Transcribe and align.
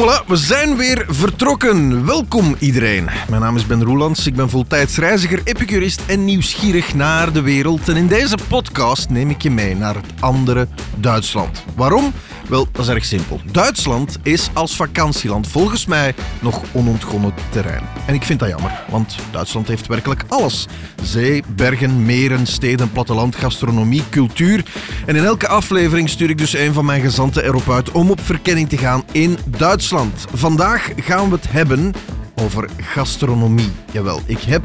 voilà, 0.00 0.24
we 0.26 0.36
zijn 0.36 0.76
weer 0.76 1.04
vertrokken. 1.08 2.06
Welkom 2.06 2.56
iedereen. 2.58 3.08
Mijn 3.28 3.40
naam 3.40 3.56
is 3.56 3.66
Ben 3.66 3.84
Roelands, 3.84 4.26
ik 4.26 4.34
ben 4.34 4.50
voltijds 4.50 4.96
reiziger, 4.96 5.40
epicurist 5.44 6.02
en 6.06 6.24
nieuwsgierig 6.24 6.94
naar 6.94 7.32
de 7.32 7.42
wereld. 7.42 7.88
En 7.88 7.96
in 7.96 8.06
deze 8.06 8.38
podcast 8.48 9.08
neem 9.08 9.30
ik 9.30 9.42
je 9.42 9.50
mee 9.50 9.76
naar 9.76 9.94
het 9.94 10.04
andere 10.20 10.68
Duitsland. 10.96 11.64
Waarom? 11.76 12.12
Wel, 12.48 12.68
dat 12.72 12.84
is 12.84 12.94
erg 12.94 13.04
simpel. 13.04 13.40
Duitsland 13.52 14.18
is 14.22 14.50
als 14.52 14.76
vakantieland 14.76 15.48
volgens 15.48 15.86
mij 15.86 16.14
nog 16.40 16.62
onontgonnen 16.72 17.34
terrein. 17.50 17.82
En 18.06 18.14
ik 18.14 18.22
vind 18.22 18.40
dat 18.40 18.48
jammer, 18.48 18.84
want 18.90 19.16
Duitsland 19.30 19.68
heeft 19.68 19.86
werkelijk 19.86 20.24
alles. 20.28 20.66
Zee, 21.02 21.42
bergen, 21.56 22.04
meren, 22.04 22.46
steden, 22.46 22.92
platteland, 22.92 23.36
gastronomie, 23.36 24.02
cultuur. 24.10 24.64
En 25.06 25.16
in 25.16 25.24
elke 25.24 25.48
aflevering 25.48 26.08
stuur 26.08 26.30
ik 26.30 26.38
dus 26.38 26.54
een 26.54 26.72
van 26.72 26.84
mijn 26.84 27.00
gezanten 27.00 27.44
erop 27.44 27.70
uit 27.70 27.90
om 27.90 28.10
op 28.10 28.20
verkenning 28.20 28.68
te 28.68 28.78
gaan 28.78 29.02
in 29.12 29.38
Duitsland. 29.46 29.88
Vandaag 30.34 30.90
gaan 30.96 31.28
we 31.28 31.34
het 31.34 31.50
hebben 31.50 31.92
over 32.34 32.68
gastronomie. 32.76 33.70
Jawel, 33.92 34.20
ik 34.26 34.40
heb 34.40 34.62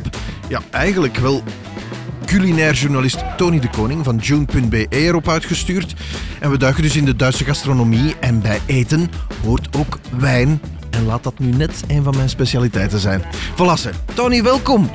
ja, 0.47 0.61
eigenlijk 0.71 1.17
wel 1.17 1.43
culinair 2.25 2.73
journalist 2.73 3.23
Tony 3.37 3.59
de 3.59 3.69
Koning 3.69 4.03
van 4.03 4.17
June.be 4.17 4.85
erop 4.89 5.29
uitgestuurd. 5.29 5.93
En 6.39 6.51
we 6.51 6.57
duiken 6.57 6.83
dus 6.83 6.95
in 6.95 7.05
de 7.05 7.15
Duitse 7.15 7.43
gastronomie. 7.43 8.15
En 8.19 8.41
bij 8.41 8.59
eten 8.65 9.09
hoort 9.43 9.77
ook 9.77 9.99
wijn. 10.17 10.61
En 10.89 11.05
laat 11.05 11.23
dat 11.23 11.39
nu 11.39 11.51
net 11.51 11.83
een 11.87 12.03
van 12.03 12.15
mijn 12.15 12.29
specialiteiten 12.29 12.99
zijn. 12.99 13.21
Voilà, 13.53 14.05
Tony, 14.13 14.43
welkom. 14.43 14.89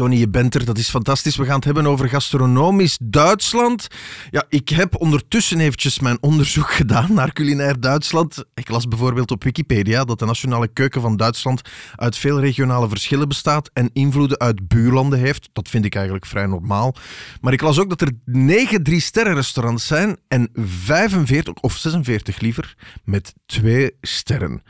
Tony, 0.00 0.16
je 0.16 0.28
bent 0.28 0.54
er. 0.54 0.64
Dat 0.64 0.78
is 0.78 0.88
fantastisch. 0.90 1.36
We 1.36 1.44
gaan 1.44 1.54
het 1.54 1.64
hebben 1.64 1.86
over 1.86 2.08
gastronomisch 2.08 2.98
Duitsland. 3.02 3.86
Ja, 4.30 4.44
ik 4.48 4.68
heb 4.68 5.00
ondertussen 5.00 5.60
eventjes 5.60 6.00
mijn 6.00 6.18
onderzoek 6.20 6.70
gedaan 6.80 7.14
naar 7.14 7.32
culinair 7.32 7.80
Duitsland. 7.80 8.44
Ik 8.54 8.68
las 8.68 8.88
bijvoorbeeld 8.88 9.30
op 9.30 9.44
Wikipedia 9.44 10.04
dat 10.04 10.18
de 10.18 10.24
nationale 10.24 10.68
keuken 10.68 11.00
van 11.00 11.16
Duitsland 11.16 11.60
uit 11.96 12.16
veel 12.16 12.40
regionale 12.40 12.88
verschillen 12.88 13.28
bestaat 13.28 13.70
en 13.72 13.90
invloeden 13.92 14.38
uit 14.38 14.68
buurlanden 14.68 15.18
heeft. 15.18 15.48
Dat 15.52 15.68
vind 15.68 15.84
ik 15.84 15.94
eigenlijk 15.94 16.26
vrij 16.26 16.46
normaal. 16.46 16.94
Maar 17.40 17.52
ik 17.52 17.60
las 17.60 17.78
ook 17.78 17.88
dat 17.88 18.00
er 18.00 18.12
9 18.24 18.82
drie-sterren 18.82 19.34
restaurants 19.34 19.86
zijn 19.86 20.16
en 20.28 20.48
45 20.54 21.54
of 21.54 21.76
46 21.76 22.40
liever 22.40 22.74
met 23.04 23.34
twee 23.46 23.90
sterren. 24.00 24.62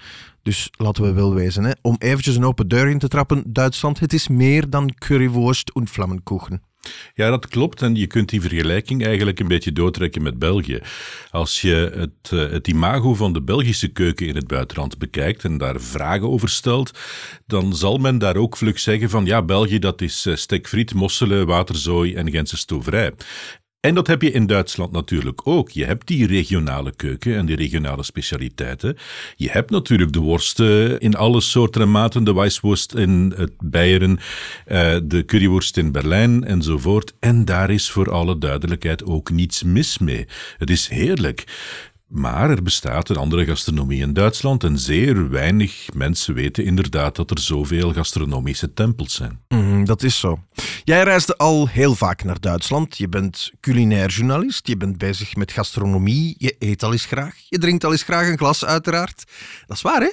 Dus 0.43 0.69
laten 0.71 1.03
we 1.03 1.13
wel 1.13 1.35
wezen, 1.35 1.65
hè. 1.65 1.73
om 1.83 1.97
eventjes 1.99 2.37
een 2.37 2.45
open 2.45 2.69
deur 2.69 2.89
in 2.89 2.99
te 2.99 3.09
trappen, 3.09 3.43
Duitsland, 3.47 4.01
het 4.01 4.13
is 4.13 4.29
meer 4.29 4.71
dan 4.71 4.95
currywurst 4.95 5.71
en 5.75 5.89
vlammenkoeken. 5.89 6.63
Ja, 7.15 7.31
dat 7.31 7.49
klopt. 7.49 7.83
En 7.83 7.95
je 7.95 8.07
kunt 8.07 8.29
die 8.29 8.41
vergelijking 8.41 9.05
eigenlijk 9.05 9.41
een 9.41 9.49
beetje 9.49 9.73
doortrekken 9.73 10.23
met 10.23 10.39
België. 10.39 10.81
Als 11.31 11.61
je 11.61 11.93
het, 11.95 12.33
eh, 12.33 12.53
het 12.53 12.69
imago 12.69 13.15
van 13.15 13.33
de 13.33 13.43
Belgische 13.43 13.89
keuken 13.89 14.27
in 14.27 14.35
het 14.35 14.47
buitenland 14.47 14.99
bekijkt 14.99 15.45
en 15.45 15.59
daar 15.59 15.81
vragen 15.81 16.29
over 16.29 16.49
stelt, 16.49 16.99
dan 17.47 17.77
zal 17.77 17.99
men 17.99 18.19
daar 18.19 18.37
ook 18.37 18.57
vlug 18.57 18.79
zeggen 18.79 19.11
van 19.11 19.25
ja, 19.25 19.43
België 19.43 19.79
dat 19.79 20.01
is 20.01 20.27
eh, 20.27 20.35
stekfriet, 20.35 20.95
mosselen, 20.95 21.47
waterzooi 21.47 22.15
en 22.15 22.31
Gentse 22.31 22.57
stoverij. 22.57 23.13
En 23.81 23.95
dat 23.95 24.07
heb 24.07 24.23
je 24.23 24.31
in 24.31 24.47
Duitsland 24.47 24.93
natuurlijk 24.93 25.47
ook. 25.47 25.71
Je 25.71 25.85
hebt 25.85 26.07
die 26.07 26.27
regionale 26.27 26.97
keuken 26.97 27.37
en 27.37 27.47
die 27.47 27.57
regionale 27.57 28.03
specialiteiten. 28.03 28.97
Je 29.37 29.51
hebt 29.51 29.71
natuurlijk 29.71 30.13
de 30.13 30.19
worsten 30.19 31.01
in 31.01 31.15
alle 31.15 31.41
soorten 31.41 31.83
en 31.83 31.91
maten, 31.91 32.25
de 32.25 32.35
Weisswurst 32.35 32.95
in 32.95 33.33
het 33.37 33.53
Beieren, 33.59 34.19
eh, 34.67 34.97
de 35.05 35.25
currywurst 35.25 35.77
in 35.77 35.93
Berlijn 35.93 36.45
enzovoort. 36.45 37.15
En 37.21 37.45
daar 37.45 37.71
is 37.71 37.91
voor 37.91 38.11
alle 38.11 38.39
duidelijkheid 38.39 39.05
ook 39.05 39.31
niets 39.31 39.63
mis 39.63 39.99
mee. 39.99 40.27
Het 40.59 40.71
is 40.71 40.89
heerlijk. 40.89 41.45
Maar 42.11 42.51
er 42.51 42.63
bestaat 42.63 43.09
een 43.09 43.17
andere 43.17 43.45
gastronomie 43.45 44.01
in 44.01 44.13
Duitsland 44.13 44.65
en 44.65 44.79
zeer 44.79 45.31
weinig 45.31 45.89
mensen 45.95 46.35
weten 46.35 46.65
inderdaad 46.65 47.17
dat 47.17 47.31
er 47.31 47.39
zoveel 47.39 47.93
gastronomische 47.93 48.73
tempels 48.73 49.15
zijn. 49.15 49.41
Mm, 49.49 49.85
dat 49.85 50.03
is 50.03 50.19
zo. 50.19 50.39
Jij 50.85 51.03
reisde 51.03 51.37
al 51.37 51.69
heel 51.69 51.95
vaak 51.95 52.25
naar 52.25 52.41
Duitsland. 52.41 52.99
Je 52.99 53.09
bent 53.09 53.51
culinair 53.61 54.09
journalist, 54.09 54.67
je 54.67 54.77
bent 54.77 54.99
bezig 54.99 55.37
met 55.37 55.53
gastronomie, 55.53 56.35
je 56.39 56.57
eet 56.59 56.83
al 56.83 56.93
eens 56.93 57.05
graag, 57.05 57.35
je 57.49 57.59
drinkt 57.59 57.85
al 57.85 57.93
eens 57.93 58.03
graag 58.03 58.29
een 58.29 58.39
glas 58.39 58.65
uiteraard. 58.65 59.25
Dat 59.67 59.77
is 59.77 59.83
waar 59.83 60.01
hè? 60.01 60.11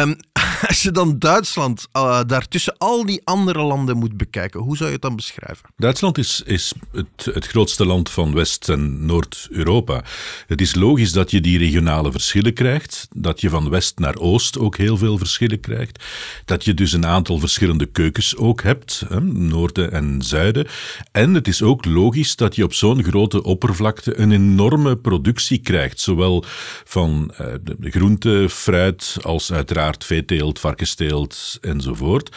Um, 0.00 0.16
als 0.68 0.82
je 0.82 0.90
dan 0.90 1.18
Duitsland 1.18 1.86
uh, 1.92 2.20
daartussen 2.26 2.74
al 2.78 3.06
die 3.06 3.20
andere 3.24 3.62
landen 3.62 3.96
moet 3.96 4.16
bekijken, 4.16 4.60
hoe 4.60 4.76
zou 4.76 4.88
je 4.88 4.94
het 4.94 5.02
dan 5.02 5.16
beschrijven? 5.16 5.68
Duitsland 5.76 6.18
is, 6.18 6.42
is 6.44 6.72
het, 6.92 7.34
het 7.34 7.46
grootste 7.46 7.86
land 7.86 8.10
van 8.10 8.34
West- 8.34 8.68
en 8.68 9.06
Noord-Europa. 9.06 10.04
Het 10.46 10.60
is 10.60 10.74
logisch 10.74 11.12
dat 11.12 11.30
je 11.30 11.33
die 11.40 11.58
regionale 11.58 12.12
verschillen 12.12 12.52
krijgt, 12.52 13.08
dat 13.14 13.40
je 13.40 13.48
van 13.48 13.70
West 13.70 13.98
naar 13.98 14.16
Oost 14.16 14.58
ook 14.58 14.76
heel 14.76 14.96
veel 14.96 15.18
verschillen 15.18 15.60
krijgt, 15.60 16.04
dat 16.44 16.64
je 16.64 16.74
dus 16.74 16.92
een 16.92 17.06
aantal 17.06 17.38
verschillende 17.38 17.86
keukens 17.86 18.36
ook 18.36 18.62
hebt, 18.62 19.04
hè, 19.08 19.20
Noorden 19.20 19.92
en 19.92 20.22
Zuiden. 20.22 20.66
En 21.12 21.34
het 21.34 21.48
is 21.48 21.62
ook 21.62 21.84
logisch 21.84 22.36
dat 22.36 22.56
je 22.56 22.64
op 22.64 22.74
zo'n 22.74 23.02
grote 23.02 23.42
oppervlakte 23.42 24.18
een 24.18 24.32
enorme 24.32 24.96
productie 24.96 25.58
krijgt, 25.58 26.00
zowel 26.00 26.44
van 26.84 27.34
uh, 27.40 27.46
de 27.62 27.90
groente, 27.90 28.46
fruit 28.50 29.16
als 29.22 29.52
uiteraard 29.52 30.04
veeteelt, 30.04 30.60
varkensteelt 30.60 31.58
enzovoort. 31.60 32.36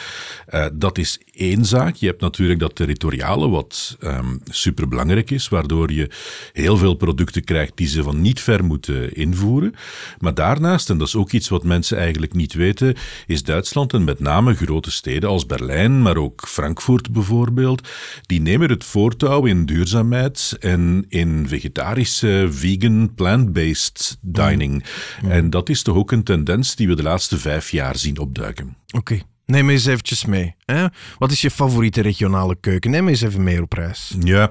Uh, 0.50 0.66
dat 0.74 0.98
is 0.98 1.20
één 1.38 1.66
zaak. 1.66 1.96
Je 1.96 2.06
hebt 2.06 2.22
natuurlijk 2.22 2.60
dat 2.60 2.76
territoriale, 2.76 3.50
wat 3.50 3.98
um, 4.00 4.42
superbelangrijk 4.50 5.32
is, 5.32 5.50
waardoor 5.50 5.92
je 5.92 6.10
heel 6.54 6.78
veel 6.78 6.94
producten 6.94 7.44
krijgt 7.44 7.72
die 7.76 7.88
ze 7.88 8.04
van 8.04 8.22
niet 8.22 8.40
ver 8.40 8.64
moeten 8.64 9.14
invoeren. 9.16 9.74
Maar 10.20 10.34
daarnaast, 10.34 10.90
en 10.90 10.98
dat 10.98 11.08
is 11.08 11.16
ook 11.16 11.32
iets 11.32 11.50
wat 11.50 11.64
mensen 11.64 11.98
eigenlijk 11.98 12.34
niet 12.34 12.54
weten, 12.54 12.96
is 13.26 13.44
Duitsland 13.44 13.94
en 13.94 14.04
met 14.04 14.20
name 14.20 14.56
grote 14.56 14.92
steden 14.92 15.30
als 15.30 15.46
Berlijn, 15.46 16.02
maar 16.02 16.18
ook 16.18 16.48
Frankfurt 16.48 17.12
bijvoorbeeld, 17.12 17.88
die 18.26 18.42
nemen 18.42 18.70
het 18.70 18.84
voortouw 18.84 19.46
in 19.46 19.66
duurzaamheid 19.66 20.58
en 20.60 21.06
in 21.10 21.48
vegetarische, 21.48 22.48
vegan, 22.50 23.14
plant-based 23.16 24.18
dining. 24.22 24.84
Mm. 25.22 25.32
En 25.32 25.50
dat 25.50 25.70
is 25.70 25.82
toch 25.82 25.96
ook 25.96 26.12
een 26.12 26.24
tendens 26.24 26.76
die 26.76 26.88
we 26.88 26.96
de 26.96 27.04
laatste 27.04 27.38
vijf 27.38 27.72
jaar 27.72 27.98
zien 27.98 28.18
opduiken. 28.18 28.78
Oké. 28.88 28.98
Okay. 28.98 29.24
Neem 29.48 29.70
eens 29.70 29.86
eventjes 29.86 30.26
mee. 30.26 30.56
Hè? 30.66 30.86
Wat 31.18 31.32
is 31.32 31.42
je 31.42 31.52
favoriete 31.52 32.02
regionale 32.02 32.56
keuken? 32.60 32.92
Neem 32.92 33.08
eens 33.08 33.22
even 33.22 33.44
mee 33.44 33.62
op 33.62 33.74
reis. 33.74 34.16
Ja, 34.20 34.50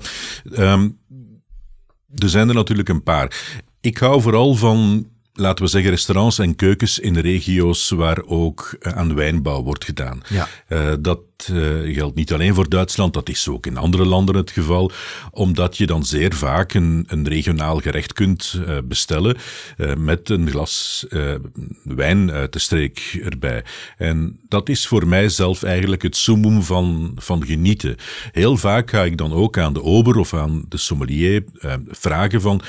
um, 0.58 0.98
er 2.14 2.28
zijn 2.28 2.48
er 2.48 2.54
natuurlijk 2.54 2.88
een 2.88 3.02
paar. 3.02 3.58
Ik 3.80 3.98
hou 3.98 4.20
vooral 4.20 4.54
van 4.54 5.08
laten 5.32 5.64
we 5.64 5.70
zeggen, 5.70 5.90
restaurants 5.90 6.38
en 6.38 6.56
keukens 6.56 6.98
in 6.98 7.16
regio's 7.16 7.90
waar 7.90 8.22
ook 8.24 8.76
aan 8.80 9.14
wijnbouw 9.14 9.62
wordt 9.62 9.84
gedaan. 9.84 10.22
Ja. 10.28 10.48
Uh, 10.68 10.94
dat 11.00 11.20
uh, 11.52 11.94
geldt 11.94 12.16
niet 12.16 12.32
alleen 12.32 12.54
voor 12.54 12.68
Duitsland, 12.68 13.14
dat 13.14 13.28
is 13.28 13.48
ook 13.48 13.66
in 13.66 13.76
andere 13.76 14.04
landen 14.04 14.36
het 14.36 14.50
geval, 14.50 14.90
omdat 15.30 15.76
je 15.76 15.86
dan 15.86 16.04
zeer 16.04 16.34
vaak 16.34 16.74
een, 16.74 17.04
een 17.06 17.28
regionaal 17.28 17.78
gerecht 17.78 18.12
kunt 18.12 18.58
uh, 18.58 18.78
bestellen 18.84 19.36
met 19.98 20.28
een 20.28 20.50
glas 20.50 21.06
wijn 21.82 22.30
uit 22.30 22.52
de 22.52 22.58
streek 22.58 23.20
erbij. 23.24 23.64
En 23.96 24.38
dat 24.48 24.68
is 24.68 24.86
voor 24.86 25.06
mij 25.06 25.28
zelf 25.28 25.62
eigenlijk 25.62 26.02
het 26.02 26.16
summum 26.16 26.62
van, 26.62 27.12
van 27.16 27.46
genieten. 27.46 27.96
Heel 28.32 28.56
vaak 28.56 28.90
ga 28.90 29.04
ik 29.04 29.16
dan 29.16 29.32
ook 29.32 29.58
aan 29.58 29.72
de 29.72 29.82
ober 29.82 30.16
of 30.16 30.34
aan 30.34 30.64
de 30.68 30.76
sommelier 30.76 31.44
vragen 31.88 32.40
van, 32.40 32.60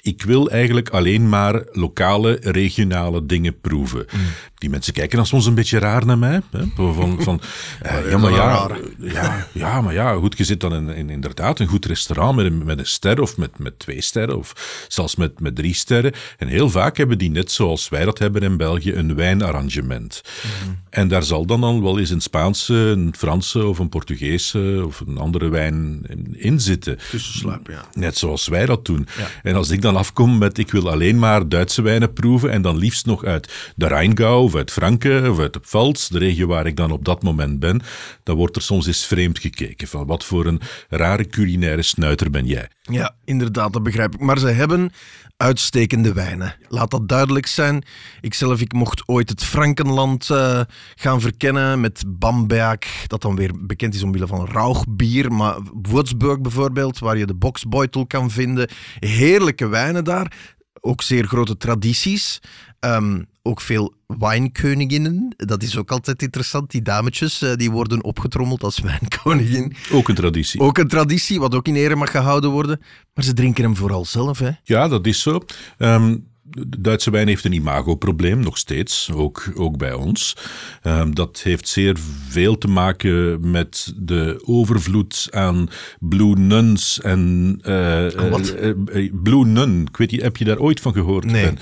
ik 0.00 0.22
wil 0.22 0.50
eigenlijk 0.50 0.88
alleen 0.88 1.28
maar 1.28 1.62
lokaal 1.72 2.30
regionale 2.30 3.26
dingen 3.26 3.60
proeven. 3.60 4.06
Mm. 4.12 4.20
Die 4.58 4.70
mensen 4.70 4.92
kijken 4.92 5.16
dan 5.16 5.26
soms 5.26 5.46
een 5.46 5.54
beetje 5.54 5.78
raar 5.78 6.06
naar 6.06 6.18
mij. 6.18 6.40
Hè? 6.50 6.64
Van, 6.74 7.22
van, 7.22 7.40
uh, 7.86 8.10
ja, 8.10 8.18
maar 8.18 8.32
ja, 8.32 8.70
ja, 8.98 9.46
ja, 9.52 9.80
maar 9.80 9.94
ja, 9.94 10.14
goed, 10.14 10.38
je 10.38 10.44
zit 10.44 10.60
dan 10.60 10.74
in, 10.74 10.88
in, 10.88 11.10
inderdaad 11.10 11.60
een 11.60 11.66
goed 11.66 11.84
restaurant 11.84 12.36
met 12.36 12.46
een, 12.46 12.64
met 12.64 12.78
een 12.78 12.86
ster 12.86 13.20
of 13.20 13.36
met, 13.36 13.58
met 13.58 13.78
twee 13.78 14.00
sterren 14.00 14.38
of 14.38 14.86
zelfs 14.88 15.16
met, 15.16 15.40
met 15.40 15.56
drie 15.56 15.74
sterren. 15.74 16.12
En 16.38 16.48
heel 16.48 16.70
vaak 16.70 16.96
hebben 16.96 17.18
die 17.18 17.30
net 17.30 17.52
zoals 17.52 17.88
wij 17.88 18.04
dat 18.04 18.18
hebben 18.18 18.42
in 18.42 18.56
België 18.56 18.94
een 18.94 19.14
wijnarrangement. 19.14 20.22
Mm. 20.66 20.78
En 20.90 21.08
daar 21.08 21.22
zal 21.22 21.46
dan, 21.46 21.60
dan 21.60 21.82
wel 21.82 21.98
eens 21.98 22.10
een 22.10 22.20
Spaanse, 22.20 22.74
een 22.74 23.14
Franse 23.16 23.66
of 23.66 23.78
een 23.78 23.88
Portugese 23.88 24.82
of 24.86 25.00
een 25.00 25.18
andere 25.18 25.48
wijn 25.48 26.02
in 26.32 26.60
zitten. 26.60 26.98
Tussensluipen, 27.10 27.74
ja. 27.74 27.84
Net 27.92 28.18
zoals 28.18 28.48
wij 28.48 28.66
dat 28.66 28.84
doen. 28.84 29.06
Ja. 29.16 29.26
En 29.42 29.54
als 29.54 29.70
ik 29.70 29.82
dan 29.82 29.96
afkom 29.96 30.38
met 30.38 30.58
ik 30.58 30.70
wil 30.70 30.90
alleen 30.90 31.18
maar 31.18 31.48
Duitse 31.48 31.82
wijnen 31.82 32.12
proeven 32.12 32.50
en 32.50 32.62
dan 32.62 32.76
liefst 32.76 33.06
nog 33.06 33.24
uit 33.24 33.72
de 33.76 33.86
Rheingau 33.86 34.45
of 34.46 34.54
uit 34.54 34.70
Franken 34.70 35.30
of 35.30 35.38
uit 35.38 35.52
de 35.52 35.58
Pfalz, 35.58 36.08
de 36.08 36.18
regio 36.18 36.46
waar 36.46 36.66
ik 36.66 36.76
dan 36.76 36.90
op 36.90 37.04
dat 37.04 37.22
moment 37.22 37.58
ben, 37.58 37.82
dan 38.22 38.36
wordt 38.36 38.56
er 38.56 38.62
soms 38.62 38.86
eens 38.86 39.06
vreemd 39.06 39.38
gekeken 39.38 39.88
van 39.88 40.06
wat 40.06 40.24
voor 40.24 40.46
een 40.46 40.60
rare 40.88 41.26
culinaire 41.26 41.82
snuiter 41.82 42.30
ben 42.30 42.46
jij. 42.46 42.68
Ja, 42.82 43.14
inderdaad, 43.24 43.72
dat 43.72 43.82
begrijp 43.82 44.14
ik. 44.14 44.20
Maar 44.20 44.38
ze 44.38 44.46
hebben 44.46 44.90
uitstekende 45.36 46.12
wijnen. 46.12 46.54
Laat 46.68 46.90
dat 46.90 47.08
duidelijk 47.08 47.46
zijn. 47.46 47.84
Ikzelf, 48.20 48.60
ik 48.60 48.72
mocht 48.72 49.08
ooit 49.08 49.28
het 49.28 49.44
Frankenland 49.44 50.28
uh, 50.28 50.60
gaan 50.94 51.20
verkennen 51.20 51.80
met 51.80 52.04
Bamberg, 52.06 53.06
dat 53.06 53.22
dan 53.22 53.36
weer 53.36 53.50
bekend 53.60 53.94
is 53.94 54.02
omwille 54.02 54.26
van 54.26 54.46
rauchbier, 54.46 55.32
maar 55.32 55.56
Würzburg 55.82 56.40
bijvoorbeeld, 56.40 56.98
waar 56.98 57.18
je 57.18 57.26
de 57.26 57.34
boxbeutel 57.34 58.06
kan 58.06 58.30
vinden. 58.30 58.70
Heerlijke 58.98 59.66
wijnen 59.66 60.04
daar 60.04 60.54
ook 60.86 61.02
zeer 61.02 61.26
grote 61.26 61.56
tradities. 61.56 62.40
Ehm, 62.86 63.22
ook 63.42 63.60
veel 63.60 63.94
wijnkoninginnen. 64.06 65.34
Dat 65.36 65.62
is 65.62 65.76
ook 65.76 65.90
altijd 65.90 66.22
interessant. 66.22 66.70
Die 66.70 66.82
dametjes 66.82 67.42
eh, 67.42 67.54
die 67.54 67.70
worden 67.70 68.04
opgetrommeld 68.04 68.62
als 68.62 68.80
wijnkoningin. 68.90 69.76
Ook 69.92 70.08
een 70.08 70.14
traditie. 70.14 70.60
Ook 70.60 70.78
een 70.78 70.88
traditie, 70.88 71.40
wat 71.40 71.54
ook 71.54 71.66
in 71.66 71.74
ere 71.74 71.96
mag 71.96 72.10
gehouden 72.10 72.50
worden. 72.50 72.80
Maar 73.14 73.24
ze 73.24 73.32
drinken 73.32 73.64
hem 73.64 73.76
vooral 73.76 74.04
zelf. 74.04 74.38
Hè? 74.38 74.50
Ja, 74.62 74.88
dat 74.88 75.06
is 75.06 75.22
zo. 75.22 75.40
Ehm, 75.78 76.16
de 76.50 76.80
Duitse 76.80 77.10
wijn 77.10 77.28
heeft 77.28 77.44
een 77.44 77.52
imagoprobleem, 77.52 78.40
nog 78.40 78.58
steeds, 78.58 79.10
ook, 79.12 79.52
ook 79.54 79.76
bij 79.76 79.92
ons. 79.92 80.36
Um, 80.82 81.14
dat 81.14 81.40
heeft 81.42 81.68
zeer 81.68 81.96
veel 82.28 82.58
te 82.58 82.68
maken 82.68 83.38
met 83.50 83.92
de 83.96 84.42
overvloed 84.44 85.28
aan 85.30 85.68
Blue 86.00 86.38
Nuns 86.38 87.00
en... 87.00 87.58
Uh, 87.62 88.10
wat? 88.30 88.54
Uh, 88.60 88.72
uh, 88.94 89.12
Blue 89.22 89.44
Nun, 89.44 89.86
ik 89.88 89.96
weet 89.96 90.10
niet, 90.10 90.22
heb 90.22 90.36
je 90.36 90.44
daar 90.44 90.58
ooit 90.58 90.80
van 90.80 90.92
gehoord? 90.92 91.24
Nee. 91.24 91.52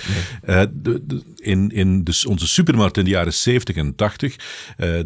Ben? 0.43 0.73
De, 0.83 1.03
de, 1.07 1.23
in 1.37 1.71
in 1.71 2.05
dus 2.05 2.27
onze 2.27 2.49
supermarkt 2.49 2.97
in 2.97 3.05
de 3.05 3.11
jaren 3.11 3.35
70 3.35 3.77
en 3.77 3.95
80, 3.95 4.37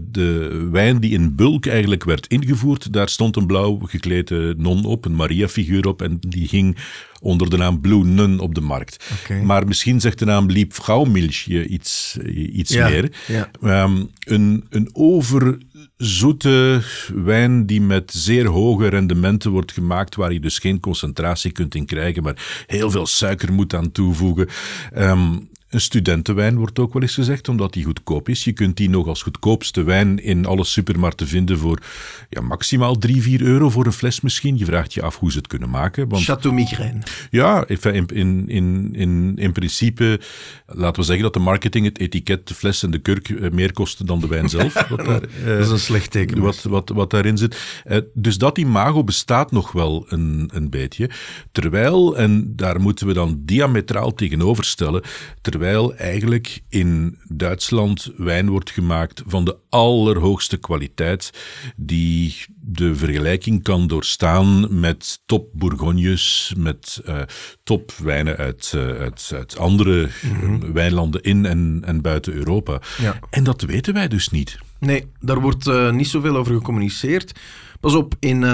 de 0.01 0.69
wijn 0.73 1.01
die 1.01 1.11
in 1.11 1.35
bulk 1.35 1.67
eigenlijk 1.67 2.05
werd 2.05 2.27
ingevoerd, 2.27 2.93
daar 2.93 3.09
stond 3.09 3.37
een 3.37 3.47
blauw 3.47 3.79
geklede 3.83 4.55
non 4.59 4.85
op, 4.85 5.05
een 5.05 5.15
Maria-figuur 5.15 5.87
op, 5.87 6.03
en 6.03 6.19
die 6.21 6.49
ging 6.49 6.77
onder 7.21 7.51
de 7.51 7.57
naam 7.57 7.81
Blue 7.81 8.05
Nun 8.05 8.39
op 8.39 8.55
de 8.55 8.61
markt. 8.61 9.11
Okay. 9.23 9.43
Maar 9.43 9.67
misschien 9.69 10.01
zegt 10.01 10.19
de 10.19 10.25
naam 10.25 10.51
Liebfraumilch 10.51 11.41
je 11.41 11.67
iets, 11.67 12.17
iets 12.53 12.73
ja, 12.73 12.89
meer. 12.89 13.13
Ja. 13.27 13.51
Um, 13.85 14.11
een, 14.19 14.65
een 14.71 14.91
overzoete 14.93 16.83
wijn 17.15 17.67
die 17.67 17.81
met 17.81 18.13
zeer 18.13 18.47
hoge 18.47 18.89
rendementen 18.89 19.51
wordt 19.51 19.73
gemaakt, 19.73 20.15
waar 20.15 20.33
je 20.33 20.41
dus 20.41 20.59
geen 20.59 20.81
concentratie 20.81 21.53
kunt 21.53 21.75
in 21.75 21.87
krijgen, 21.87 22.23
maar 22.23 22.65
heel 22.67 22.91
veel 22.91 23.07
suiker 23.07 23.53
moet 23.53 23.75
aan 23.75 23.93
toevoegen. 23.93 24.49
Um, 24.97 25.49
een 25.69 25.81
studentenwijn 25.81 26.57
wordt 26.57 26.79
ook 26.79 26.93
wel 26.93 27.03
eens 27.03 27.15
gezegd, 27.15 27.49
omdat 27.49 27.73
die 27.73 27.85
goedkoop 27.85 28.29
is. 28.29 28.45
Je 28.45 28.53
kunt 28.53 28.77
die 28.77 28.91
nog 28.91 29.07
als 29.07 29.23
goedkoopste 29.23 29.83
wijn 29.83 30.23
in 30.23 30.47
alle 30.47 30.65
supermarkten 30.65 31.27
vinden 31.27 31.59
voor 31.59 31.79
ja, 32.29 32.41
maximaal 32.41 32.99
3, 32.99 33.23
4 33.23 33.43
euro 33.43 33.71
voor 33.71 33.87
een 33.87 33.93
fles 33.93 34.21
misschien. 34.21 34.59
Je 34.59 34.65
vraagt 34.65 34.95
je 34.95 35.03
af 35.03 35.19
hoe 35.19 35.31
ze 35.31 35.39
het 35.39 35.47
kunnen 35.47 35.71
maken. 35.71 36.09
Want, 36.09 36.25
Chateau 36.25 36.55
Migraine. 36.55 37.03
Ja, 37.31 37.67
in, 37.67 38.07
in, 38.07 38.45
in, 38.49 38.89
in, 38.93 39.33
in 39.37 39.53
principe, 39.53 40.21
laten 40.67 41.01
we 41.01 41.07
zeggen 41.07 41.25
dat 41.25 41.33
de 41.33 41.41
marketing, 41.41 41.85
het 41.85 41.99
etiket, 41.99 42.49
de 42.49 42.55
fles 42.55 42.83
en 42.83 42.91
de 42.91 42.99
kurk 42.99 43.53
meer 43.53 43.73
kosten 43.73 44.07
dan 44.07 44.21
de 44.21 44.27
wijn 44.27 44.49
zelf. 44.59 44.89
Wat 44.89 45.05
daar, 45.05 45.21
dat 45.45 45.59
is 45.59 45.71
een 45.71 45.79
slecht 45.79 46.11
teken. 46.11 46.41
Wat, 46.41 46.63
wat, 46.63 46.89
wat 46.89 47.11
daarin 47.11 47.39
zit. 47.39 47.83
Uh, 47.87 47.99
dus 48.15 48.39
dat 48.39 48.59
imago 48.59 49.05
bestaat 49.05 49.53
nog 49.53 49.73
wel 49.73 50.07
een, 50.09 50.51
een 50.53 50.71
beetje. 50.71 51.11
Terwijl, 51.53 52.17
en 52.17 52.53
daar 52.57 52.81
moeten 52.81 53.07
we 53.07 53.13
dan 53.13 53.43
diametraal 53.45 54.15
tegenover 54.15 54.65
stellen, 54.65 55.03
terwijl 55.41 55.57
terwijl 55.59 55.95
eigenlijk 55.95 56.63
in 56.69 57.19
Duitsland 57.29 58.13
wijn 58.17 58.49
wordt 58.49 58.71
gemaakt 58.71 59.23
van 59.27 59.45
de 59.45 59.57
allerhoogste 59.69 60.57
kwaliteit, 60.57 61.31
die 61.77 62.37
de 62.61 62.97
vergelijking 62.97 63.63
kan 63.63 63.87
doorstaan 63.87 64.81
met 64.81 65.21
top 65.27 65.49
Bourgognes, 65.53 66.55
met 66.57 67.01
uh, 67.07 67.21
top 67.65 67.93
wijnen 67.93 68.37
uit, 68.37 68.73
uh, 68.77 68.83
uit, 68.83 69.31
uit 69.35 69.59
andere 69.59 70.09
mm-hmm. 70.23 70.73
wijnlanden 70.73 71.23
in 71.23 71.47
en, 71.47 71.83
en 71.85 72.01
buiten 72.01 72.33
Europa. 72.33 72.81
Ja. 72.99 73.19
En 73.31 73.45
dat 73.45 73.63
weten 73.63 73.95
wij 73.95 74.09
dus 74.09 74.29
niet. 74.29 74.59
Nee, 74.81 75.05
daar 75.21 75.41
wordt 75.41 75.67
uh, 75.67 75.91
niet 75.91 76.09
zoveel 76.09 76.37
over 76.37 76.55
gecommuniceerd. 76.55 77.33
Pas 77.81 77.95
op, 77.95 78.15
in... 78.19 78.45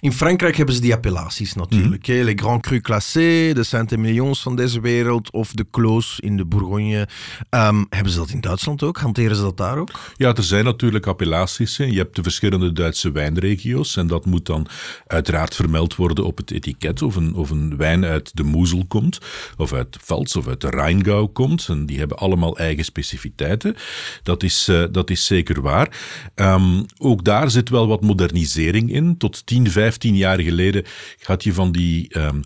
In 0.00 0.12
Frankrijk 0.12 0.56
hebben 0.56 0.74
ze 0.74 0.80
die 0.80 0.94
appellaties 0.94 1.54
natuurlijk. 1.54 2.08
Mm. 2.08 2.14
Les 2.14 2.34
Grands 2.36 2.68
Crus 2.68 2.80
Classés, 2.80 3.54
de 3.54 3.62
Saint-Emilions 3.62 4.42
van 4.42 4.56
deze 4.56 4.80
wereld 4.80 5.30
of 5.30 5.52
de 5.52 5.66
Clos 5.70 6.20
in 6.20 6.36
de 6.36 6.44
Bourgogne. 6.44 7.08
Um, 7.50 7.86
hebben 7.88 8.12
ze 8.12 8.18
dat 8.18 8.30
in 8.30 8.40
Duitsland 8.40 8.82
ook? 8.82 8.98
Hanteren 8.98 9.36
ze 9.36 9.42
dat 9.42 9.56
daar 9.56 9.78
ook? 9.78 9.90
Ja, 10.16 10.34
er 10.34 10.42
zijn 10.42 10.64
natuurlijk 10.64 11.06
appellaties. 11.06 11.76
Hè. 11.76 11.84
Je 11.84 11.96
hebt 11.96 12.16
de 12.16 12.22
verschillende 12.22 12.72
Duitse 12.72 13.12
wijnregio's 13.12 13.96
en 13.96 14.06
dat 14.06 14.26
moet 14.26 14.46
dan 14.46 14.66
uiteraard 15.06 15.54
vermeld 15.54 15.96
worden 15.96 16.24
op 16.24 16.36
het 16.36 16.50
etiket 16.50 17.02
of 17.02 17.16
een, 17.16 17.34
of 17.34 17.50
een 17.50 17.76
wijn 17.76 18.04
uit 18.04 18.36
de 18.36 18.42
Moezel 18.42 18.84
komt, 18.88 19.18
of 19.56 19.72
uit 19.72 19.98
Pfalz 19.98 20.36
of 20.36 20.48
uit 20.48 20.60
de 20.60 20.70
Rheingau 20.70 21.26
komt. 21.26 21.66
En 21.68 21.86
die 21.86 21.98
hebben 21.98 22.18
allemaal 22.18 22.58
eigen 22.58 22.84
specificiteiten. 22.84 23.76
Dat 24.22 24.42
is, 24.42 24.68
uh, 24.68 24.84
dat 24.90 25.10
is 25.10 25.26
zeker 25.26 25.62
waar. 25.62 25.98
Um, 26.34 26.84
ook 26.98 27.24
daar 27.24 27.50
zit 27.50 27.68
wel 27.68 27.86
wat 27.86 28.02
modernisering 28.02 28.92
in. 28.92 29.16
Tot 29.16 29.46
10, 29.46 29.70
15 29.70 29.85
15 29.86 30.16
jaar 30.16 30.40
geleden 30.40 30.84
had 31.22 31.44
je 31.44 31.52
van 31.52 31.72
die 31.72 32.18
um, 32.18 32.42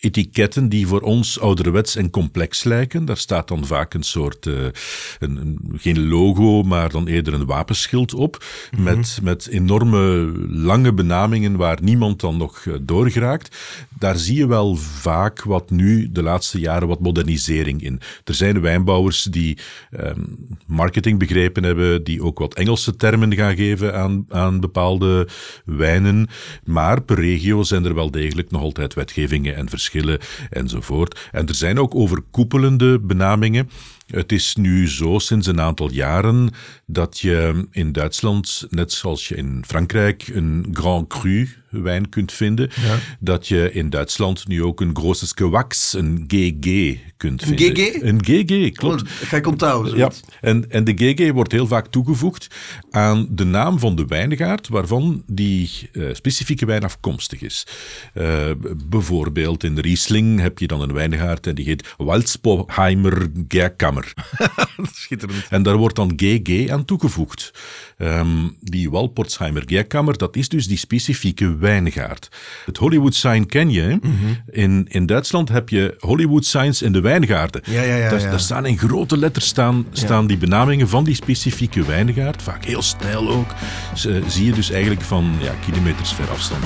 etiketten 0.00 0.68
die 0.68 0.86
voor 0.86 1.00
ons 1.00 1.40
ouderwets 1.40 1.96
en 1.96 2.10
complex 2.10 2.64
lijken. 2.64 3.04
Daar 3.04 3.16
staat 3.16 3.48
dan 3.48 3.66
vaak 3.66 3.94
een 3.94 4.02
soort, 4.02 4.46
uh, 4.46 4.54
een, 5.18 5.36
een, 5.36 5.58
geen 5.76 6.08
logo, 6.08 6.62
maar 6.62 6.90
dan 6.90 7.06
eerder 7.06 7.34
een 7.34 7.46
wapenschild 7.46 8.14
op. 8.14 8.44
Mm 8.70 8.76
-hmm. 8.76 8.96
met, 8.96 9.18
met 9.22 9.46
enorme 9.46 10.32
lange 10.48 10.92
benamingen 10.92 11.56
waar 11.56 11.78
niemand 11.82 12.20
dan 12.20 12.36
nog 12.36 12.64
uh, 12.64 12.74
doorgeraakt. 12.82 13.56
Daar 13.98 14.16
zie 14.16 14.36
je 14.36 14.46
wel 14.46 14.76
vaak 14.76 15.42
wat 15.42 15.70
nu 15.70 16.12
de 16.12 16.22
laatste 16.22 16.60
jaren 16.60 16.88
wat 16.88 17.00
modernisering 17.00 17.82
in. 17.82 18.00
Er 18.24 18.34
zijn 18.34 18.60
wijnbouwers 18.60 19.22
die 19.22 19.58
um, 20.00 20.46
marketing 20.66 21.18
begrepen 21.18 21.62
hebben, 21.62 22.04
die 22.04 22.22
ook 22.22 22.38
wat 22.38 22.54
Engelse 22.54 22.96
termen 22.96 23.34
gaan 23.34 23.56
geven 23.56 23.94
aan, 23.94 24.26
aan 24.28 24.60
bepaalde 24.60 25.28
wijnen. 25.64 26.28
Maar 26.64 27.02
per 27.02 27.20
regio 27.20 27.62
zijn 27.62 27.84
er 27.84 27.94
wel 27.94 28.10
degelijk 28.10 28.50
nog 28.50 28.62
altijd 28.62 28.94
wetgevingen 28.94 29.56
en 29.56 29.68
verschillen 29.68 29.86
enzovoort. 30.50 31.28
En 31.32 31.46
er 31.46 31.54
zijn 31.54 31.78
ook 31.78 31.94
overkoepelende 31.94 32.98
benamingen. 32.98 33.70
Het 34.06 34.32
is 34.32 34.56
nu 34.56 34.88
zo 34.88 35.18
sinds 35.18 35.46
een 35.46 35.60
aantal 35.60 35.90
jaren 35.90 36.50
dat 36.86 37.18
je 37.18 37.66
in 37.70 37.92
Duitsland, 37.92 38.66
net 38.70 38.92
zoals 38.92 39.28
je 39.28 39.34
in 39.34 39.64
Frankrijk, 39.66 40.28
een 40.28 40.66
Grand 40.72 41.08
Cru 41.08 41.48
wijn 41.70 42.08
kunt 42.08 42.32
vinden. 42.32 42.70
Ja. 42.82 42.98
Dat 43.20 43.48
je 43.48 43.72
in 43.72 43.90
Duitsland 43.90 44.48
nu 44.48 44.62
ook 44.62 44.80
een 44.80 44.96
Grosses 44.96 45.32
Gewachs, 45.34 45.92
een 45.92 46.24
GG, 46.26 46.96
kunt 47.16 47.42
vinden. 47.42 47.66
Een 47.66 47.76
GG? 47.76 48.02
Een 48.02 48.24
GG, 48.24 48.72
klopt. 48.72 49.02
Oh, 49.02 49.08
ga 49.08 49.36
ik 49.36 49.46
onthouden. 49.46 49.96
Ja, 49.96 50.10
en, 50.40 50.70
en 50.70 50.84
de 50.84 50.92
GG 50.96 51.32
wordt 51.32 51.52
heel 51.52 51.66
vaak 51.66 51.86
toegevoegd 51.86 52.46
aan 52.90 53.26
de 53.30 53.44
naam 53.44 53.78
van 53.78 53.96
de 53.96 54.06
wijngaard 54.06 54.68
waarvan 54.68 55.22
die 55.26 55.70
uh, 55.92 56.14
specifieke 56.14 56.66
wijn 56.66 56.84
afkomstig 56.84 57.42
is. 57.42 57.66
Uh, 58.14 58.50
bijvoorbeeld 58.88 59.64
in 59.64 59.78
Riesling 59.78 60.40
heb 60.40 60.58
je 60.58 60.66
dan 60.66 60.80
een 60.80 60.92
wijngaard 60.92 61.46
en 61.46 61.54
die 61.54 61.64
heet 61.64 61.94
Walzboheimer 61.96 63.26
Gerkammer. 63.48 64.12
Schitterend. 64.92 65.46
En 65.50 65.62
daar 65.62 65.76
wordt 65.76 65.96
dan 65.96 66.12
GG 66.16 66.68
aan 66.68 66.84
toegevoegd. 66.84 67.52
Um, 67.98 68.56
die 68.60 68.90
Walporzheimer 68.90 69.62
Gerkammer, 69.66 70.18
dat 70.18 70.36
is 70.36 70.48
dus 70.48 70.66
die 70.66 70.76
specifieke 70.76 71.57
wijngaard. 71.58 72.28
Het 72.64 72.76
Hollywood 72.76 73.14
Sign 73.14 73.46
ken 73.46 73.70
je. 73.70 73.98
Mhm. 74.02 74.12
In, 74.50 74.86
in 74.88 75.06
Duitsland 75.06 75.48
heb 75.48 75.68
je 75.68 75.96
Hollywood 75.98 76.44
Signs 76.44 76.82
in 76.82 76.92
de 76.92 77.00
wijngaarden. 77.00 77.60
Ja, 77.64 77.82
ja, 77.82 77.96
ja, 77.96 78.10
daar, 78.10 78.40
staan 78.40 78.66
in 78.66 78.78
grote 78.78 79.16
letters 79.16 79.46
staan, 79.46 79.86
staan 79.92 80.26
die 80.26 80.36
benamingen 80.36 80.88
van 80.88 81.04
die 81.04 81.14
specifieke 81.14 81.84
wijngaard. 81.84 82.42
Vaak 82.42 82.64
heel 82.64 82.82
stijl 82.82 83.28
ook. 83.28 83.54
Z 83.94 84.08
zie 84.26 84.44
je 84.44 84.52
dus 84.52 84.70
eigenlijk 84.70 85.02
van 85.02 85.32
ja, 85.40 85.54
kilometers 85.64 86.12
ver 86.12 86.30
afstand. 86.30 86.64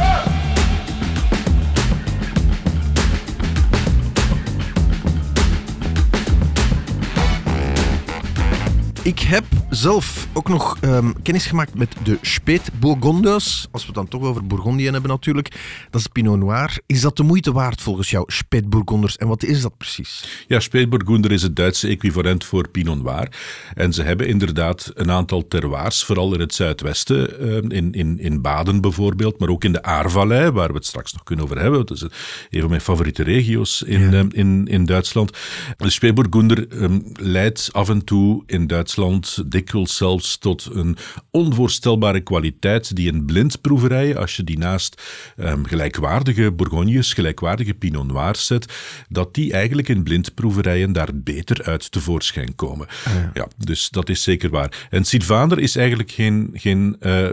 Ik 9.05 9.19
heb 9.19 9.45
zelf 9.71 10.29
ook 10.33 10.49
nog 10.49 10.77
um, 10.85 11.23
kennis 11.23 11.47
gemaakt 11.47 11.75
met 11.75 11.95
de 12.05 12.19
Speet 12.21 12.71
Bourgondiërs. 12.81 13.69
Als 13.71 13.83
we 13.83 13.87
het 13.87 13.97
dan 13.97 14.09
toch 14.09 14.23
over 14.23 14.47
Bourgondië 14.47 14.91
hebben 14.91 15.11
natuurlijk. 15.11 15.49
Dat 15.91 16.01
is 16.01 16.07
Pinot 16.07 16.39
Noir. 16.39 16.79
Is 16.87 17.01
dat 17.01 17.17
de 17.17 17.23
moeite 17.23 17.53
waard 17.53 17.81
volgens 17.81 18.11
jou, 18.11 18.25
Speet 18.27 18.71
Bourgonders? 18.71 19.17
En 19.17 19.29
wat 19.29 19.43
is 19.43 19.63
dat 19.63 19.77
precies? 19.77 20.45
Ja, 20.49 20.61
Speet 20.61 20.89
Bourgonder 20.89 21.33
is 21.33 21.43
het 21.43 21.57
Duitse 21.57 21.89
equivalent 21.89 22.45
voor 22.45 22.69
Pinot 22.69 23.03
Noir. 23.03 23.29
En 23.75 23.93
ze 23.93 24.03
hebben 24.03 24.27
inderdaad 24.27 24.91
een 24.95 25.11
aantal 25.11 25.49
terroirs, 25.49 26.05
vooral 26.05 26.35
in 26.35 26.41
het 26.41 26.55
zuidwesten. 26.55 27.41
In, 27.71 27.93
in, 27.93 28.19
in 28.19 28.41
Baden 28.41 28.81
bijvoorbeeld, 28.81 29.39
maar 29.39 29.49
ook 29.49 29.65
in 29.65 29.73
de 29.73 29.83
Aarvallei, 29.83 30.51
waar 30.51 30.69
we 30.69 30.75
het 30.75 30.87
straks 30.87 31.13
nog 31.13 31.23
kunnen 31.23 31.45
over 31.45 31.59
hebben. 31.59 31.87
Dat 31.87 31.97
is 31.97 32.03
een 32.51 32.61
van 32.61 32.69
mijn 32.69 32.81
favoriete 32.81 33.23
regio's 33.23 33.83
in, 33.83 34.11
ja. 34.11 34.25
in, 34.29 34.67
in 34.67 34.85
Duitsland. 34.85 35.39
De 35.77 36.67
um, 36.71 37.03
leidt 37.13 37.69
af 37.73 37.89
en 37.89 38.05
toe 38.05 38.43
in 38.47 38.67
Duitsland 38.67 38.91
Duitsland 38.95 39.51
dikwijls 39.53 39.97
zelfs 39.97 40.39
tot 40.39 40.69
een 40.73 40.97
onvoorstelbare 41.31 42.21
kwaliteit 42.21 42.97
die 42.97 43.13
in 43.13 43.25
blindproeverijen, 43.25 44.17
als 44.17 44.37
je 44.37 44.45
die 44.45 44.59
naast 44.59 45.03
um, 45.37 45.67
gelijkwaardige 45.67 46.53
Bourgognes, 46.53 47.13
gelijkwaardige 47.13 47.75
Pinot 47.75 48.07
Noirs 48.07 48.47
zet, 48.47 48.73
dat 49.09 49.35
die 49.35 49.53
eigenlijk 49.53 49.89
in 49.89 50.03
blindproeverijen 50.03 50.93
daar 50.93 51.09
beter 51.15 51.63
uit 51.65 51.93
tevoorschijn 51.93 52.55
komen. 52.55 52.87
Ah, 53.05 53.13
ja. 53.15 53.31
ja. 53.35 53.49
dus 53.59 53.91
dat 53.91 54.09
is 54.09 54.23
zeker 54.23 54.51
waar. 54.51 54.87
En 54.91 55.05
Sylvaner 55.05 55.59
is 55.59 55.77
eigenlijk 55.77 56.11
geen, 56.11 56.51
geen 56.55 56.97
uh, 57.01 57.29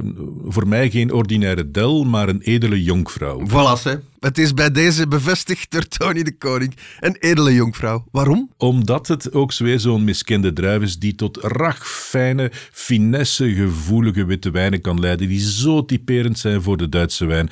voor 0.45 0.67
mij 0.67 0.89
geen 0.89 1.13
ordinaire 1.13 1.71
del, 1.71 2.03
maar 2.03 2.29
een 2.29 2.41
edele 2.41 2.83
jonkvrouw. 2.83 3.47
Voilà, 3.47 3.83
hè. 3.83 3.95
Het 4.19 4.37
is 4.37 4.53
bij 4.53 4.71
deze 4.71 5.07
bevestigd 5.07 5.71
door 5.71 5.87
Tony 5.87 6.23
de 6.23 6.37
Koning, 6.37 6.75
een 6.99 7.15
edele 7.19 7.53
jonkvrouw. 7.53 8.05
Waarom? 8.11 8.51
Omdat 8.57 9.07
het 9.07 9.33
ook 9.33 9.57
weer 9.57 9.79
zo'n 9.79 10.03
miskende 10.03 10.53
druif 10.53 10.81
is 10.81 10.97
die 10.97 11.15
tot 11.15 11.37
ragfijne, 11.37 12.51
finesse, 12.71 13.53
gevoelige 13.53 14.25
witte 14.25 14.51
wijnen 14.51 14.81
kan 14.81 14.99
leiden, 14.99 15.27
die 15.27 15.49
zo 15.49 15.85
typerend 15.85 16.39
zijn 16.39 16.61
voor 16.61 16.77
de 16.77 16.89
Duitse 16.89 17.25
wijn. 17.25 17.49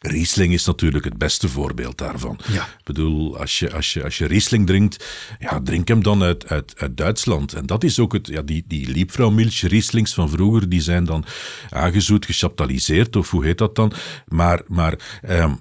Riesling 0.00 0.52
is 0.52 0.64
natuurlijk 0.64 1.04
het 1.04 1.18
beste 1.18 1.48
voorbeeld 1.48 1.98
daarvan. 1.98 2.38
Ja. 2.52 2.62
Ik 2.62 2.84
bedoel, 2.84 3.38
als 3.38 3.58
je, 3.58 3.72
als 3.72 3.92
je, 3.92 4.04
als 4.04 4.18
je 4.18 4.26
Riesling 4.26 4.66
drinkt, 4.66 5.04
ja, 5.38 5.60
drink 5.60 5.88
hem 5.88 6.02
dan 6.02 6.22
uit, 6.22 6.48
uit, 6.48 6.74
uit 6.76 6.96
Duitsland. 6.96 7.52
En 7.52 7.66
dat 7.66 7.84
is 7.84 7.98
ook 7.98 8.12
het, 8.12 8.26
ja, 8.26 8.42
die, 8.42 8.64
die 8.66 8.88
Liebfraumilch 8.88 9.60
Rieslings 9.60 10.14
van 10.14 10.30
vroeger, 10.30 10.68
die 10.68 10.80
zijn 10.80 11.04
dan 11.04 11.24
aangezoet, 11.70 12.26
gechaptaliseerd, 12.26 13.16
of 13.16 13.30
hoe 13.30 13.44
heet 13.44 13.58
dat 13.58 13.74
dan? 13.74 13.92
Maar, 14.28 14.62
maar 14.66 15.20
ehm, 15.22 15.52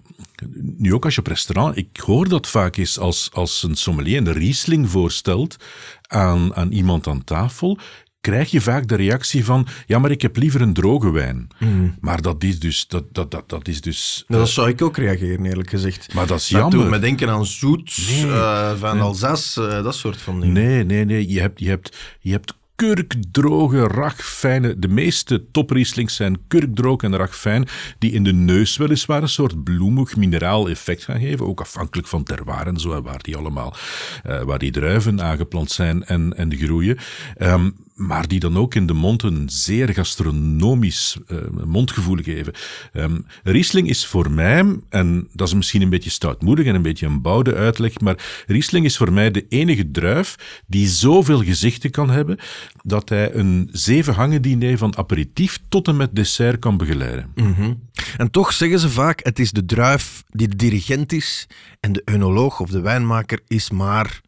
nu 0.62 0.94
ook 0.94 1.06
als 1.06 1.14
je 1.16 1.20
op 1.20 1.28
restaurant, 1.28 1.78
ik 1.78 1.98
hoor 2.06 2.30
dat 2.30 2.48
vaak 2.48 2.78
eens 2.78 3.00
als, 3.00 3.30
als 3.34 3.64
een 3.64 3.76
sommelier 3.76 4.18
een 4.18 4.34
Riesling 4.34 4.90
voorstelt 4.90 5.56
aan, 6.02 6.56
aan 6.56 6.72
iemand 6.72 7.08
aan 7.08 7.24
tafel, 7.24 7.78
krijg 8.22 8.52
je 8.52 8.62
vaak 8.62 8.88
de 8.88 8.96
reactie 8.96 9.46
van, 9.46 9.68
ja, 9.86 10.00
maar 10.00 10.12
ik 10.12 10.22
heb 10.22 10.38
liever 10.38 10.62
een 10.62 10.74
droge 10.74 11.12
wijn. 11.12 11.48
Maar 12.00 12.22
dat 12.22 12.44
is 12.44 12.60
dus, 12.60 12.88
dat, 12.88 13.04
dat, 13.12 13.32
dat, 13.32 13.50
dat 13.50 13.68
is 13.68 13.82
dus 13.82 14.24
Nou, 14.28 14.42
dat 14.42 14.52
zou 14.52 14.70
ik 14.70 14.82
ook 14.82 14.98
reageren, 14.98 15.46
eerlijk 15.46 15.70
gezegd. 15.70 16.14
Maar 16.14 16.28
dat 16.28 16.40
is 16.40 16.48
Dat 16.48 16.62
jammer. 16.62 16.80
doet 16.80 16.90
me 16.90 17.00
denken 17.00 17.30
aan 17.30 17.46
zoet, 17.46 17.98
Nee. 18.10 18.32
eh, 18.32 18.72
van 18.80 19.00
Alsace, 19.02 19.68
eh, 19.68 19.84
dat 19.84 19.96
soort 19.96 20.22
van 20.22 20.40
dingen. 20.40 20.54
Nee, 20.54 20.84
nee, 20.84 21.06
nee. 21.06 21.30
Je 21.30 21.40
hebt, 21.40 21.60
je 21.60 21.70
hebt, 21.70 21.98
je 22.20 22.32
hebt 22.32 22.54
kurkdroge, 22.78 23.88
ragfijne... 23.88 24.80
De 24.80 24.88
meeste 24.88 25.52
toprieslings 25.52 26.16
zijn 26.16 26.48
kurkdroog 26.48 27.02
en 27.02 27.16
ragfijn, 27.16 27.68
die 28.00 28.12
in 28.12 28.24
de 28.24 28.34
neus 28.34 28.78
weliswaar 28.78 29.22
een 29.22 29.30
soort 29.30 29.64
bloemig 29.64 30.16
mineraal 30.16 30.70
effect 30.70 31.04
gaan 31.04 31.20
geven, 31.20 31.46
ook 31.46 31.62
afhankelijk 31.62 32.08
van 32.08 32.24
terroir 32.24 32.68
en 32.68 32.78
zo, 32.78 33.02
waar 33.02 33.24
die 33.24 33.38
allemaal, 33.38 33.76
eh, 34.24 34.42
waar 34.42 34.60
die 34.60 34.72
druiven 34.72 35.22
aangeplant 35.22 35.72
zijn 35.72 36.06
en, 36.06 36.38
en 36.38 36.56
groeien. 36.56 36.98
Ehm, 37.38 37.70
maar 37.98 38.28
die 38.28 38.40
dan 38.40 38.58
ook 38.58 38.76
in 38.76 38.88
de 38.88 38.94
mond 38.94 39.24
een 39.24 39.50
zeer 39.50 39.94
gastronomisch 39.94 41.18
eh, 41.28 41.38
mondgevoel 41.66 42.18
geven. 42.22 42.54
Ehm, 42.94 43.20
Riesling 43.44 43.90
is 43.90 44.06
voor 44.06 44.32
mij, 44.32 44.80
en 44.90 45.28
dat 45.34 45.48
is 45.48 45.54
misschien 45.54 45.82
een 45.82 45.90
beetje 45.90 46.10
stoutmoedig 46.10 46.66
en 46.66 46.76
een 46.76 46.82
beetje 46.82 47.06
een 47.06 47.22
bouwde 47.22 47.56
uitleg, 47.56 48.00
maar 48.00 48.44
Riesling 48.48 48.86
is 48.86 48.98
voor 48.98 49.14
mij 49.14 49.32
de 49.32 49.46
enige 49.50 49.92
druif 49.92 50.62
die 50.68 50.88
zoveel 50.88 51.44
gezichten 51.44 51.92
kan 51.92 52.10
hebben 52.10 52.38
dat 52.84 53.10
hij 53.10 53.34
een 53.34 53.70
zeven 53.72 54.14
hangen 54.14 54.42
diner 54.42 54.78
van 54.78 54.98
aperitief 54.98 55.60
tot 55.70 55.88
en 55.88 55.98
met 55.98 56.16
dessert 56.16 56.60
kan 56.60 56.78
begeleiden. 56.78 57.32
En 58.18 58.32
toch 58.32 58.54
zeggen 58.54 58.80
ze 58.80 58.90
vaak, 58.90 59.20
het 59.24 59.40
is 59.40 59.52
de 59.52 59.66
druif 59.66 60.24
die 60.28 60.48
de 60.48 60.56
dirigent 60.56 61.14
is 61.14 61.48
en 61.80 61.92
de 61.92 62.02
eunoloog 62.06 62.60
of 62.60 62.70
de 62.70 62.82
wijnmaker 62.82 63.40
is 63.48 63.70
maar 63.70 64.22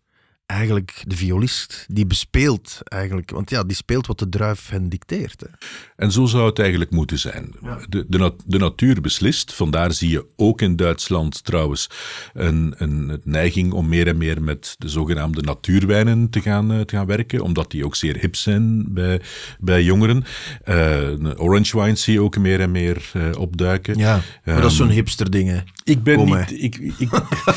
eigenlijk 0.50 1.04
de 1.08 1.16
violist. 1.16 1.86
Die 1.88 2.06
bespeelt 2.06 2.80
eigenlijk, 2.84 3.32
want 3.32 3.50
ja, 3.50 3.64
die 3.64 3.76
speelt 3.76 4.08
wat 4.08 4.20
de 4.20 4.30
druif 4.30 4.70
hen 4.70 4.90
dicteert. 4.90 5.42
Hè. 5.42 5.48
En 5.96 6.12
zo 6.12 6.26
zou 6.26 6.46
het 6.46 6.60
eigenlijk 6.60 6.92
moeten 6.92 7.20
zijn. 7.20 7.54
De, 7.90 8.06
de, 8.08 8.18
nat- 8.18 8.44
de 8.46 8.58
natuur 8.58 9.02
beslist. 9.02 9.54
Vandaar 9.54 9.94
zie 9.94 10.10
je 10.10 10.26
ook 10.36 10.62
in 10.62 10.76
Duitsland 10.76 11.44
trouwens 11.44 11.90
een, 12.34 12.74
een 12.78 13.22
neiging 13.24 13.72
om 13.74 13.88
meer 13.88 14.08
en 14.08 14.18
meer 14.18 14.42
met 14.42 14.76
de 14.78 14.90
zogenaamde 14.90 15.42
natuurwijnen 15.42 16.30
te 16.30 16.42
gaan, 16.42 16.72
eh, 16.72 16.80
te 16.80 16.96
gaan 16.96 17.06
werken, 17.06 17.42
omdat 17.42 17.72
die 17.72 17.86
ook 17.86 17.96
zeer 17.96 18.18
hip 18.18 18.36
zijn 18.36 18.94
bij, 18.94 19.22
bij 19.60 19.84
jongeren. 19.84 20.24
Eh, 20.64 21.10
orange 21.38 21.82
wine 21.82 21.96
zie 21.96 22.14
je 22.14 22.22
ook 22.22 22.38
meer 22.38 22.60
en 22.60 22.72
meer 22.72 23.12
eh, 23.14 23.40
opduiken. 23.40 23.98
Ja, 23.98 24.22
maar 24.44 24.62
dat 24.62 24.72
is 24.72 24.78
zo'n 24.78 24.90
hipster 24.90 25.32
ding. 25.32 25.50
Hè. 25.50 25.60
Ik 25.84 26.04
ben, 26.04 26.16
Kom, 26.16 26.38
niet, 26.38 26.64
ik, 26.64 26.76
ik, 26.98 27.10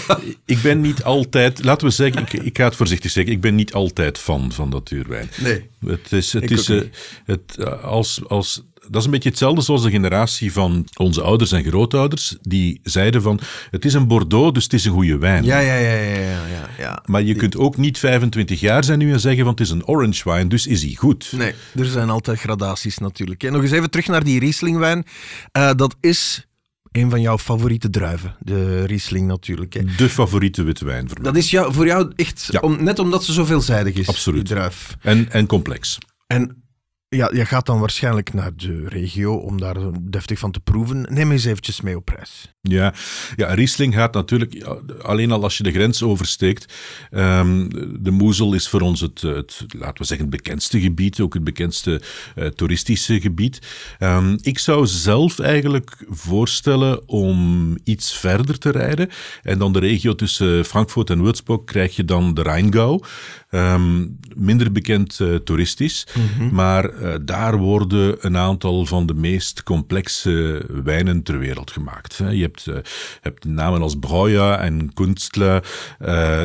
ik 0.55 0.63
ben 0.63 0.81
niet 0.81 1.05
altijd, 1.05 1.65
laten 1.65 1.87
we 1.87 1.93
zeggen, 1.93 2.23
ik, 2.23 2.33
ik 2.33 2.59
ga 2.59 2.65
het 2.65 2.77
voorzichtig 2.83 3.11
zeggen, 3.11 3.33
ik 3.33 3.41
ben 3.41 3.55
niet 3.55 3.73
altijd 3.73 4.19
fan 4.19 4.53
van 4.53 4.69
natuurwijn. 4.69 5.29
Nee. 5.41 5.71
Het 5.87 6.13
is, 6.13 6.33
het 6.33 6.51
is 6.51 6.69
eh, 6.69 6.81
het, 7.25 7.57
eh, 7.59 7.85
als, 7.85 8.21
als, 8.29 8.63
dat 8.89 9.01
is 9.01 9.05
een 9.05 9.11
beetje 9.11 9.29
hetzelfde 9.29 9.63
zoals 9.63 9.83
de 9.83 9.91
generatie 9.91 10.53
van 10.53 10.87
onze 10.97 11.23
ouders 11.23 11.53
en 11.53 11.65
grootouders, 11.65 12.37
die 12.41 12.81
zeiden 12.83 13.23
van, 13.23 13.41
het 13.71 13.85
is 13.85 13.95
een 13.95 14.07
Bordeaux, 14.07 14.53
dus 14.53 14.63
het 14.63 14.73
is 14.73 14.85
een 14.85 14.93
goede 14.93 15.19
wijn. 15.19 15.45
Ja, 15.45 15.59
ja, 15.59 15.75
ja, 15.75 15.93
ja, 15.93 16.19
ja, 16.19 16.47
ja, 16.47 16.69
ja. 16.79 17.03
Maar 17.07 17.23
je 17.23 17.35
kunt 17.35 17.57
ook 17.57 17.77
niet 17.77 17.99
25 17.99 18.61
jaar 18.61 18.85
zijn 18.85 18.99
nu 18.99 19.13
en 19.13 19.21
zeggen 19.21 19.43
van, 19.43 19.51
het 19.51 19.61
is 19.61 19.71
een 19.71 19.87
orange 19.87 20.33
wine, 20.33 20.47
dus 20.47 20.67
is 20.67 20.83
hij 20.83 20.95
goed. 20.95 21.33
Nee, 21.37 21.55
er 21.75 21.85
zijn 21.85 22.11
altijd 22.11 22.41
gradaties 22.41 22.99
natuurlijk. 22.99 23.43
hè. 23.43 23.51
Nog 23.51 23.63
eens 23.63 23.71
even 23.71 23.91
terug 23.91 24.07
naar 24.07 24.25
die 24.25 24.39
Rieslingwijn. 24.39 25.05
Eh, 25.53 25.71
dat 25.77 25.97
is 26.01 26.47
een 26.93 27.11
van 27.11 27.21
jouw 27.21 27.39
favoriete 27.39 27.91
druiven, 27.91 28.37
de 28.41 28.85
Riesling 28.85 29.27
natuurlijk. 29.27 29.73
Hè. 29.75 29.85
De 29.97 30.09
favoriete 30.09 30.63
witte 30.63 30.85
wijn 30.85 31.09
voor 31.09 31.17
mij. 31.21 31.33
Dat 31.33 31.43
is 31.43 31.51
jou, 31.51 31.73
voor 31.73 31.87
jou 31.87 32.13
echt, 32.17 32.49
Ja. 32.51 32.61
om, 32.61 32.83
net 32.85 32.99
omdat 32.99 33.25
ze 33.25 33.33
zo 33.33 33.45
veelzijdig 33.45 33.95
is, 33.95 34.09
Absoluut. 34.09 34.47
die 34.47 34.55
druif. 34.57 34.97
En, 35.01 35.31
en 35.31 35.47
complex. 35.47 35.99
En 36.27 36.63
ja, 37.09 37.31
je 37.33 37.45
gaat 37.45 37.67
dan 37.67 37.81
waarschijnlijk 37.81 38.33
naar 38.33 38.51
de 38.57 38.89
regio 38.89 39.35
om 39.35 39.61
daar 39.61 39.77
deftig 40.03 40.39
van 40.39 40.51
te 40.51 40.61
proeven. 40.61 41.07
Neem 41.11 41.31
eens 41.33 41.45
eventjes 41.45 41.81
mee 41.81 41.97
op 41.97 42.09
reis. 42.09 42.55
Ja, 42.69 42.95
ja 43.37 43.55
Riesling 43.55 43.95
gaat 43.95 44.15
natuurlijk, 44.15 44.65
alleen 45.03 45.33
al 45.33 45.43
als 45.43 45.57
je 45.57 45.63
de 45.63 45.73
grens 45.73 46.03
oversteekt. 46.03 46.75
ehm, 47.11 47.69
de 48.01 48.11
Moezel 48.11 48.55
is 48.55 48.69
voor 48.69 48.81
ons 48.81 49.01
het, 49.01 49.21
het, 49.21 49.65
laten 49.79 49.99
we 49.99 50.05
zeggen, 50.05 50.27
het 50.27 50.37
bekendste 50.37 50.81
gebied, 50.81 51.21
ook 51.21 51.35
het 51.35 51.45
bekendste 51.45 52.01
eh, 52.35 52.47
toeristische 52.47 53.21
gebied. 53.21 53.59
Ehm, 53.99 54.37
ik 54.43 54.59
zou 54.59 54.87
zelf 54.87 55.39
eigenlijk 55.39 56.05
voorstellen 56.09 57.09
om 57.09 57.77
iets 57.85 58.17
verder 58.19 58.59
te 58.59 58.71
rijden. 58.71 59.09
En 59.43 59.59
dan 59.59 59.73
de 59.73 59.79
regio 59.79 60.15
tussen 60.15 60.65
Frankfurt 60.65 61.11
en 61.11 61.23
Würzburg 61.23 61.65
krijg 61.65 61.97
je 61.97 62.05
dan 62.05 62.35
de 62.35 62.43
Rheingau. 62.43 63.03
Ehm, 63.51 64.07
minder 64.37 64.73
bekend 64.73 65.21
eh, 65.21 65.35
toeristisch, 65.35 66.07
maar 66.53 66.85
eh, 66.85 67.15
daar 67.23 67.57
worden 67.57 68.17
een 68.21 68.37
aantal 68.37 68.87
van 68.87 69.07
de 69.07 69.15
meest 69.15 69.63
complexe 69.63 70.65
wijnen 70.85 71.23
ter 71.23 71.39
wereld 71.39 71.71
gemaakt. 71.71 72.19
hè. 72.19 72.29
Je 72.29 72.41
hebt, 72.43 72.52
eh, 72.67 72.77
hebt 73.21 73.45
namen 73.45 73.83
als 73.83 73.97
Breuer 74.01 74.53
en 74.53 74.93
Kunstler. 74.95 75.65
eh, 75.99 76.43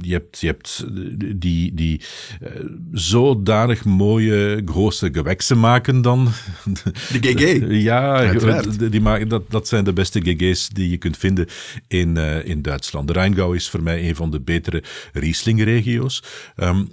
je 0.00 0.12
hebt, 0.12 0.40
je 0.40 0.46
hebt 0.46 0.84
die, 1.40 1.74
die 1.74 2.00
eh, 2.40 2.50
zodanig 2.92 3.84
mooie 3.84 4.62
grote 4.64 5.08
geweksen 5.12 5.60
maken 5.60 6.02
dan. 6.02 6.28
De 6.64 7.18
GG. 7.20 7.46
Ja, 7.88 8.14
Uiteraard. 8.14 8.78
die, 8.78 8.88
die 8.88 9.00
maken, 9.00 9.28
dat, 9.28 9.50
dat 9.50 9.68
zijn 9.68 9.84
de 9.84 9.92
beste 9.92 10.20
GG's 10.20 10.68
die 10.68 10.90
je 10.90 10.96
kunt 10.96 11.16
vinden 11.16 11.46
in, 11.88 12.16
eh, 12.16 12.44
in 12.44 12.62
Duitsland. 12.62 13.06
De 13.06 13.12
Rheingau 13.12 13.56
is 13.56 13.68
voor 13.68 13.82
mij 13.82 14.08
een 14.08 14.16
van 14.16 14.30
de 14.30 14.40
betere 14.40 14.82
Riesling-regio's. 15.12 16.22
Ehm, 16.56 16.84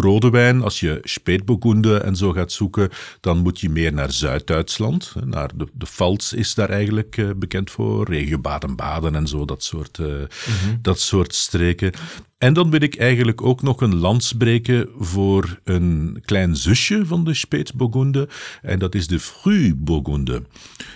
rode 0.00 0.30
wijn, 0.30 0.62
als 0.62 0.80
je 0.80 0.98
Spätburgunder 1.02 2.00
en 2.00 2.16
zo 2.16 2.32
gaat 2.32 2.52
zoeken, 2.52 2.90
dan 3.20 3.38
moet 3.38 3.60
je 3.60 3.70
meer 3.70 3.92
naar 3.92 4.12
Zuid-Duitsland. 4.12 5.14
Naar 5.24 5.50
de, 5.54 5.66
de 5.72 5.84
Pfalz 5.84 6.32
is 6.32 6.54
daar 6.54 6.70
eigenlijk 6.70 7.16
eh, 7.16 7.30
bekend 7.36 7.70
voor. 7.70 8.08
Regio 8.08 8.38
Baden-Baden 8.38 9.14
en 9.14 9.26
zo, 9.26 9.44
dat 9.44 9.62
soort, 9.62 9.98
eh, 9.98 10.06
dat 10.80 11.00
soort 11.00 11.34
streken. 11.34 11.92
En 12.38 12.54
dan 12.54 12.70
wil 12.70 12.80
ik 12.80 12.96
eigenlijk 12.96 13.42
ook 13.42 13.62
nog 13.62 13.80
een 13.80 13.96
lans 13.96 14.32
breken 14.32 14.88
voor 14.98 15.60
een 15.64 16.22
klein 16.24 16.56
zusje 16.56 17.06
van 17.06 17.24
de 17.24 17.34
Spätburgunder. 17.34 18.28
En 18.62 18.78
dat 18.78 18.94
is 18.94 19.06
de 19.06 19.18
Frühburgunder. 19.18 20.42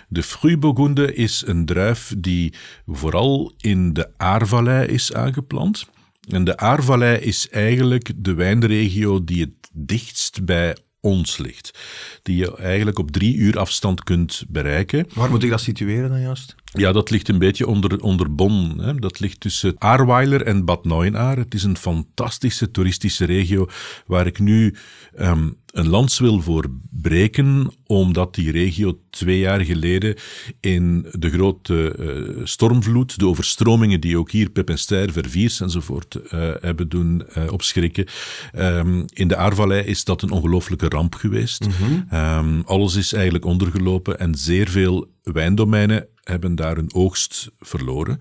De 0.09 0.23
Frühburgunder 0.23 1.17
is 1.17 1.43
een 1.47 1.67
druif 1.67 2.15
die 2.19 2.53
vooral 2.87 3.53
in 3.57 3.93
de 3.93 4.09
Aarvallei 4.17 4.87
is 4.87 5.13
aangeplant. 5.13 5.87
En 6.27 6.45
de 6.45 6.57
Aarvallei 6.57 7.19
is 7.19 7.49
eigenlijk 7.49 8.13
de 8.17 8.35
wijnregio 8.35 9.25
die 9.25 9.41
het 9.41 9.71
dichtst 9.73 10.45
bij 10.45 10.77
ons 11.01 11.39
ligt. 11.39 11.79
Die 12.23 12.37
je 12.37 12.57
eigenlijk 12.57 12.99
op 12.99 13.11
drie 13.11 13.37
uur 13.37 13.59
afstand 13.59 14.05
kunt 14.05 14.45
bereiken. 14.49 15.07
Waar 15.15 15.31
moet 15.31 15.43
ik 15.43 15.51
dat 15.51 15.61
situeren 15.61 16.11
dan 16.11 16.21
juist? 16.21 16.55
Ja, 16.77 16.93
dat 16.93 17.11
ligt 17.11 17.29
een 17.29 17.39
beetje 17.39 17.67
onder, 17.67 18.01
onder 18.01 18.35
Bonn. 18.35 18.79
Hè. 18.79 18.95
Dat 18.95 19.21
ligt 19.21 19.41
tussen 19.41 19.75
Aarweiler 19.79 20.43
en 20.43 20.65
Bad 20.65 20.85
Neuenaar. 20.85 21.37
Het 21.37 21.55
is 21.55 21.63
een 21.63 21.77
fantastische 21.77 22.71
toeristische 22.71 23.25
regio 23.25 23.69
waar 24.07 24.27
ik 24.27 24.39
nu 24.39 24.75
ehm, 25.15 25.49
een 25.77 25.89
lans 25.89 26.19
wil 26.19 26.41
voor 26.41 26.65
breken, 26.91 27.71
omdat 27.87 28.35
die 28.35 28.51
regio 28.51 28.99
twee 29.11 29.39
jaar 29.39 29.61
geleden 29.61 30.15
in 30.61 31.07
de 31.11 31.31
grote 31.31 31.95
eh, 31.99 32.45
stormvloed, 32.45 33.19
de 33.19 33.27
overstromingen 33.27 34.01
die 34.01 34.19
ook 34.19 34.31
hier 34.31 34.51
Pep 34.51 34.71
en 34.71 34.79
Steyr, 34.79 35.13
Verviers 35.13 35.61
enzovoort 35.61 36.15
eh, 36.15 36.51
hebben 36.61 36.89
doen 36.89 37.23
eh, 37.29 37.53
opschrikken. 37.53 38.07
Ehm, 38.53 39.03
in 39.07 39.29
de 39.29 39.37
Aarvallei 39.37 39.83
is 39.83 40.05
dat 40.05 40.23
een 40.23 40.31
ongelooflijke 40.31 40.89
ramp 40.89 41.15
geweest. 41.15 41.67
Ehm, 42.11 42.61
alles 42.65 42.95
is 42.95 43.13
eigenlijk 43.13 43.45
ondergelopen 43.45 44.19
en 44.19 44.35
zeer 44.35 44.69
veel 44.69 45.11
wijndomeinen 45.23 46.09
hebben 46.29 46.55
daar 46.55 46.77
hun 46.77 46.95
oogst 46.95 47.51
verloren. 47.61 48.19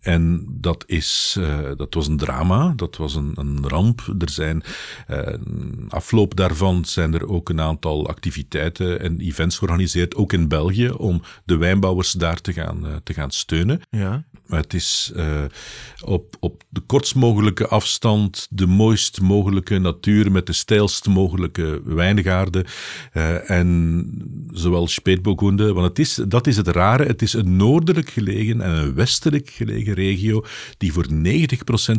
En 0.00 0.46
dat, 0.50 0.84
is, 0.86 1.36
eh, 1.38 1.58
dat 1.76 1.94
was 1.94 2.06
een 2.06 2.16
drama, 2.16 2.72
dat 2.76 2.96
was 2.96 3.14
een, 3.14 3.32
een 3.34 3.68
ramp. 3.68 4.00
Er 4.18 4.30
zijn, 4.30 4.62
eh, 5.06 5.34
afloop 5.88 6.36
daarvan 6.36 6.84
zijn 6.84 7.14
er 7.14 7.28
ook 7.28 7.48
een 7.48 7.60
aantal 7.60 8.08
activiteiten 8.08 9.00
en 9.00 9.20
events 9.20 9.58
georganiseerd, 9.58 10.14
ook 10.14 10.32
in 10.32 10.48
België, 10.48 10.90
om 10.90 11.22
de 11.44 11.56
wijnbouwers 11.56 12.12
daar 12.12 12.40
te 12.40 12.52
gaan, 12.52 12.86
eh, 12.86 12.92
te 13.02 13.14
gaan 13.14 13.30
steunen. 13.30 13.80
Ja. 13.90 14.24
Het 14.48 14.74
is 14.74 15.12
uh, 15.16 15.44
op, 16.04 16.36
op 16.40 16.62
de 16.68 16.80
kortst 16.80 17.14
mogelijke 17.14 17.68
afstand 17.68 18.46
de 18.50 18.66
mooist 18.66 19.20
mogelijke 19.20 19.78
natuur 19.78 20.32
met 20.32 20.46
de 20.46 20.52
stijlst 20.52 21.06
mogelijke 21.06 21.80
wijngaarden. 21.84 22.64
Uh, 23.12 23.50
en 23.50 24.08
zowel 24.52 24.88
Speetbogunde, 24.88 25.72
want 25.72 25.86
het 25.86 25.98
is, 25.98 26.20
dat 26.28 26.46
is 26.46 26.56
het 26.56 26.68
rare, 26.68 27.04
het 27.04 27.22
is 27.22 27.32
een 27.32 27.56
noordelijk 27.56 28.10
gelegen 28.10 28.60
en 28.60 28.70
een 28.70 28.94
westelijk 28.94 29.50
gelegen 29.50 29.94
regio 29.94 30.44
die 30.78 30.92
voor 30.92 31.06
90% 31.06 31.10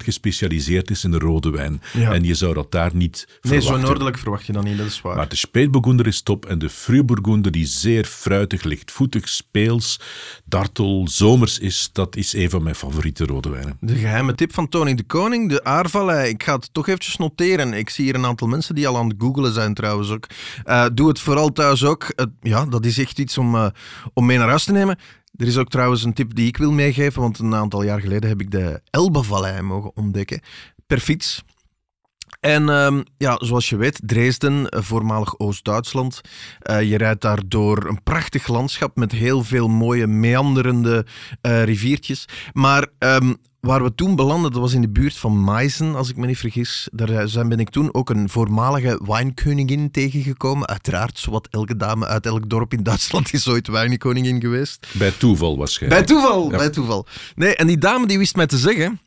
gespecialiseerd 0.03 0.89
is 0.89 1.03
in 1.03 1.11
de 1.11 1.17
rode 1.17 1.49
wijn. 1.49 1.81
Ja. 1.93 2.13
En 2.13 2.23
je 2.23 2.33
zou 2.33 2.53
dat 2.53 2.71
daar 2.71 2.95
niet 2.95 3.25
nee, 3.27 3.37
verwachten. 3.41 3.71
Nee, 3.71 3.81
zo 3.81 3.87
noordelijk 3.87 4.17
verwacht 4.17 4.45
je 4.45 4.53
dan 4.53 4.63
niet, 4.63 4.77
dat 4.77 4.87
is 4.87 5.01
waar. 5.01 5.15
Maar 5.15 5.29
de 5.29 5.35
Speetbogunder 5.35 6.07
is 6.07 6.21
top 6.21 6.45
en 6.45 6.59
de 6.59 6.69
Fruburgunder 6.69 7.51
die 7.51 7.65
zeer 7.65 8.05
fruitig, 8.05 8.63
lichtvoetig, 8.63 9.29
speels, 9.29 9.99
dartel, 10.43 11.07
zomers 11.09 11.59
is, 11.59 11.89
dat 11.93 12.15
is 12.15 12.33
een 12.45 12.51
van 12.51 12.63
mijn 12.63 12.75
favoriete 12.75 13.25
rode 13.25 13.49
wijnen. 13.49 13.77
De 13.79 13.95
geheime 13.95 14.35
tip 14.35 14.53
van 14.53 14.69
Tony 14.69 14.95
de 14.95 15.03
Koning, 15.03 15.49
de 15.49 15.63
aardvallei. 15.63 16.29
Ik 16.29 16.43
ga 16.43 16.55
het 16.55 16.73
toch 16.73 16.87
eventjes 16.87 17.17
noteren. 17.17 17.73
Ik 17.73 17.89
zie 17.89 18.05
hier 18.05 18.15
een 18.15 18.25
aantal 18.25 18.47
mensen 18.47 18.75
die 18.75 18.87
al 18.87 18.97
aan 18.97 19.07
het 19.07 19.15
googelen 19.17 19.53
zijn 19.53 19.73
trouwens 19.73 20.09
ook. 20.09 20.27
Uh, 20.65 20.85
doe 20.93 21.07
het 21.07 21.19
vooral 21.19 21.51
thuis 21.51 21.83
ook. 21.83 22.13
Ja, 22.41 22.65
dat 22.65 22.85
is 22.85 22.97
echt 22.97 23.19
iets 23.19 23.37
om, 23.37 23.55
uh, 23.55 23.67
om 24.13 24.25
mee 24.25 24.37
naar 24.37 24.47
huis 24.47 24.63
te 24.63 24.71
nemen. 24.71 24.97
Er 25.35 25.47
is 25.47 25.57
ook 25.57 25.69
trouwens 25.69 26.03
een 26.03 26.13
tip 26.13 26.35
die 26.35 26.47
ik 26.47 26.57
wil 26.57 26.71
meegeven, 26.71 27.21
want 27.21 27.39
een 27.39 27.55
aantal 27.55 27.83
jaar 27.83 28.01
geleden 28.01 28.29
heb 28.29 28.41
ik 28.41 28.51
de 28.51 28.81
Elbevallei 28.89 29.61
mogen 29.61 29.91
ontdekken. 29.95 30.41
Per 30.87 30.99
fiets. 30.99 31.43
En 32.45 32.69
um, 32.69 33.03
ja, 33.17 33.37
zoals 33.39 33.69
je 33.69 33.75
weet, 33.75 33.99
Dresden, 34.03 34.67
voormalig 34.69 35.39
Oost-Duitsland. 35.39 36.21
Uh, 36.69 36.81
je 36.81 36.97
rijdt 36.97 37.21
daar 37.21 37.39
door 37.47 37.85
een 37.85 38.03
prachtig 38.03 38.47
landschap 38.47 38.95
met 38.95 39.11
heel 39.11 39.43
veel 39.43 39.67
mooie 39.67 40.07
meanderende 40.07 41.05
uh, 41.41 41.63
riviertjes. 41.63 42.25
Maar 42.53 42.87
um, 42.99 43.37
waar 43.59 43.83
we 43.83 43.95
toen 43.95 44.15
belanden, 44.15 44.51
dat 44.51 44.61
was 44.61 44.73
in 44.73 44.81
de 44.81 44.89
buurt 44.89 45.17
van 45.17 45.43
Meissen, 45.43 45.95
als 45.95 46.09
ik 46.09 46.17
me 46.17 46.25
niet 46.25 46.37
vergis. 46.37 46.89
Daar 46.91 47.27
zijn, 47.27 47.49
ben 47.49 47.59
ik 47.59 47.69
toen 47.69 47.93
ook 47.93 48.09
een 48.09 48.29
voormalige 48.29 49.01
wijnkoningin 49.05 49.91
tegengekomen. 49.91 50.67
Uiteraard, 50.67 51.19
zowat 51.19 51.47
elke 51.51 51.75
dame 51.75 52.05
uit 52.05 52.25
elk 52.25 52.49
dorp 52.49 52.73
in 52.73 52.83
Duitsland 52.83 53.33
is 53.33 53.47
ooit 53.47 53.67
wijnkoningin 53.67 54.41
geweest. 54.41 54.87
Bij 54.93 55.11
toeval 55.11 55.57
waarschijnlijk. 55.57 56.05
Bij 56.05 56.15
toeval, 56.15 56.51
ja. 56.51 56.57
bij 56.57 56.69
toeval. 56.69 57.05
Nee, 57.35 57.55
en 57.55 57.67
die 57.67 57.77
dame 57.77 58.07
die 58.07 58.17
wist 58.17 58.35
mij 58.35 58.47
te 58.47 58.57
zeggen... 58.57 58.99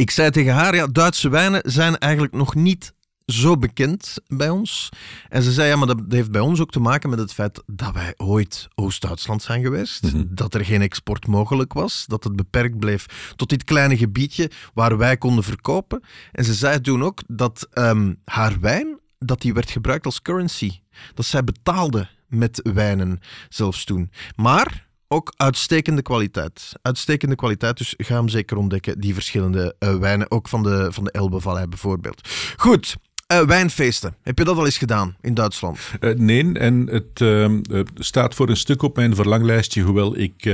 Ik 0.00 0.10
zei 0.10 0.30
tegen 0.30 0.54
haar, 0.54 0.74
ja, 0.74 0.86
Duitse 0.86 1.28
wijnen 1.28 1.62
zijn 1.64 1.98
eigenlijk 1.98 2.32
nog 2.32 2.54
niet 2.54 2.94
zo 3.26 3.56
bekend 3.56 4.14
bij 4.26 4.48
ons. 4.48 4.88
En 5.28 5.42
ze 5.42 5.52
zei, 5.52 5.68
ja, 5.68 5.76
maar 5.76 5.86
dat 5.86 6.00
heeft 6.08 6.30
bij 6.30 6.40
ons 6.40 6.60
ook 6.60 6.70
te 6.70 6.80
maken 6.80 7.10
met 7.10 7.18
het 7.18 7.32
feit 7.32 7.62
dat 7.66 7.92
wij 7.92 8.14
ooit 8.16 8.68
Oost-Duitsland 8.74 9.42
zijn 9.42 9.62
geweest. 9.62 10.02
Mm 10.02 10.10
-hmm. 10.10 10.28
Dat 10.30 10.54
er 10.54 10.64
geen 10.64 10.82
export 10.82 11.26
mogelijk 11.26 11.72
was. 11.72 12.04
Dat 12.06 12.24
het 12.24 12.36
beperkt 12.36 12.78
bleef 12.78 13.32
tot 13.36 13.48
dit 13.48 13.64
kleine 13.64 13.96
gebiedje 13.96 14.50
waar 14.74 14.96
wij 14.96 15.16
konden 15.16 15.44
verkopen. 15.44 16.02
En 16.32 16.44
ze 16.44 16.54
zei 16.54 16.80
toen 16.80 17.04
ook 17.04 17.22
dat 17.26 17.68
um, 17.74 18.20
haar 18.24 18.60
wijn, 18.60 18.98
dat 19.18 19.40
die 19.40 19.54
werd 19.54 19.70
gebruikt 19.70 20.04
als 20.04 20.22
currency. 20.22 20.80
Dat 21.14 21.24
zij 21.24 21.44
betaalde 21.44 22.08
met 22.26 22.60
wijnen 22.72 23.20
zelfs 23.48 23.84
toen. 23.84 24.10
Maar 24.36 24.88
ook 25.12 25.32
uitstekende 25.36 26.02
kwaliteit. 26.02 26.72
Uitstekende 26.82 27.34
kwaliteit, 27.34 27.78
dus 27.78 27.94
ga 27.96 28.14
hem 28.14 28.28
zeker 28.28 28.56
ontdekken, 28.56 29.00
die 29.00 29.14
verschillende 29.14 29.74
uh, 29.78 29.94
wijnen. 29.96 30.30
Ook 30.30 30.48
van 30.48 30.62
de, 30.62 30.92
van 30.92 31.04
de 31.04 31.10
Elbevallei 31.10 31.66
bijvoorbeeld. 31.66 32.28
Goed, 32.56 32.96
uh, 33.32 33.40
wijnfeesten. 33.40 34.14
Heb 34.22 34.38
je 34.38 34.44
dat 34.44 34.56
al 34.56 34.64
eens 34.64 34.78
gedaan 34.78 35.16
in 35.20 35.34
Duitsland? 35.34 35.78
Uh, 36.00 36.14
nee, 36.14 36.52
en 36.52 36.88
het 36.90 37.20
uh, 37.20 37.50
staat 37.94 38.34
voor 38.34 38.48
een 38.48 38.56
stuk 38.56 38.82
op 38.82 38.96
mijn 38.96 39.14
verlanglijstje, 39.14 39.82
hoewel 39.82 40.18
ik 40.18 40.44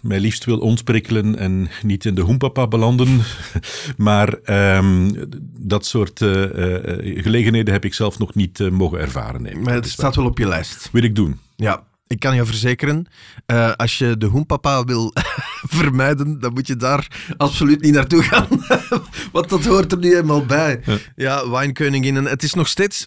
mij 0.00 0.20
liefst 0.20 0.44
wil 0.44 0.58
ontprikkelen 0.58 1.36
en 1.36 1.68
niet 1.82 2.04
in 2.04 2.14
de 2.14 2.20
hoempapa 2.20 2.68
belanden. 2.68 3.20
maar 3.96 4.32
ehm, 4.32 5.10
dat 5.58 5.86
soort 5.86 6.18
gelegenheden 6.18 7.72
heb 7.72 7.84
ik 7.84 7.94
zelf 7.94 8.18
nog 8.18 8.34
niet 8.34 8.70
mogen 8.70 8.98
ervaren. 8.98 9.42
Nee. 9.42 9.56
Maar 9.56 9.74
het 9.74 9.88
staat 9.88 10.16
wel 10.16 10.26
op 10.26 10.38
je 10.38 10.46
lijst. 10.46 10.88
Wil 10.92 11.02
ik 11.02 11.14
doen. 11.14 11.40
Ja, 11.56 11.86
ik 12.08 12.20
kan 12.20 12.34
je 12.34 12.44
verzekeren, 12.44 13.06
uh, 13.46 13.72
als 13.72 13.98
je 13.98 14.16
de 14.16 14.26
hoenpapa 14.26 14.84
wil 14.84 15.12
vermijden, 15.68 16.40
dan 16.40 16.52
moet 16.52 16.66
je 16.66 16.76
daar 16.76 17.06
absoluut 17.36 17.80
niet 17.80 17.94
naartoe 17.94 18.22
gaan. 18.22 18.48
Want 19.32 19.48
dat 19.48 19.64
hoort 19.64 19.92
er 19.92 19.98
nu 19.98 20.16
eenmaal 20.16 20.46
bij. 20.46 20.80
Ja, 20.84 20.96
ja 21.16 21.50
wijnkoninginnen. 21.50 22.24
Het 22.24 22.42
is 22.42 22.54
nog 22.54 22.68
steeds... 22.68 23.06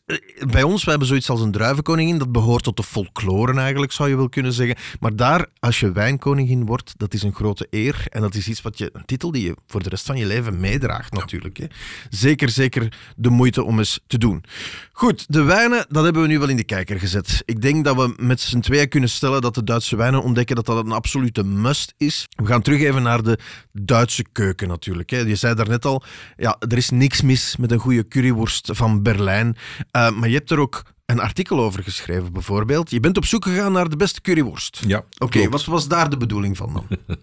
Bij 0.51 0.63
ons, 0.63 0.83
we 0.83 0.89
hebben 0.89 1.07
zoiets 1.07 1.29
als 1.29 1.41
een 1.41 1.51
druivenkoningin. 1.51 2.17
Dat 2.17 2.31
behoort 2.31 2.63
tot 2.63 2.77
de 2.77 2.83
folklore 2.83 3.59
eigenlijk, 3.59 3.91
zou 3.91 4.09
je 4.09 4.15
wel 4.15 4.29
kunnen 4.29 4.53
zeggen. 4.53 4.75
Maar 4.99 5.15
daar, 5.15 5.45
als 5.59 5.79
je 5.79 5.91
wijnkoningin 5.91 6.65
wordt, 6.65 6.93
dat 6.97 7.13
is 7.13 7.23
een 7.23 7.33
grote 7.33 7.67
eer. 7.69 8.05
En 8.09 8.21
dat 8.21 8.35
is 8.35 8.47
iets 8.47 8.61
wat 8.61 8.77
je... 8.77 8.89
Een 8.93 9.05
titel 9.05 9.31
die 9.31 9.43
je 9.43 9.55
voor 9.67 9.83
de 9.83 9.89
rest 9.89 10.05
van 10.05 10.17
je 10.17 10.25
leven 10.25 10.59
meedraagt 10.59 11.13
natuurlijk. 11.13 11.57
Hè. 11.57 11.65
Zeker, 12.09 12.49
zeker 12.49 12.93
de 13.15 13.29
moeite 13.29 13.63
om 13.63 13.77
eens 13.77 13.99
te 14.07 14.17
doen. 14.17 14.43
Goed, 14.91 15.25
de 15.33 15.43
wijnen, 15.43 15.85
dat 15.89 16.03
hebben 16.03 16.21
we 16.21 16.27
nu 16.27 16.39
wel 16.39 16.49
in 16.49 16.55
de 16.55 16.63
kijker 16.63 16.99
gezet. 16.99 17.41
Ik 17.45 17.61
denk 17.61 17.85
dat 17.85 17.95
we 17.95 18.13
met 18.17 18.39
z'n 18.39 18.59
tweeën 18.59 18.89
kunnen 18.89 19.09
stellen 19.09 19.41
dat 19.41 19.55
de 19.55 19.63
Duitse 19.63 19.95
wijnen 19.95 20.23
ontdekken 20.23 20.55
dat 20.55 20.65
dat 20.65 20.85
een 20.85 20.91
absolute 20.91 21.43
must 21.43 21.93
is. 21.97 22.27
We 22.35 22.45
gaan 22.51 22.61
terug 22.61 22.81
even 22.81 23.03
naar 23.03 23.23
de 23.23 23.37
Duitse 23.71 24.25
keuken 24.31 24.67
natuurlijk. 24.67 25.09
Hè. 25.09 25.17
Je 25.17 25.35
zei 25.35 25.55
daarnet 25.55 25.85
al, 25.85 26.03
ja, 26.37 26.55
er 26.59 26.77
is 26.77 26.89
niks 26.89 27.21
mis 27.21 27.55
met 27.57 27.71
een 27.71 27.79
goede 27.79 28.07
curryworst 28.07 28.69
van 28.73 29.03
Berlijn. 29.03 29.47
Uh, 29.91 30.11
maar 30.11 30.29
je 30.29 30.35
hebt 30.35 30.51
er 30.51 30.59
ook 30.59 30.83
een 31.11 31.19
artikel 31.19 31.59
over 31.59 31.83
geschreven, 31.83 32.33
bijvoorbeeld. 32.33 32.89
Je 32.89 32.99
bent 32.99 33.17
op 33.17 33.25
zoek 33.25 33.43
gegaan 33.43 33.71
naar 33.71 33.89
de 33.89 33.95
beste 33.95 34.21
curryworst. 34.21 34.81
Ja. 34.87 34.97
Oké, 34.97 35.23
okay, 35.23 35.49
wat 35.49 35.65
was 35.65 35.87
daar 35.87 36.09
de 36.09 36.17
bedoeling 36.17 36.57
van 36.57 36.73
dan? 36.73 36.87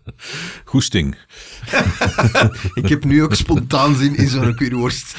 Goesting. 0.64 1.16
ik 2.74 2.88
heb 2.88 3.04
nu 3.04 3.22
ook 3.22 3.34
spontaan 3.34 3.94
zin 3.94 4.16
in 4.16 4.28
zo'n 4.28 4.54
curryworst. 4.54 5.16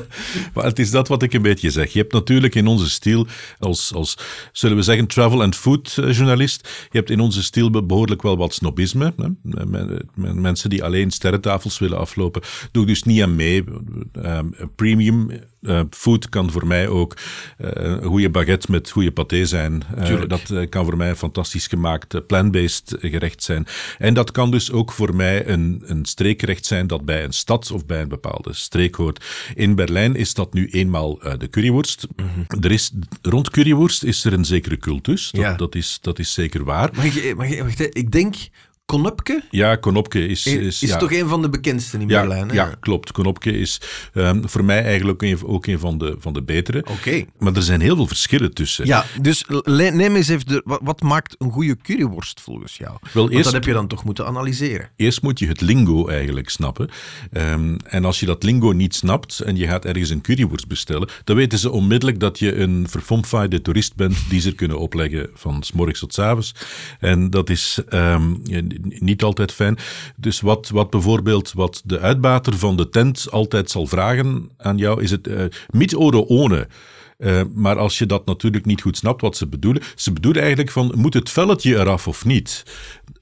maar 0.54 0.64
het 0.64 0.78
is 0.78 0.90
dat 0.90 1.08
wat 1.08 1.22
ik 1.22 1.32
een 1.32 1.42
beetje 1.42 1.70
zeg. 1.70 1.92
Je 1.92 1.98
hebt 1.98 2.12
natuurlijk 2.12 2.54
in 2.54 2.66
onze 2.66 2.90
stijl, 2.90 3.26
als, 3.58 3.94
als 3.94 4.18
zullen 4.52 4.76
we 4.76 4.82
zeggen, 4.82 5.06
travel 5.06 5.42
and 5.42 5.56
food 5.56 5.92
journalist, 5.94 6.68
je 6.90 6.98
hebt 6.98 7.10
in 7.10 7.20
onze 7.20 7.42
stijl 7.42 7.86
behoorlijk 7.86 8.22
wel 8.22 8.36
wat 8.36 8.54
snobisme. 8.54 9.14
Hè? 9.16 9.28
Mensen 10.32 10.70
die 10.70 10.84
alleen 10.84 11.10
sterrentafels 11.10 11.78
willen 11.78 11.98
aflopen, 11.98 12.42
doe 12.70 12.86
dus 12.86 13.02
niet 13.02 13.22
aan 13.22 13.36
mee. 13.36 13.64
Um, 14.12 14.54
premium 14.76 15.30
uh, 15.62 15.80
food 15.90 16.28
kan 16.28 16.50
voor 16.50 16.66
mij 16.66 16.88
ook 16.88 17.16
uh, 17.60 17.68
een 17.72 18.02
goede 18.02 18.30
baguette 18.30 18.70
met 18.70 18.90
goede 18.90 19.12
paté 19.12 19.46
zijn. 19.46 19.82
Uh, 19.98 20.22
dat 20.26 20.68
kan 20.68 20.84
voor 20.84 20.96
mij 20.96 21.08
een 21.08 21.16
fantastisch 21.16 21.66
gemaakt 21.66 22.26
plant-based 22.26 22.96
gerecht 23.00 23.42
zijn. 23.42 23.66
En 23.98 24.14
dat 24.14 24.30
kan 24.30 24.50
dus 24.50 24.72
ook 24.72 24.92
voor 24.92 25.16
mij 25.16 25.48
een, 25.48 25.82
een 25.84 26.04
streekgerecht 26.04 26.66
zijn 26.66 26.86
dat 26.86 27.04
bij 27.04 27.24
een 27.24 27.32
stad 27.32 27.70
of 27.70 27.86
bij 27.86 28.00
een 28.00 28.08
bepaalde 28.08 28.52
streek 28.52 28.94
hoort. 28.94 29.24
In 29.54 29.74
Berlijn 29.74 30.16
is 30.16 30.34
dat 30.34 30.52
nu 30.52 30.68
eenmaal 30.68 31.18
de 31.38 31.48
curryworst. 31.50 32.06
Mm 32.16 32.28
-hmm. 32.34 32.62
er 32.62 32.70
is, 32.70 32.92
rond 33.22 33.50
curryworst 33.50 34.02
is 34.02 34.24
er 34.24 34.32
een 34.32 34.44
zekere 34.44 34.76
cultus. 34.76 35.30
Dat, 35.30 35.40
ja. 35.40 35.54
dat, 35.54 35.74
is, 35.74 35.98
dat 36.00 36.18
is 36.18 36.32
zeker 36.32 36.64
waar. 36.64 36.90
Mag 36.94 37.04
ik, 37.04 37.36
mag 37.36 37.48
ik, 37.48 37.62
wacht, 37.62 37.96
ik 37.96 38.10
denk 38.10 38.34
Konopke? 38.92 39.42
Ja, 39.50 39.76
Konopke 39.76 40.26
is... 40.26 40.46
Is, 40.46 40.82
is 40.82 40.90
ja. 40.90 40.96
toch 40.96 41.12
een 41.12 41.28
van 41.28 41.42
de 41.42 41.48
bekendste 41.48 41.98
in 41.98 42.08
ja, 42.08 42.20
Berlijn? 42.20 42.48
Hè? 42.48 42.54
Ja, 42.54 42.74
klopt. 42.80 43.12
Konopke 43.12 43.58
is 43.58 43.80
um, 44.14 44.48
voor 44.48 44.64
mij 44.64 44.84
eigenlijk 44.84 45.22
ook 45.22 45.30
een, 45.30 45.46
ook 45.46 45.66
een 45.66 45.78
van, 45.78 45.98
de, 45.98 46.16
van 46.18 46.32
de 46.32 46.42
betere. 46.42 46.78
Oké. 46.78 46.90
Okay. 46.92 47.26
Maar 47.38 47.54
er 47.54 47.62
zijn 47.62 47.80
heel 47.80 47.96
veel 47.96 48.06
verschillen 48.06 48.54
tussen. 48.54 48.86
Ja, 48.86 49.04
dus 49.20 49.44
neem 49.64 50.16
eens 50.16 50.28
even... 50.28 50.46
De, 50.46 50.62
wat, 50.64 50.80
wat, 50.82 51.02
maakt 51.02 51.34
een 51.38 51.50
goede 51.50 51.76
curryworst 51.76 52.40
volgens 52.40 52.76
jou? 52.76 52.96
Wel, 53.12 53.30
eerst, 53.30 53.44
dat 53.44 53.52
heb 53.52 53.64
je 53.64 53.72
dan 53.72 53.86
toch 53.86 54.04
moeten 54.04 54.26
analyseren. 54.26 54.90
Eerst 54.96 55.22
moet 55.22 55.38
je 55.38 55.46
het 55.46 55.60
lingo 55.60 56.08
eigenlijk 56.08 56.48
snappen. 56.48 56.88
Um, 57.32 57.76
en 57.76 58.04
als 58.04 58.20
je 58.20 58.26
dat 58.26 58.42
lingo 58.42 58.72
niet 58.72 58.94
snapt 58.94 59.40
en 59.40 59.56
je 59.56 59.66
gaat 59.66 59.84
ergens 59.84 60.10
een 60.10 60.20
curryworst 60.20 60.68
bestellen, 60.68 61.08
dan 61.24 61.36
weten 61.36 61.58
ze 61.58 61.70
onmiddellijk 61.70 62.20
dat 62.20 62.38
je 62.38 62.56
een 62.56 62.86
verfomfaaide 62.88 63.62
toerist 63.62 63.94
bent 63.94 64.16
die 64.28 64.40
ze 64.40 64.52
kunnen 64.52 64.78
opleggen 64.78 65.30
van 65.34 65.62
s 65.62 65.72
morgens 65.72 65.98
tot 65.98 66.14
s 66.14 66.18
avonds. 66.18 66.54
En 67.00 67.30
dat 67.30 67.50
is... 67.50 67.78
Um, 67.90 68.42
niet 68.82 69.22
altijd 69.22 69.52
fijn. 69.52 69.78
Dus 70.16 70.40
wat, 70.40 70.68
wat 70.68 70.90
bijvoorbeeld 70.90 71.52
wat 71.52 71.82
de 71.84 72.00
uitbater 72.00 72.58
van 72.58 72.76
de 72.76 72.88
tent 72.88 73.26
altijd 73.30 73.70
zal 73.70 73.86
vragen 73.86 74.50
aan 74.56 74.76
jou, 74.76 75.02
is 75.02 75.10
het 75.10 75.26
uh, 75.26 75.44
mit 75.70 75.94
oder 75.96 76.20
ohne. 76.20 76.68
Uh, 77.18 77.40
maar 77.54 77.78
als 77.78 77.98
je 77.98 78.06
dat 78.06 78.26
natuurlijk 78.26 78.64
niet 78.64 78.80
goed 78.80 78.96
snapt 78.96 79.20
wat 79.20 79.36
ze 79.36 79.46
bedoelen, 79.46 79.82
ze 79.94 80.12
bedoelen 80.12 80.40
eigenlijk 80.42 80.72
van 80.72 80.92
moet 80.96 81.14
het 81.14 81.30
velletje 81.30 81.78
eraf 81.78 82.08
of 82.08 82.24
niet? 82.24 82.62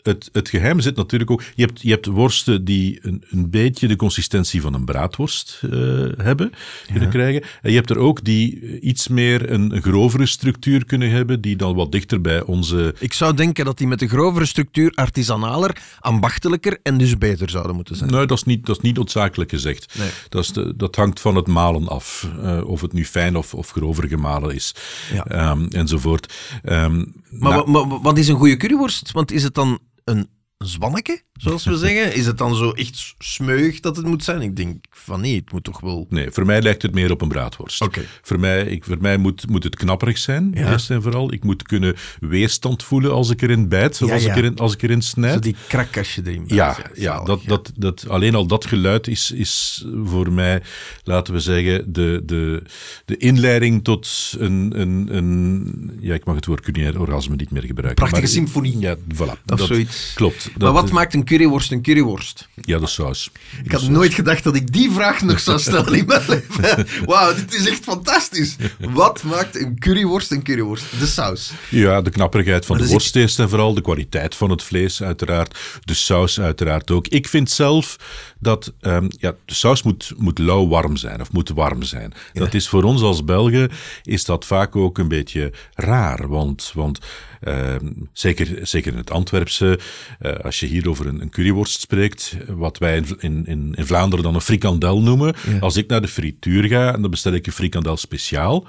Het, 0.03 0.29
het 0.33 0.49
geheim 0.49 0.81
zit 0.81 0.97
natuurlijk 0.97 1.31
ook. 1.31 1.43
Je 1.55 1.65
hebt, 1.65 1.83
je 1.83 1.91
hebt 1.91 2.07
worsten 2.07 2.65
die 2.65 2.99
een, 3.03 3.25
een 3.31 3.51
beetje 3.51 3.89
de 3.89 3.97
consistentie 3.97 4.61
van 4.61 4.75
een 4.75 4.85
braadworst 4.85 5.61
uh, 5.65 5.71
hebben, 6.17 6.53
kunnen 6.87 7.03
ja. 7.03 7.09
krijgen. 7.09 7.43
En 7.63 7.71
je 7.71 7.77
hebt 7.77 7.91
er 7.91 7.99
ook 7.99 8.25
die 8.25 8.81
iets 8.81 9.09
meer 9.09 9.51
een, 9.51 9.75
een, 9.75 9.83
grovere 9.83 10.27
structuur 10.27 10.85
kunnen 10.85 11.11
hebben, 11.11 11.41
die 11.41 11.57
dan 11.57 11.75
wat 11.75 11.93
dichter 11.93 12.21
bij 12.21 12.43
onze. 12.43 12.95
Ik 12.99 13.13
zou 13.13 13.35
denken 13.35 13.65
dat 13.65 13.79
die 13.79 13.87
met 13.87 13.99
de 13.99 14.09
grovere 14.09 14.47
structuur 14.47 14.93
artisanaler, 14.95 15.77
ambachtelijker 16.01 16.79
en 16.83 16.99
dus 16.99 17.19
beter 17.19 17.51
zouden 17.51 17.75
moeten 17.75 17.97
zijn. 17.97 18.11
Nee, 18.11 18.27
dat 18.27 18.37
is 18.37 18.45
niet, 18.45 18.67
dat 18.67 18.77
is 18.77 18.83
niet 18.83 18.97
noodzakelijk 18.97 19.51
gezegd. 19.51 19.95
Nee. 19.99 20.11
Dat, 20.29 20.43
is 20.43 20.53
de, 20.53 20.77
dat 20.77 20.97
hangt 20.97 21.21
van 21.21 21.37
het 21.37 21.47
malen 21.47 21.89
af. 21.89 22.29
Uh, 22.39 22.65
of 22.65 22.81
het 22.81 22.93
nu 22.93 23.05
fijn 23.05 23.37
of, 23.37 23.55
of 23.55 23.71
grover 23.71 24.09
gemalen 24.09 24.55
is. 24.55 24.75
Ja. 25.13 25.51
Um, 25.51 25.69
enzovoort. 25.69 26.35
Um, 26.65 27.13
maar, 27.31 27.71
nou, 27.71 27.87
maar 27.87 28.01
wat 28.01 28.19
is 28.19 28.29
een 28.29 28.37
goede 28.37 28.57
curryworst? 28.57 29.13
Want 29.13 29.33
is 29.33 29.43
het 29.43 29.55
dan 29.55 29.79
een 30.05 30.29
zwanneke, 30.67 31.21
zoals 31.33 31.65
we 31.65 31.77
zeggen? 31.77 32.15
Is 32.15 32.27
het 32.27 32.39
dan 32.39 32.55
zo 32.55 32.71
echt 32.71 33.15
smeuig 33.19 33.81
dat 33.81 33.97
het 33.97 34.07
moet 34.07 34.25
zijn? 34.25 34.41
Ik 34.43 34.57
denk 34.57 34.85
van 34.91 35.21
nee, 35.21 35.37
het 35.37 35.53
moet 35.53 35.65
toch 35.65 35.81
wel... 35.81 36.07
Nee, 36.09 36.31
voor 36.31 36.47
mij 36.47 36.63
lijkt 36.63 36.83
het 36.83 36.95
meer 36.95 37.11
op 37.11 37.21
een 37.21 37.29
braadworst. 37.29 37.81
Oké. 37.81 38.01
Voor 38.23 38.41
mij, 38.41 38.65
ik, 38.67 38.85
voor 38.85 38.97
mij 39.01 39.17
moet, 39.17 39.49
moet 39.49 39.65
het 39.65 39.77
knapperig 39.77 40.19
zijn, 40.19 40.51
Ja. 40.55 40.71
eerst 40.73 40.91
en 40.91 41.03
vooral. 41.03 41.33
Ik 41.33 41.45
moet 41.45 41.63
kunnen 41.63 41.97
weerstand 42.21 42.83
voelen 42.83 43.13
als 43.13 43.31
ik 43.31 43.43
erin 43.43 43.69
bijt, 43.69 44.03
of 44.03 44.09
Ja, 44.09 44.15
als, 44.15 44.23
ja. 44.25 44.31
Ik 44.31 44.37
erin, 44.37 44.57
als 44.59 44.73
ik 44.73 44.83
erin 44.83 45.03
Zo 45.03 45.09
snijd. 45.09 45.43
die 45.43 45.57
krakkastje 45.69 46.23
erin. 46.25 46.45
Ja, 46.47 46.77
ja, 46.95 47.23
dat, 47.25 47.41
dat, 47.47 47.73
dat, 47.77 48.09
alleen 48.09 48.35
al 48.35 48.47
dat 48.47 48.67
geluid 48.67 49.07
is, 49.09 49.31
is 49.31 49.85
voor 50.05 50.33
mij, 50.33 50.63
laten 51.05 51.35
we 51.35 51.41
zeggen, 51.41 51.93
de, 51.93 52.23
de, 52.25 52.63
de 53.05 53.17
inleiding 53.17 53.85
tot 53.85 54.35
een, 54.39 54.81
een, 54.81 55.17
een... 55.17 55.99
Ja, 56.01 56.15
ik 56.15 56.25
mag 56.25 56.35
het 56.35 56.47
woord 56.47 56.61
culinair 56.61 57.01
orgasme 57.01 57.37
niet 57.37 57.51
meer 57.51 57.65
gebruiken. 57.65 57.95
Prachtige 57.95 58.21
maar- 58.23 58.31
symfonie. 58.33 58.79
Ja, 58.79 58.97
voilà. 58.97 59.19
Of 59.19 59.41
dat 59.45 59.61
zoiets. 59.61 60.13
Klopt. 60.15 60.49
Maar 60.59 60.73
wat 60.73 60.85
is- 60.85 60.91
maakt 60.91 61.15
een 61.15 61.25
curryworst 61.25 61.73
een 61.73 61.83
curryworst? 61.83 62.49
Ja, 62.63 62.79
de 62.79 62.87
saus. 62.87 63.31
Ik 63.65 63.73
had 63.73 63.89
nooit 63.89 64.15
gedacht 64.15 64.45
dat 64.45 64.57
ik 64.57 64.73
die 64.73 64.91
vraag 64.91 65.23
nog 65.23 65.41
zou 65.41 65.59
stellen 65.69 65.95
in 65.95 66.07
mijn 66.07 66.23
leven. 66.29 66.87
Wauw, 67.05 67.35
dit 67.35 67.55
is 67.55 67.69
echt 67.69 67.83
fantastisch. 67.85 68.57
Wat 68.79 69.23
maakt 69.23 69.57
een 69.61 69.79
curryworst 69.79 70.31
een 70.31 70.43
curryworst? 70.43 70.85
De 70.99 71.07
saus. 71.07 71.51
Ja, 71.69 72.01
de 72.03 72.11
knapperigheid 72.11 72.67
van 72.67 72.77
Maar 72.77 72.87
de 72.87 72.93
dus 72.93 73.01
worst 73.03 73.17
eerst 73.17 73.39
en 73.39 73.49
vooral, 73.49 73.75
de 73.75 73.81
kwaliteit 73.81 74.35
van 74.35 74.51
het 74.51 74.63
vlees 74.63 75.03
uiteraard, 75.03 75.59
de 75.85 75.95
saus 75.95 76.41
uiteraard 76.41 76.91
ook. 76.91 77.09
Ik 77.09 77.29
vind 77.29 77.51
zelf 77.51 77.97
dat 78.41 78.73
ehm, 78.81 79.09
ja, 79.19 79.35
de 79.45 79.55
saus 79.55 79.83
moet, 79.83 80.13
moet 80.17 80.39
lauw 80.39 80.69
warm 80.69 80.97
zijn 80.97 81.21
of 81.21 81.33
moet 81.33 81.49
warm 81.49 81.83
zijn. 81.83 82.13
Dat 82.33 82.55
is 82.55 82.69
voor 82.69 82.83
ons 82.83 83.03
als 83.03 83.25
Belgen 83.25 83.71
is 84.03 84.25
dat 84.25 84.45
vaak 84.45 84.77
ook 84.77 84.99
een 84.99 85.09
beetje 85.09 85.53
raar, 85.75 86.29
want, 86.29 86.71
want 86.75 86.99
ehm, 87.41 87.91
zeker, 88.13 88.67
zeker 88.67 88.93
in 88.93 88.99
het 88.99 89.11
Antwerpse, 89.11 89.79
eh, 90.19 90.33
als 90.33 90.61
je 90.61 90.67
hier 90.67 90.89
over 90.89 91.07
een, 91.07 91.21
een 91.21 91.31
curryworst 91.31 91.81
spreekt, 91.81 92.37
wat 92.47 92.79
wij 92.79 92.97
in, 92.97 93.17
in, 93.19 93.47
in, 93.47 93.73
in 93.75 93.87
Vlaanderen 93.87 94.25
dan 94.25 94.35
een 94.35 94.41
frikandel 94.41 95.03
noemen, 95.03 95.35
als 95.61 95.77
ik 95.77 95.89
naar 95.89 96.01
de 96.01 96.09
frituur 96.09 96.65
ga 96.65 96.95
en 96.95 97.01
dan 97.01 97.11
bestel 97.11 97.33
ik 97.33 97.47
een 97.47 97.53
frikandel 97.53 97.97
speciaal, 97.97 98.67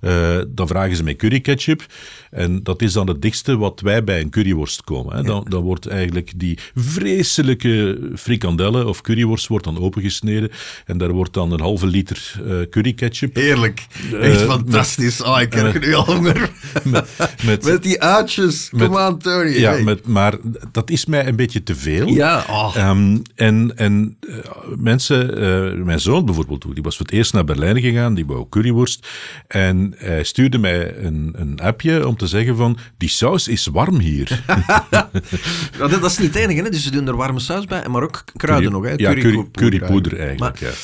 eh, 0.00 0.38
dan 0.48 0.68
vragen 0.68 0.96
ze 0.96 1.02
mij 1.02 1.16
curry 1.16 1.40
ketchup 1.40 1.86
en 2.30 2.62
dat 2.62 2.82
is 2.82 2.92
dan 2.92 3.08
het 3.08 3.22
dichtste 3.22 3.56
wat 3.56 3.80
wij 3.80 4.04
bij 4.04 4.20
een 4.20 4.30
curryworst 4.30 4.84
komen. 4.84 5.16
Hè. 5.16 5.22
Dan, 5.22 5.46
dan 5.48 5.62
wordt 5.62 5.86
eigenlijk 5.86 6.32
die 6.36 6.58
vreselijke 6.74 7.98
frikandellen 8.16 8.86
of 8.86 9.00
curryworst 9.14 9.46
wordt 9.46 9.64
dan 9.64 9.78
opengesneden 9.78 10.50
en 10.86 10.98
daar 10.98 11.10
wordt 11.12 11.32
dan 11.32 11.52
een 11.52 11.60
halve 11.60 11.86
liter 11.86 12.32
eh 12.46 12.56
curry 12.70 12.92
ketchup 12.92 13.34
Heerlijk. 13.34 13.86
Echt 14.20 14.40
Eh, 14.40 14.46
fantastisch. 14.48 15.22
Oh, 15.22 15.40
ik 15.40 15.50
krijg 15.50 15.80
nu 15.80 15.94
al 15.94 16.04
honger. 16.04 16.50
met, 16.84 17.08
met, 17.44 17.64
Met 17.64 17.82
die 17.82 18.02
uitjes. 18.02 18.68
Met- 18.72 18.86
Kom 18.88 18.96
aan, 18.96 19.18
Tony. 19.18 19.50
ja, 19.58 19.70
Hey. 19.70 19.82
met, 19.82 20.06
maar 20.06 20.34
dat 20.72 20.90
is 20.90 21.06
mij 21.06 21.26
een 21.26 21.36
beetje 21.36 21.62
te 21.62 21.74
veel. 21.74 22.08
Ja, 22.08 22.44
oh. 22.50 22.72
Ehm, 22.76 23.18
en 23.34 23.72
en 23.76 24.16
eh, 24.20 24.34
mensen, 24.78 25.36
eh, 25.76 25.84
mijn 25.84 26.00
zoon 26.00 26.24
bijvoorbeeld, 26.24 26.64
die 26.74 26.82
was 26.82 26.96
voor 26.96 27.06
het 27.06 27.14
eerst 27.14 27.32
naar 27.32 27.44
Berlijn 27.44 27.80
gegaan, 27.80 28.14
die 28.14 28.26
wou 28.26 28.46
curryworst. 28.50 29.08
En 29.48 29.94
hij 29.96 30.24
stuurde 30.24 30.58
mij 30.58 30.96
een, 30.96 31.32
een 31.36 31.60
appje 31.60 32.06
om 32.08 32.16
te 32.16 32.26
zeggen 32.26 32.56
van, 32.56 32.78
die 32.98 33.08
saus 33.08 33.48
is 33.48 33.66
warm 33.66 33.98
hier. 33.98 34.42
Dat 35.78 36.04
is 36.04 36.18
niet 36.18 36.34
het 36.34 36.42
enige, 36.42 36.62
hè? 36.62 36.70
dus 36.70 36.82
ze 36.82 36.90
doen 36.90 37.08
er 37.08 37.16
warme 37.16 37.40
saus 37.40 37.64
bij, 37.64 37.88
maar 37.88 38.02
ook 38.02 38.24
kruiden 38.36 38.72
nog. 38.72 38.84
Hè? 38.84 38.94
Ja, 39.04 39.14
curry, 39.14 39.22
Currypoeder 39.22 39.50
currypoeder 39.52 40.18
eigenlijk. 40.18 40.60
Maar 40.60 40.70
ja. 40.70 40.74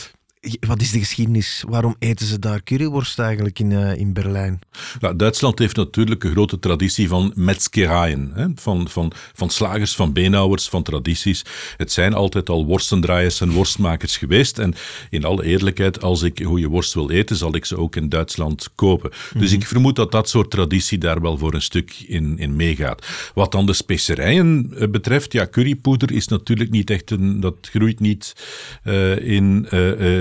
Wat 0.61 0.81
is 0.81 0.91
de 0.91 0.99
geschiedenis? 0.99 1.65
Waarom 1.69 1.97
eten 1.99 2.27
ze 2.27 2.39
daar 2.39 2.63
curryworst 2.63 3.19
eigenlijk 3.19 3.59
in, 3.59 3.73
eh, 3.73 3.97
in 3.97 4.13
Berlijn? 4.13 4.59
Nou, 5.01 5.17
Duitsland 5.17 5.59
heeft 5.59 5.77
natuurlijk 5.77 6.25
een 6.25 6.31
grote 6.31 6.59
traditie 6.59 7.09
van 7.09 7.33
metzgerijen, 7.35 8.31
hè? 8.35 8.47
Van, 8.55 8.89
van, 8.89 9.13
van 9.33 9.51
slagers, 9.51 9.95
van 9.95 10.13
beenhouwers, 10.13 10.69
van 10.69 10.83
tradities. 10.83 11.45
Het 11.77 11.93
zijn 11.93 12.15
altijd 12.15 12.49
al 12.49 12.67
worstendraaiers 12.67 13.41
en 13.41 13.51
worstmakers 13.51 14.17
geweest. 14.17 14.59
En 14.59 14.75
in 15.11 15.25
alle 15.25 15.45
eerlijkheid, 15.45 16.03
als 16.03 16.23
ik 16.23 16.43
goede 16.45 16.69
worst 16.69 16.95
wil 16.95 17.11
eten, 17.11 17.37
zal 17.37 17.55
ik 17.55 17.65
ze 17.65 17.77
ook 17.77 17.97
in 17.97 18.09
Duitsland 18.09 18.69
kopen. 18.75 19.11
Dus 19.39 19.53
ik 19.53 19.67
vermoed 19.67 19.97
dat 19.97 20.13
dat 20.13 20.29
soort 20.29 20.51
traditie 20.51 20.99
daar 20.99 21.21
wel 21.21 21.39
voor 21.39 21.55
een 21.55 21.63
stuk 21.63 22.05
in, 22.07 22.39
in 22.39 22.57
meegaat. 22.57 23.07
Wat 23.35 23.53
dan 23.53 23.67
de 23.67 23.73
specerijen 23.73 24.73
eh, 24.77 24.89
betreft, 24.89 25.33
ja, 25.33 25.47
currypoeder 25.47 26.13
is 26.13 26.29
natuurlijk 26.29 26.71
niet 26.71 26.91
echt 26.91 27.11
een... 27.11 27.41
Dat 27.41 27.57
groeit 27.61 28.01
niet 28.01 28.35
eh, 28.83 29.19
in, 29.19 29.67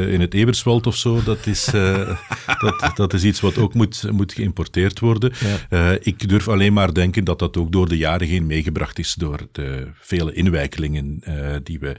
in 0.09 0.21
het 0.21 0.33
Eberswald 0.33 0.87
of 0.87 0.95
zo. 0.95 1.23
Dat 1.23 1.45
is, 1.45 1.73
eh, 1.73 2.17
dat, 2.79 2.91
dat 2.95 3.13
is 3.13 3.23
iets 3.23 3.39
wat 3.39 3.57
ook 3.57 3.73
moet, 3.73 4.11
moet 4.11 4.33
geïmporteerd 4.33 4.99
worden. 4.99 5.31
Eh, 5.69 5.91
ik 5.99 6.29
durf 6.29 6.47
alleen 6.47 6.73
maar 6.73 6.93
denken 6.93 7.23
dat 7.23 7.39
dat 7.39 7.57
ook 7.57 7.71
door 7.71 7.89
de 7.89 7.97
jaren 7.97 8.27
heen 8.27 8.45
meegebracht 8.45 8.99
is 8.99 9.13
door 9.13 9.39
de 9.51 9.87
vele 9.93 10.33
inwijkelingen 10.33 11.17
eh, 11.21 11.55
die 11.63 11.79
we 11.79 11.95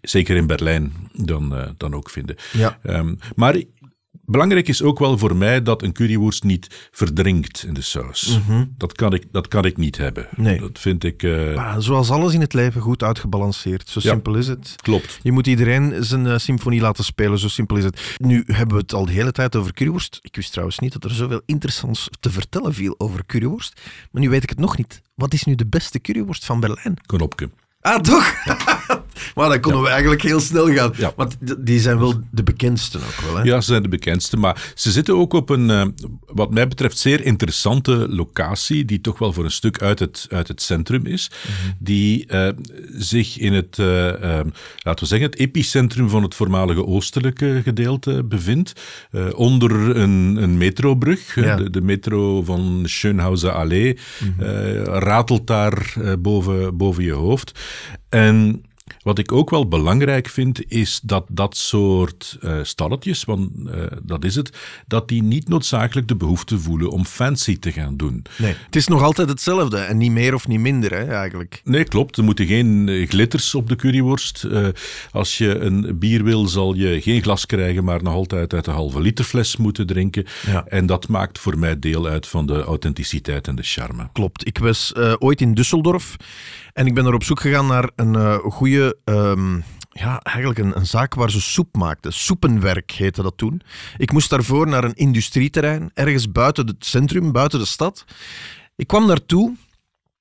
zeker 0.00 0.36
in 0.36 0.46
Berlijn 0.46 0.92
dan, 1.12 1.56
eh, 1.56 1.68
dan 1.76 1.94
ook 1.94 2.10
vinden. 2.10 2.36
Ja. 2.52 2.78
Ehm, 2.82 3.14
maar 3.34 3.62
belangrijk 4.26 4.68
is 4.68 4.82
ook 4.82 4.98
wel 4.98 5.18
voor 5.18 5.36
mij 5.36 5.62
dat 5.62 5.82
een 5.82 5.92
curryworst 5.92 6.44
niet 6.44 6.88
verdrinkt 6.90 7.62
in 7.66 7.74
de 7.74 7.80
saus. 7.80 8.40
dat, 8.76 8.92
kan 8.92 9.12
ik, 9.14 9.24
dat 9.32 9.48
kan 9.48 9.64
ik 9.64 9.76
niet 9.76 9.96
hebben. 9.96 10.28
Mhm. 10.30 10.42
Nee. 10.42 10.60
Dat 10.60 10.78
vind 10.78 11.04
ik... 11.04 11.22
eh, 11.22 11.54
Maar 11.54 11.82
zoals 11.82 12.10
alles 12.10 12.32
in 12.34 12.40
het 12.40 12.52
leven, 12.54 12.80
goed 12.80 13.02
uitgebalanceerd. 13.02 13.88
Zo 13.88 14.00
Ja. 14.02 14.10
simpel 14.10 14.34
is 14.34 14.46
het. 14.48 14.74
klopt. 14.82 15.18
Je 15.22 15.32
moet 15.32 15.46
iedereen 15.46 16.04
zijn 16.04 16.26
eh, 16.26 16.38
symfonie 16.38 16.80
laten 16.80 17.04
spelen, 17.04 17.38
zo 17.38 17.48
simpel 17.48 17.76
is 17.76 17.84
het. 17.84 18.14
Nu 18.16 18.42
hebben 18.46 18.74
we 18.76 18.82
het 18.82 18.94
al 18.94 19.06
de 19.06 19.12
hele 19.12 19.32
tijd 19.32 19.56
over 19.56 19.72
curryworst. 19.72 20.18
Ik 20.22 20.36
wist 20.36 20.50
trouwens 20.50 20.78
niet 20.78 20.92
dat 20.92 21.04
er 21.04 21.10
zoveel 21.10 21.40
interessants 21.46 22.08
te 22.20 22.30
vertellen 22.30 22.74
viel 22.74 22.94
over 22.98 23.26
curryworst. 23.26 23.80
Maar 24.10 24.22
nu 24.22 24.28
weet 24.28 24.42
ik 24.42 24.48
het 24.48 24.58
nog 24.58 24.76
niet. 24.76 25.02
Wat 25.14 25.32
is 25.32 25.44
nu 25.44 25.54
de 25.54 25.66
beste 25.66 26.00
curryworst 26.00 26.44
van 26.44 26.60
Berlijn? 26.60 26.96
Knopke. 27.06 27.50
Ah, 27.80 28.00
toch? 28.00 28.34
maar 29.34 29.48
dan 29.48 29.60
konden 29.60 29.82
we 29.82 29.88
eigenlijk 29.88 30.22
heel 30.22 30.40
snel 30.40 30.74
gaan. 30.74 30.92
Ja. 30.96 31.12
Want 31.16 31.36
die 31.58 31.80
zijn 31.80 31.98
wel 31.98 32.20
de 32.30 32.42
bekendste 32.42 32.98
ook 32.98 33.20
wel. 33.26 33.36
Hè? 33.36 33.42
Ja, 33.42 33.60
ze 33.60 33.66
zijn 33.66 33.82
de 33.82 33.88
bekendste, 33.88 34.36
maar 34.36 34.72
ze 34.74 34.90
zitten 34.90 35.16
ook 35.16 35.32
op 35.32 35.50
een, 35.50 35.70
eh, 35.70 35.86
wat 36.26 36.50
mij 36.50 36.68
betreft, 36.68 36.98
zeer 36.98 37.24
interessante 37.24 38.06
locatie, 38.08 38.84
die 38.84 39.00
toch 39.00 39.18
wel 39.18 39.32
voor 39.32 39.44
een 39.44 39.50
stuk 39.50 39.82
uit 39.82 39.98
het, 39.98 40.26
uit 40.30 40.48
het 40.48 40.62
centrum 40.62 41.06
is, 41.06 41.30
die 41.78 42.26
eh, 42.26 42.48
zich 42.92 43.38
in 43.38 43.52
het, 43.52 43.78
eh, 43.78 44.38
eh, 44.38 44.46
laten 44.78 45.02
we 45.02 45.06
zeggen, 45.06 45.30
het 45.30 45.38
epicentrum 45.38 46.08
van 46.08 46.22
het 46.22 46.34
voormalige 46.34 46.86
oostelijke 46.86 47.60
gedeelte 47.64 48.24
bevindt, 48.24 48.72
onder 49.34 49.96
een, 49.96 50.36
een 50.42 50.56
metrobrug. 50.56 51.34
Ja. 51.34 51.56
De, 51.56 51.70
de 51.70 51.80
metro 51.80 52.42
van 52.42 52.82
Schönhauser 52.86 53.50
Allee 53.50 53.98
eh, 54.38 54.82
ratelt 54.82 55.46
daar 55.46 55.94
boven, 56.18 56.76
boven 56.76 57.04
je 57.04 57.12
hoofd. 57.12 57.60
En 58.08 58.64
wat 59.02 59.18
ik 59.18 59.32
ook 59.32 59.50
wel 59.50 59.68
belangrijk 59.68 60.28
vind, 60.28 60.70
is 60.70 61.00
dat 61.02 61.24
dat 61.28 61.56
soort 61.56 62.36
eh 62.40 62.58
stalletjes, 62.62 63.24
want 63.24 63.50
eh, 63.66 63.82
dat 64.02 64.24
is 64.24 64.34
het, 64.34 64.56
dat 64.86 65.08
die 65.08 65.22
niet 65.22 65.48
noodzakelijk 65.48 66.08
de 66.08 66.16
behoefte 66.16 66.58
voelen 66.58 66.90
om 66.90 67.04
fancy 67.04 67.58
te 67.58 67.72
gaan 67.72 67.96
doen. 67.96 68.24
Nee. 68.38 68.54
Het 68.64 68.76
is 68.76 68.86
nog 68.86 69.02
altijd 69.02 69.28
hetzelfde 69.28 69.78
en 69.78 69.96
niet 69.96 70.10
meer 70.10 70.34
of 70.34 70.48
niet 70.48 70.60
minder, 70.60 70.90
hè, 70.90 71.04
eigenlijk. 71.04 71.60
Nee, 71.64 71.84
klopt. 71.84 72.16
Er 72.16 72.24
moeten 72.24 72.46
geen 72.46 72.88
eh, 72.88 73.08
glitters 73.08 73.54
op 73.54 73.68
de 73.68 73.76
curryworst. 73.76 74.44
Eh, 74.44 74.68
als 75.12 75.38
je 75.38 75.58
een 75.58 75.98
bier 75.98 76.24
wil, 76.24 76.46
zal 76.46 76.74
je 76.74 77.00
geen 77.00 77.22
glas 77.22 77.46
krijgen, 77.46 77.84
maar 77.84 78.02
nog 78.02 78.14
altijd 78.14 78.54
uit 78.54 78.64
de 78.64 78.70
halve 78.70 79.00
liter 79.00 79.24
fles 79.24 79.56
moeten 79.56 79.86
drinken. 79.86 80.24
Ja. 80.46 80.64
En 80.66 80.86
dat 80.86 81.08
maakt 81.08 81.38
voor 81.38 81.58
mij 81.58 81.78
deel 81.78 82.06
uit 82.06 82.26
van 82.26 82.46
de 82.46 82.62
authenticiteit 82.62 83.48
en 83.48 83.56
de 83.56 83.62
charme. 83.62 84.08
Klopt. 84.12 84.46
Ik 84.46 84.58
was 84.58 84.94
ooit 85.18 85.40
in 85.40 85.58
Düsseldorf 85.58 86.16
en 86.72 86.86
ik 86.86 86.94
ben 86.94 87.06
er 87.06 87.14
op 87.14 87.24
zoek 87.24 87.40
gegaan 87.40 87.66
naar 87.66 87.90
een 87.96 88.14
eh 88.14 88.38
ehm, 89.04 89.60
ja, 89.90 90.20
eigenlijk 90.20 90.76
een, 90.76 90.86
zaak 90.86 91.14
waar 91.14 91.30
ze 91.30 91.40
soep 91.40 91.76
maakten. 91.76 92.12
Soepenwerk 92.12 92.90
heette 92.90 93.22
dat 93.22 93.36
toen. 93.36 93.62
Ik 93.96 94.12
moest 94.12 94.30
daarvoor 94.30 94.68
naar 94.68 94.84
een 94.84 94.94
industrieterrein, 94.94 95.90
ergens 95.94 96.32
buiten 96.32 96.66
het 96.66 96.86
centrum, 96.86 97.32
buiten 97.32 97.58
de 97.58 97.64
stad. 97.64 98.04
Ik 98.76 98.86
kwam 98.86 99.06
daartoe, 99.06 99.56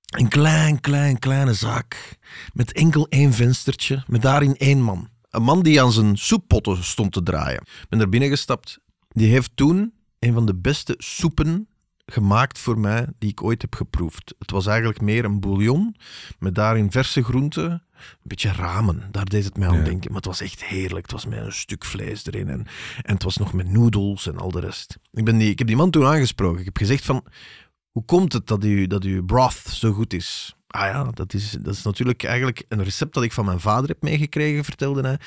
een 0.05 0.27
klein, 0.27 0.79
klein, 0.81 1.19
kleine 1.19 1.53
zaak, 1.53 2.17
met 2.53 2.71
enkel 2.71 3.07
één 3.09 3.33
venstertje, 3.33 4.03
met 4.07 4.21
daarin 4.21 4.55
één 4.55 4.81
man. 4.81 5.09
Een 5.29 5.43
man 5.43 5.63
die 5.63 5.81
aan 5.81 5.91
zijn 5.91 6.17
soeppotten 6.17 6.83
stond 6.83 7.11
te 7.11 7.23
draaien. 7.23 7.61
Ik 7.61 7.89
ben 7.89 7.99
er 7.99 8.09
binnengestapt. 8.09 8.79
Die 9.09 9.29
heeft 9.29 9.51
toen 9.55 9.93
een 10.19 10.33
van 10.33 10.45
de 10.45 10.55
beste 10.55 10.95
soepen 10.97 11.67
gemaakt 12.05 12.59
voor 12.59 12.79
mij 12.79 13.07
die 13.19 13.29
ik 13.29 13.43
ooit 13.43 13.61
heb 13.61 13.75
geproefd. 13.75 14.33
Het 14.39 14.51
was 14.51 14.65
eigenlijk 14.65 15.01
meer 15.01 15.25
een 15.25 15.39
bouillon 15.39 15.95
met 16.39 16.55
daarin 16.55 16.91
verse 16.91 17.23
groenten, 17.23 17.83
een 17.97 18.17
beetje 18.23 18.51
ramen. 18.51 19.03
Daar 19.11 19.25
deed 19.25 19.43
het 19.43 19.57
mij 19.57 19.67
aan 19.67 19.77
Ja. 19.77 19.83
denken. 19.83 20.07
Maar 20.07 20.17
het 20.21 20.25
was 20.25 20.41
echt 20.41 20.63
heerlijk. 20.63 21.01
Het 21.05 21.11
was 21.11 21.25
met 21.25 21.39
een 21.39 21.53
stuk 21.53 21.85
vlees 21.85 22.25
erin 22.25 22.49
en, 22.49 22.65
en 23.01 23.13
het 23.13 23.23
was 23.23 23.37
nog 23.37 23.53
met 23.53 23.67
noedels 23.71 24.27
en 24.27 24.37
al 24.37 24.51
de 24.51 24.59
rest. 24.59 24.97
Ik, 25.11 25.25
ben 25.25 25.37
die, 25.37 25.49
ik 25.49 25.57
heb 25.57 25.67
die 25.67 25.75
man 25.75 25.89
toen 25.91 26.05
aangesproken. 26.05 26.59
Ik 26.59 26.65
heb 26.65 26.77
gezegd 26.77 27.05
van, 27.05 27.25
hoe 27.91 28.05
komt 28.05 28.33
het 28.33 28.47
dat, 28.47 28.63
u, 28.63 28.87
dat 28.87 29.03
uw 29.03 29.25
broth 29.25 29.61
zo 29.69 29.91
goed 29.91 30.13
is? 30.13 30.55
Ah 30.67 30.81
ja, 30.91 31.03
dat 31.13 31.33
is, 31.33 31.51
dat 31.61 31.73
is 31.73 31.81
natuurlijk 31.81 32.23
eigenlijk 32.23 32.63
een 32.69 32.83
recept 32.83 33.13
dat 33.13 33.23
ik 33.23 33.31
van 33.31 33.45
mijn 33.45 33.59
vader 33.59 33.89
heb 33.89 34.01
meegekregen, 34.01 34.63
vertelde 34.63 35.01
hij. 35.01 35.19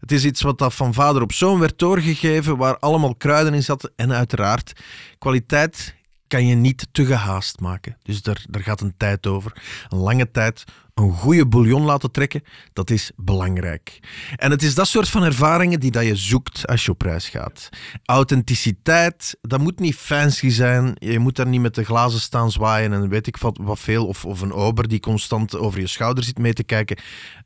Het 0.00 0.12
is 0.12 0.24
iets 0.24 0.42
wat 0.42 0.58
dat 0.58 0.74
van 0.74 0.94
vader 0.94 1.22
op 1.22 1.32
zoon 1.32 1.58
werd 1.58 1.78
doorgegeven, 1.78 2.56
waar 2.56 2.78
allemaal 2.78 3.14
kruiden 3.14 3.54
in 3.54 3.62
zaten. 3.62 3.92
En 3.96 4.12
uiteraard, 4.12 4.72
kwaliteit 5.18 5.94
kan 6.26 6.46
je 6.46 6.54
niet 6.54 6.86
te 6.92 7.06
gehaast 7.06 7.60
maken. 7.60 7.96
Dus 8.02 8.22
daar, 8.22 8.44
daar 8.50 8.62
gaat 8.62 8.80
een 8.80 8.94
tijd 8.96 9.26
over. 9.26 9.62
Een 9.88 9.98
lange 9.98 10.30
tijd 10.30 10.64
een 10.96 11.12
goede 11.12 11.46
bouillon 11.46 11.82
laten 11.82 12.10
trekken, 12.10 12.42
dat 12.72 12.90
is 12.90 13.10
belangrijk. 13.16 13.98
En 14.36 14.50
het 14.50 14.62
is 14.62 14.74
dat 14.74 14.86
soort 14.86 15.08
van 15.08 15.22
ervaringen 15.22 15.80
die 15.80 15.90
dat 15.90 16.04
je 16.04 16.16
zoekt 16.16 16.66
als 16.66 16.84
je 16.84 16.90
op 16.90 17.02
reis 17.02 17.28
gaat. 17.28 17.68
Authenticiteit, 18.04 19.36
dat 19.40 19.60
moet 19.60 19.80
niet 19.80 19.94
fancy 19.94 20.48
zijn. 20.48 20.96
Je 20.98 21.18
moet 21.18 21.36
daar 21.36 21.46
niet 21.46 21.60
met 21.60 21.74
de 21.74 21.84
glazen 21.84 22.20
staan 22.20 22.50
zwaaien 22.50 22.92
en 22.92 23.08
weet 23.08 23.26
ik 23.26 23.36
wat, 23.36 23.58
wat 23.62 23.78
veel. 23.78 24.06
Of, 24.06 24.24
of 24.24 24.40
een 24.40 24.52
ober 24.52 24.88
die 24.88 25.00
constant 25.00 25.56
over 25.56 25.80
je 25.80 25.86
schouder 25.86 26.24
zit 26.24 26.38
mee 26.38 26.52
te 26.52 26.64
kijken. 26.64 26.96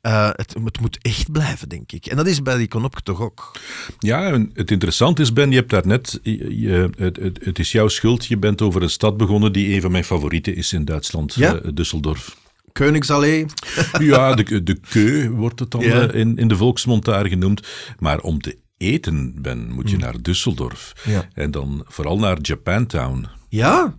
Uh, 0.01 0.29
het, 0.31 0.55
het, 0.63 0.79
moet 0.79 0.97
echt 1.01 1.31
blijven, 1.31 1.69
denk 1.69 1.91
ik. 1.91 2.05
En 2.05 2.17
dat 2.17 2.27
is 2.27 2.41
bij 2.41 2.57
die 2.57 2.67
Konopke 2.67 3.01
toch 3.01 3.21
ook. 3.21 3.51
Ja, 3.99 4.31
en 4.31 4.51
het 4.53 4.71
interessante 4.71 5.21
is, 5.21 5.33
Ben, 5.33 5.49
je 5.49 5.55
hebt 5.55 5.69
daar 5.69 5.87
net... 5.87 6.19
Je, 6.23 6.89
het, 6.97 7.15
het, 7.15 7.39
het, 7.45 7.59
is 7.59 7.71
jouw 7.71 7.87
schuld. 7.87 8.25
Je 8.25 8.37
bent 8.37 8.61
over 8.61 8.81
een 8.81 8.89
stad 8.89 9.17
begonnen 9.17 9.53
die 9.53 9.73
een 9.75 9.81
van 9.81 9.91
mijn 9.91 10.03
favorieten 10.03 10.55
is 10.55 10.73
in 10.73 10.85
Duitsland. 10.85 11.33
Ja? 11.33 11.53
Uh, 11.53 11.71
Düsseldorf. 11.73 12.40
Koningsallee. 12.73 13.45
ja, 13.99 14.33
de, 14.33 14.63
de 14.63 14.79
keu 14.89 15.29
wordt 15.29 15.59
het 15.59 15.71
dan 15.71 15.81
ja. 15.81 16.11
in, 16.11 16.37
in 16.37 16.47
de 16.47 16.57
volksmond 16.57 17.05
daar 17.05 17.27
genoemd. 17.27 17.67
Maar 17.99 18.19
om 18.19 18.41
te 18.41 18.57
eten 18.77 19.41
ben, 19.41 19.71
moet 19.71 19.89
je 19.89 19.95
mm. 19.95 20.01
naar 20.01 20.15
Düsseldorf. 20.15 21.03
Ja. 21.03 21.27
En 21.33 21.51
dan 21.51 21.83
vooral 21.87 22.19
naar 22.19 22.37
Japantown. 22.41 23.27
Ja? 23.49 23.95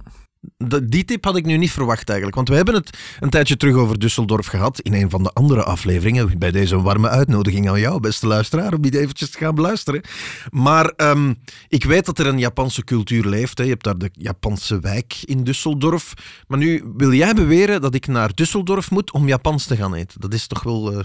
Die 0.82 1.04
tip 1.04 1.24
had 1.24 1.36
ik 1.36 1.44
nu 1.44 1.56
niet 1.56 1.70
verwacht 1.70 2.08
eigenlijk. 2.08 2.36
Want 2.36 2.48
we 2.48 2.54
hebben 2.54 2.74
het 2.74 2.98
een 3.20 3.30
tijdje 3.30 3.56
terug 3.56 3.74
over 3.74 3.96
Düsseldorf 3.98 4.46
gehad 4.46 4.80
in 4.80 4.94
een 4.94 5.10
van 5.10 5.22
de 5.22 5.32
andere 5.32 5.62
afleveringen. 5.62 6.38
Bij 6.38 6.50
deze 6.50 6.80
warme 6.80 7.08
uitnodiging 7.08 7.68
aan 7.68 7.80
jou, 7.80 8.00
beste 8.00 8.26
luisteraar, 8.26 8.74
om 8.74 8.80
die 8.82 8.98
eventjes 8.98 9.30
te 9.30 9.38
gaan 9.38 9.54
beluisteren. 9.54 10.02
Maar 10.50 10.92
um, 10.96 11.38
ik 11.68 11.84
weet 11.84 12.06
dat 12.06 12.18
er 12.18 12.26
een 12.26 12.38
Japanse 12.38 12.84
cultuur 12.84 13.24
leeft. 13.24 13.58
Hè. 13.58 13.64
Je 13.64 13.70
hebt 13.70 13.84
daar 13.84 13.98
de 13.98 14.10
Japanse 14.12 14.80
wijk 14.80 15.16
in 15.24 15.44
Düsseldorf. 15.44 16.12
Maar 16.46 16.58
nu 16.58 16.84
wil 16.96 17.12
jij 17.12 17.34
beweren 17.34 17.80
dat 17.80 17.94
ik 17.94 18.06
naar 18.06 18.30
Düsseldorf 18.42 18.88
moet 18.88 19.12
om 19.12 19.28
Japans 19.28 19.66
te 19.66 19.76
gaan 19.76 19.94
eten. 19.94 20.20
Dat 20.20 20.34
is 20.34 20.46
toch 20.46 20.62
wel... 20.62 20.92
Uh... 20.92 20.98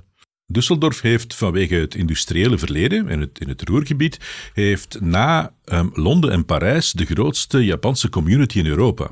Düsseldorf 0.54 1.02
heeft 1.02 1.36
vanwege 1.36 1.76
het 1.76 1.96
industriële 1.96 2.58
verleden 2.58 3.10
in 3.10 3.20
het, 3.20 3.40
in 3.40 3.50
het 3.50 3.70
Roergebied, 3.70 4.20
heeft 4.54 4.98
na 5.02 5.52
um, 5.66 5.92
Londen 5.94 6.32
en 6.32 6.46
Parijs 6.46 6.92
de 6.92 7.06
grootste 7.06 7.66
Japanse 7.66 8.10
community 8.10 8.60
in 8.60 8.66
Europa. 8.66 9.10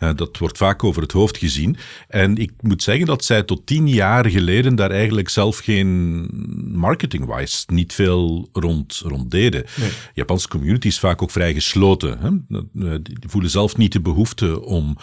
Uh, 0.00 0.10
dat 0.16 0.38
wordt 0.38 0.56
vaak 0.56 0.84
over 0.84 1.02
het 1.02 1.12
hoofd 1.12 1.36
gezien. 1.36 1.76
En 2.08 2.36
ik 2.36 2.52
moet 2.60 2.82
zeggen 2.82 3.06
dat 3.06 3.24
zij 3.24 3.42
tot 3.42 3.66
tien 3.66 3.88
jaar 3.88 4.30
geleden 4.30 4.74
daar 4.74 4.90
eigenlijk 4.90 5.28
zelf 5.28 5.58
geen 5.58 6.28
marketing-wise 6.72 7.64
niet 7.66 7.92
veel 7.92 8.48
rond, 8.52 9.02
rond 9.04 9.30
deden. 9.30 9.64
Nee. 9.76 9.90
Japanse 10.14 10.48
community 10.48 10.86
is 10.86 10.98
vaak 10.98 11.22
ook 11.22 11.30
vrij 11.30 11.54
gesloten. 11.54 12.18
Hè? 12.18 12.28
Eh, 12.88 12.98
die 13.02 13.16
voelen 13.26 13.50
zelf 13.50 13.76
niet 13.76 13.92
de 13.92 14.00
behoefte 14.00 14.62
om 14.62 14.96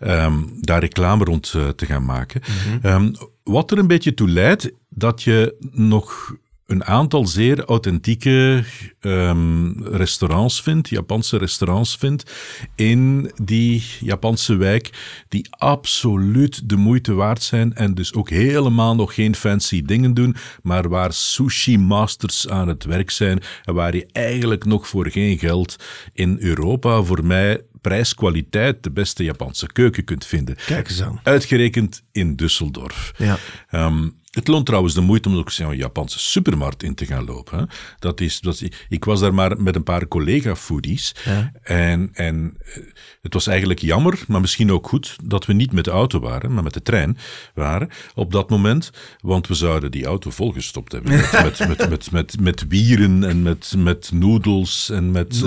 um, 0.00 0.58
daar 0.60 0.80
reclame 0.80 1.24
rond 1.24 1.52
uh, 1.56 1.68
te 1.68 1.86
gaan 1.86 2.04
maken. 2.04 2.42
Mm 2.46 2.80
-hmm. 2.80 2.90
um, 2.90 3.14
wat 3.44 3.70
er 3.70 3.78
een 3.78 3.86
beetje 3.86 4.14
toe 4.14 4.28
leidt 4.28 4.72
dat 4.94 5.22
je 5.22 5.56
nog 5.70 6.36
een 6.66 6.84
aantal 6.84 7.26
zeer 7.26 7.64
authentieke 7.64 8.64
um, 9.00 9.84
restaurants 9.86 10.62
vindt, 10.62 10.88
Japanse 10.88 11.36
restaurants 11.36 11.96
vindt, 11.96 12.32
in 12.74 13.32
die 13.42 13.84
Japanse 14.00 14.56
wijk, 14.56 14.90
die 15.28 15.46
absoluut 15.50 16.68
de 16.68 16.76
moeite 16.76 17.14
waard 17.14 17.42
zijn 17.42 17.74
en 17.74 17.94
dus 17.94 18.14
ook 18.14 18.30
helemaal 18.30 18.94
nog 18.94 19.14
geen 19.14 19.34
fancy 19.34 19.82
dingen 19.82 20.14
doen, 20.14 20.36
maar 20.62 20.88
waar 20.88 21.12
sushi-masters 21.12 22.48
aan 22.48 22.68
het 22.68 22.84
werk 22.84 23.10
zijn 23.10 23.42
en 23.64 23.74
waar 23.74 23.96
je 23.96 24.06
eigenlijk 24.12 24.64
nog 24.64 24.88
voor 24.88 25.10
geen 25.10 25.38
geld 25.38 25.76
in 26.12 26.36
Europa 26.40 27.02
voor 27.02 27.24
mij 27.24 27.60
prijs-kwaliteit 27.80 28.82
de 28.82 28.90
beste 28.90 29.24
Japanse 29.24 29.66
keuken 29.66 30.04
kunt 30.04 30.26
vinden. 30.26 30.56
Kijk 30.66 30.88
eens 30.88 31.02
aan. 31.02 31.20
Uitgerekend 31.22 32.02
in 32.12 32.36
Düsseldorf. 32.42 33.16
Ja. 33.16 33.38
Um, 33.72 34.22
het 34.34 34.48
loont 34.48 34.66
trouwens 34.66 34.94
de 34.94 35.00
moeite 35.00 35.28
om 35.28 35.36
ook 35.36 35.50
een 35.58 35.76
Japanse 35.76 36.18
supermarkt 36.18 36.82
in 36.82 36.94
te 36.94 37.06
gaan 37.06 37.24
lopen. 37.24 37.58
Hè. 37.58 37.64
Dat 37.98 38.20
is, 38.20 38.40
dat 38.40 38.60
is, 38.60 38.70
ik 38.88 39.04
was 39.04 39.20
daar 39.20 39.34
maar 39.34 39.62
met 39.62 39.76
een 39.76 39.82
paar 39.82 40.08
collega-foodies. 40.08 41.14
Ja. 41.24 41.52
En, 41.62 42.10
en 42.12 42.56
eh, 42.64 42.82
het 43.22 43.34
was 43.34 43.46
eigenlijk 43.46 43.80
jammer, 43.80 44.24
maar 44.28 44.40
misschien 44.40 44.72
ook 44.72 44.88
goed, 44.88 45.16
dat 45.22 45.46
we 45.46 45.52
niet 45.52 45.72
met 45.72 45.84
de 45.84 45.90
auto 45.90 46.20
waren, 46.20 46.54
maar 46.54 46.62
met 46.62 46.74
de 46.74 46.82
trein 46.82 47.18
waren 47.54 47.88
op 48.14 48.32
dat 48.32 48.50
moment. 48.50 48.90
Want 49.20 49.46
we 49.46 49.54
zouden 49.54 49.90
die 49.90 50.04
auto 50.04 50.30
volgestopt 50.30 50.92
hebben 50.92 51.12
met, 51.12 51.32
met, 51.44 51.68
met, 51.68 51.90
met, 51.90 52.10
met, 52.10 52.40
met 52.40 52.68
wieren 52.68 53.24
en 53.24 53.42
met, 53.42 53.74
met 53.76 54.10
noedels 54.12 54.90
en 54.90 55.10
met, 55.10 55.42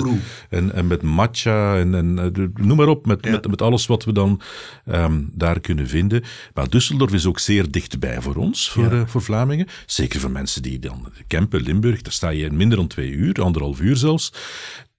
en, 0.49 0.73
en 0.73 0.87
met 0.87 1.01
matcha 1.01 1.77
en, 1.77 1.95
en 1.95 2.19
eh, 2.19 2.65
noem 2.65 2.77
maar 2.77 2.87
op, 2.87 3.05
met, 3.05 3.25
ja. 3.25 3.31
met, 3.31 3.47
met 3.47 3.61
alles 3.61 3.85
wat 3.85 4.05
we 4.05 4.11
dan 4.11 4.41
um, 4.85 5.29
daar 5.33 5.59
kunnen 5.59 5.87
vinden. 5.87 6.23
Maar 6.53 6.67
Düsseldorf 6.69 7.13
is 7.13 7.25
ook 7.25 7.39
zeer 7.39 7.71
dichtbij 7.71 8.21
voor 8.21 8.35
ons 8.35 8.69
voor, 8.83 8.95
ja. 8.95 9.07
voor 9.07 9.21
Vlamingen. 9.21 9.67
Zeker 9.85 10.19
voor 10.19 10.31
mensen 10.31 10.61
die 10.61 10.79
dan 10.79 11.11
Kempen, 11.27 11.61
Limburg, 11.61 12.01
daar 12.01 12.13
sta 12.13 12.29
je 12.29 12.45
in 12.45 12.57
minder 12.57 12.77
dan 12.77 12.87
twee 12.87 13.11
uur, 13.11 13.41
anderhalf 13.41 13.79
uur 13.79 13.95
zelfs. 13.95 14.33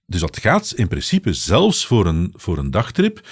Dus 0.05 0.21
dat 0.21 0.39
gaat 0.39 0.73
in 0.75 0.87
principe 0.87 1.33
zelfs 1.33 1.85
voor 1.85 2.05
een, 2.05 2.33
voor 2.35 2.57
een 2.57 2.71
dagtrip. 2.71 3.27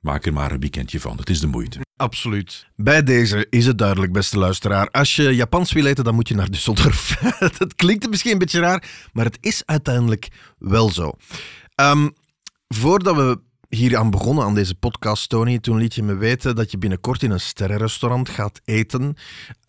Maak 0.00 0.26
er 0.26 0.32
maar 0.32 0.52
een 0.52 0.60
weekendje 0.60 1.00
van. 1.00 1.16
Het 1.16 1.30
is 1.30 1.40
de 1.40 1.46
moeite. 1.46 1.80
Absoluut. 1.96 2.66
Bij 2.76 3.02
deze 3.02 3.46
is 3.50 3.66
het 3.66 3.78
duidelijk, 3.78 4.12
beste 4.12 4.38
luisteraar. 4.38 4.90
Als 4.90 5.16
je 5.16 5.34
Japans 5.34 5.72
wil 5.72 5.86
eten, 5.86 6.04
dan 6.04 6.14
moet 6.14 6.28
je 6.28 6.34
naar 6.34 6.48
Düsseldorf. 6.50 7.20
dat 7.58 7.74
klinkt 7.74 8.10
misschien 8.10 8.32
een 8.32 8.38
beetje 8.38 8.60
raar, 8.60 9.08
maar 9.12 9.24
het 9.24 9.38
is 9.40 9.62
uiteindelijk 9.66 10.28
wel 10.58 10.90
zo. 10.90 11.12
Um, 11.80 12.12
voordat 12.68 13.16
we 13.16 13.40
hier 13.76 13.96
aan 13.96 14.10
begonnen, 14.10 14.44
aan 14.44 14.54
deze 14.54 14.74
podcast, 14.74 15.28
Tony. 15.28 15.58
Toen 15.58 15.78
liet 15.78 15.94
je 15.94 16.02
me 16.02 16.14
weten 16.14 16.56
dat 16.56 16.70
je 16.70 16.78
binnenkort 16.78 17.22
in 17.22 17.30
een 17.30 17.40
sterrenrestaurant 17.40 18.28
gaat 18.28 18.60
eten. 18.64 19.16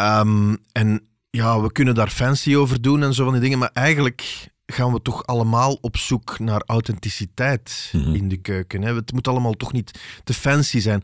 Um, 0.01 0.57
en 0.71 1.07
ja, 1.29 1.61
we 1.61 1.71
kunnen 1.71 1.95
daar 1.95 2.09
fancy 2.09 2.55
over 2.55 2.81
doen 2.81 3.03
en 3.03 3.13
zo 3.13 3.23
van 3.23 3.33
die 3.33 3.41
dingen, 3.41 3.59
maar 3.59 3.71
eigenlijk 3.73 4.49
gaan 4.65 4.93
we 4.93 5.01
toch 5.01 5.25
allemaal 5.25 5.77
op 5.81 5.97
zoek 5.97 6.39
naar 6.39 6.63
authenticiteit 6.65 7.89
mm 7.91 8.03
-hmm. 8.03 8.15
in 8.15 8.29
de 8.29 8.37
keuken. 8.37 8.81
Hè? 8.81 8.95
Het 8.95 9.13
moet 9.13 9.27
allemaal 9.27 9.53
toch 9.53 9.71
niet 9.71 9.99
te 10.23 10.33
fancy 10.33 10.79
zijn. 10.79 11.03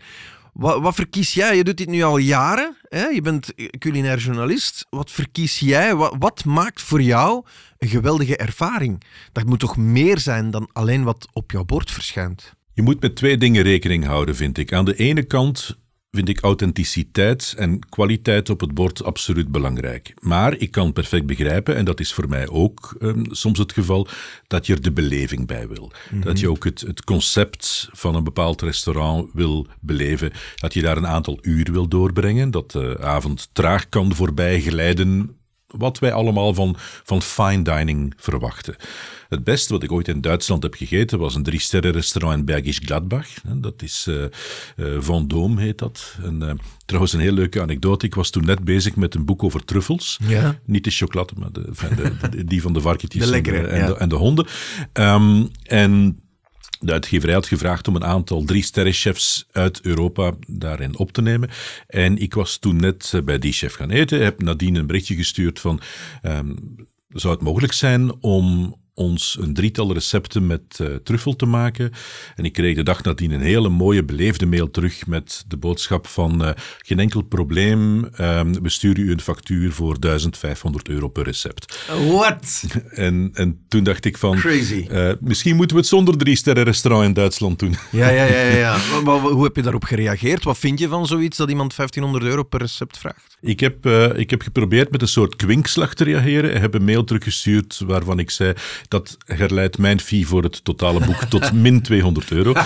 Wat, 0.54 0.82
wat, 0.82 0.96
verkies 0.96 1.34
jij? 1.34 1.56
Je 1.56 1.64
doet 1.64 1.78
dit 1.78 1.88
nu 1.88 2.04
al 2.04 2.18
jaren. 2.18 2.78
Hè? 2.90 3.06
Je 3.06 3.22
bent 3.22 3.54
culinair 3.78 4.18
journalist. 4.18 4.86
Wat 4.90 5.12
verkies 5.12 5.60
jij? 5.60 5.96
Wat, 5.96 6.16
wat, 6.20 6.46
maakt 6.46 6.82
voor 6.82 7.02
jou 7.02 7.46
een 7.78 7.90
geweldige 7.90 8.38
ervaring? 8.38 9.04
Dat 9.32 9.46
moet 9.46 9.60
toch 9.60 9.78
meer 9.78 10.20
zijn 10.20 10.52
dan 10.52 10.70
alleen 10.74 11.04
wat 11.04 11.28
op 11.34 11.52
jouw 11.52 11.66
bord 11.66 11.92
verschijnt? 11.92 12.58
Je 12.74 12.82
moet 12.82 13.02
met 13.02 13.16
twee 13.16 13.38
dingen 13.38 13.64
rekening 13.64 14.06
houden, 14.06 14.36
vind 14.36 14.58
ik. 14.58 14.74
Aan 14.74 14.86
de 14.86 14.96
ene 14.96 15.24
kant 15.24 15.78
vind 16.12 16.30
ik 16.30 16.40
authenticiteit 16.40 17.54
en 17.58 17.80
kwaliteit 17.90 18.50
op 18.50 18.60
het 18.60 18.74
bord 18.74 19.04
absoluut 19.04 19.52
belangrijk. 19.52 20.14
Maar 20.20 20.58
ik 20.58 20.72
kan 20.72 20.94
perfect 20.94 21.26
begrijpen, 21.26 21.76
en 21.76 21.86
dat 21.86 22.00
is 22.00 22.14
voor 22.14 22.30
mij 22.30 22.48
ook 22.48 22.96
um, 23.00 23.26
soms 23.30 23.60
het 23.60 23.74
geval, 23.74 24.08
dat 24.48 24.66
je 24.66 24.74
er 24.74 24.82
de 24.82 24.92
beleving 24.92 25.48
bij 25.48 25.68
wil. 25.68 25.84
Mm 25.84 25.92
-hmm. 26.10 26.22
Dat 26.22 26.40
je 26.40 26.50
ook 26.50 26.64
het, 26.64 26.82
het 26.82 27.04
concept 27.04 27.90
van 27.92 28.16
een 28.16 28.24
bepaald 28.24 28.62
restaurant 28.62 29.30
wil 29.34 29.68
beleven. 29.80 30.32
Dat 30.56 30.74
je 30.74 30.82
daar 30.82 30.98
een 30.98 31.08
aantal 31.08 31.40
uur 31.42 31.72
wil 31.72 31.88
doorbrengen. 31.88 32.52
Dat 32.52 32.72
de 32.72 32.98
avond 33.02 33.50
traag 33.54 33.90
kan 33.90 34.16
voorbij 34.16 34.62
glijden. 34.62 35.39
Wat 35.78 36.00
wij 36.00 36.14
allemaal 36.14 36.54
van, 36.54 36.76
van 37.04 37.22
fine 37.22 37.62
dining 37.62 38.14
verwachten. 38.18 38.76
Het 39.30 39.44
beste 39.44 39.74
wat 39.74 39.84
ik 39.84 39.92
ooit 39.92 40.08
in 40.08 40.22
Duitsland 40.22 40.64
heb 40.64 40.74
gegeten 40.74 41.20
was 41.20 41.36
een 41.36 41.44
drie-sterren 41.44 41.92
restaurant 41.92 42.40
in 42.40 42.46
Bergisch 42.46 42.80
Gladbach. 42.84 43.28
Dat 43.44 43.82
is 43.82 44.06
uh, 44.10 44.24
uh, 44.76 45.02
Vendôme 45.02 45.60
heet 45.60 45.78
dat. 45.78 46.18
En, 46.24 46.42
uh, 46.44 46.52
trouwens 46.86 47.14
een 47.14 47.20
heel 47.20 47.34
leuke 47.34 47.62
anekdote. 47.62 48.06
Ik 48.06 48.16
was 48.16 48.30
toen 48.30 48.46
net 48.46 48.64
bezig 48.64 48.96
met 48.96 49.16
een 49.16 49.26
boek 49.26 49.44
over 49.44 49.66
truffels. 49.66 50.20
Ja. 50.28 50.60
Niet 50.66 50.84
de 50.84 50.92
chocolade, 50.92 51.34
maar 51.38 51.52
de, 51.52 51.72
de, 51.96 52.30
de, 52.30 52.44
die 52.44 52.62
van 52.62 52.74
de 52.74 52.82
varkentjes 52.82 53.32
en, 53.32 53.44
ja. 53.44 53.94
en, 53.94 54.10
de, 54.10 54.16
honden. 54.16 54.48
Um, 54.94 55.50
en 55.64 56.20
de 56.80 56.92
uitgeverij 56.92 57.34
had 57.34 57.48
gevraagd 57.48 57.88
om 57.88 57.96
een 57.96 58.04
aantal 58.04 58.44
drie-sterrenchefs 58.44 59.48
uit 59.52 59.82
Europa 59.82 60.34
daarin 60.48 60.98
op 60.98 61.12
te 61.12 61.22
nemen. 61.22 61.50
En 61.88 62.18
ik 62.18 62.34
was 62.34 62.58
toen 62.58 62.76
net 62.76 63.22
bij 63.26 63.40
die 63.40 63.54
chef 63.54 63.74
gaan 63.74 63.90
eten. 63.90 64.24
Heb 64.24 64.42
nadien 64.42 64.76
een 64.76 64.88
berichtje 64.88 65.16
gestuurd 65.16 65.60
van... 65.60 65.82
Um, 66.24 66.76
zou 67.10 67.34
het 67.34 67.44
mogelijk 67.44 67.74
zijn 67.74 68.22
om 68.22 68.76
ons 69.00 69.38
een 69.42 69.54
drietal 69.54 69.94
recepten 69.94 70.48
met 70.48 70.80
uh, 70.82 70.96
truffel 71.04 71.36
te 71.36 71.46
maken. 71.46 71.92
En 72.36 72.46
ik 72.46 72.54
kreeg 72.54 72.76
de 72.76 72.84
dag 72.84 73.04
nadien 73.04 73.32
een 73.32 73.42
hele 73.42 73.70
mooie 73.70 74.04
beleefde 74.04 74.46
mail 74.46 74.72
terug 74.72 75.08
met 75.08 75.44
de 75.48 75.58
boodschap 75.58 76.08
van 76.08 76.46
uh, 76.46 76.50
geen 76.78 77.00
enkel 77.00 77.22
probleem, 77.22 78.04
uh, 78.04 78.42
we 78.62 78.70
sturen 78.70 79.04
u 79.04 79.12
een 79.12 79.22
factuur 79.22 79.72
voor 79.72 80.00
1500 80.00 80.90
euro 80.90 81.08
per 81.08 81.24
recept. 81.24 81.86
What? 82.08 82.64
En, 82.90 83.30
en 83.34 83.60
toen 83.68 83.84
dacht 83.84 84.06
ik 84.06 84.18
van, 84.18 84.36
Crazy. 84.36 84.88
Uh, 84.92 85.12
misschien 85.20 85.56
moeten 85.56 85.76
we 85.76 85.82
het 85.82 85.92
zonder 85.92 86.18
drie 86.18 86.36
sterren 86.36 86.64
restaurant 86.64 87.06
in 87.06 87.14
Duitsland 87.14 87.60
doen. 87.60 87.76
Ja, 87.92 88.10
ja, 88.10 88.24
ja. 88.24 88.40
ja, 88.40 88.58
ja. 88.58 88.78
maar, 88.92 89.04
maar, 89.04 89.32
hoe 89.32 89.44
heb 89.44 89.56
je 89.56 89.62
daarop 89.62 89.84
gereageerd? 89.84 90.44
Wat 90.44 90.58
vind 90.58 90.80
je 90.80 90.88
van 90.88 91.08
zoiets 91.08 91.38
dat 91.38 91.50
iemand 91.50 91.76
1500 91.76 92.32
euro 92.32 92.44
per 92.44 92.60
recept 92.60 92.98
vraagt? 92.98 93.38
Ik 93.42 93.60
heb, 93.60 93.86
uh, 93.86 94.18
ik 94.18 94.30
heb 94.30 94.42
geprobeerd 94.42 94.92
met 94.92 95.02
een 95.02 95.08
soort 95.08 95.36
kwinkslag 95.36 95.94
te 95.94 96.04
reageren 96.04 96.54
en 96.54 96.62
heb 96.62 96.74
een 96.74 96.84
mail 96.84 97.04
teruggestuurd 97.04 97.82
waarvan 97.86 98.20
ik 98.20 98.30
zei 98.30 98.54
dat 98.88 99.18
herleidt 99.26 99.78
mijn 99.78 100.00
fee 100.00 100.28
voor 100.28 100.44
het 100.44 100.64
totale 100.64 101.06
boek 101.06 101.24
tot 101.24 101.54
min 101.64 101.82
200 101.82 102.32
euro. 102.32 102.54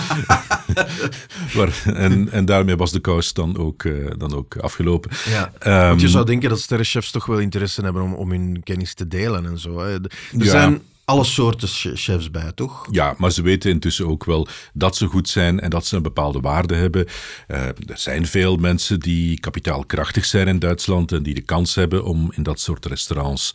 En, 1.84 2.30
en 2.30 2.44
daarmee 2.44 2.76
was 2.76 2.92
de 2.92 3.00
kous 3.00 3.32
dan 3.32 3.58
ook, 3.58 3.82
uh, 3.82 4.10
dan 4.18 4.34
ook 4.34 4.56
afgelopen. 4.56 5.10
Ja, 5.28 5.52
um, 5.66 5.88
want 5.88 6.00
je 6.00 6.08
zou 6.08 6.26
denken 6.26 6.48
dat 6.48 6.60
sterrenchefs 6.60 7.10
toch 7.10 7.26
wel 7.26 7.38
interesse 7.38 7.82
hebben 7.82 8.02
om, 8.02 8.14
om 8.14 8.30
hun 8.30 8.62
kennis 8.62 8.94
te 8.94 9.08
delen 9.08 9.46
en 9.46 9.58
zo. 9.58 9.78
Hè. 9.78 9.92
Er 9.92 10.10
ja. 10.30 10.44
zijn 10.44 10.82
alle 11.04 11.24
soorten 11.24 11.68
chefs 11.68 12.30
bij, 12.30 12.52
toch? 12.54 12.86
Ja, 12.90 13.14
maar 13.18 13.32
ze 13.32 13.42
weten 13.42 13.70
intussen 13.70 14.06
ook 14.06 14.24
wel 14.24 14.48
dat 14.72 14.96
ze 14.96 15.06
goed 15.06 15.28
zijn 15.28 15.60
en 15.60 15.70
dat 15.70 15.86
ze 15.86 15.96
een 15.96 16.02
bepaalde 16.02 16.40
waarde 16.40 16.74
hebben. 16.74 17.06
Uh, 17.48 17.66
er 17.66 17.76
zijn 17.94 18.26
veel 18.26 18.56
mensen 18.56 19.00
die 19.00 19.40
kapitaalkrachtig 19.40 20.24
zijn 20.24 20.48
in 20.48 20.58
Duitsland 20.58 21.12
en 21.12 21.22
die 21.22 21.34
de 21.34 21.40
kans 21.40 21.74
hebben 21.74 22.04
om 22.04 22.32
in 22.34 22.42
dat 22.42 22.60
soort 22.60 22.86
restaurants 22.86 23.54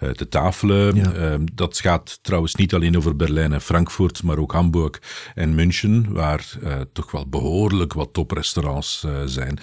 uh, 0.00 0.10
te 0.10 0.28
tafelen. 0.28 0.94
Ja. 0.94 1.14
Uh, 1.14 1.34
dat 1.52 1.78
gaat 1.78 2.18
trouwens 2.22 2.54
niet 2.54 2.74
alleen 2.74 2.96
over 2.96 3.16
Berlijn 3.16 3.52
en 3.52 3.60
Frankfurt, 3.60 4.22
maar 4.22 4.38
ook 4.38 4.52
Hamburg 4.52 4.98
en 5.34 5.54
München, 5.54 6.12
waar 6.12 6.58
toch 6.92 7.10
wel 7.10 7.28
behoorlijk 7.28 7.92
wat 7.92 8.08
toprestaurants 8.12 9.06
zijn. 9.24 9.58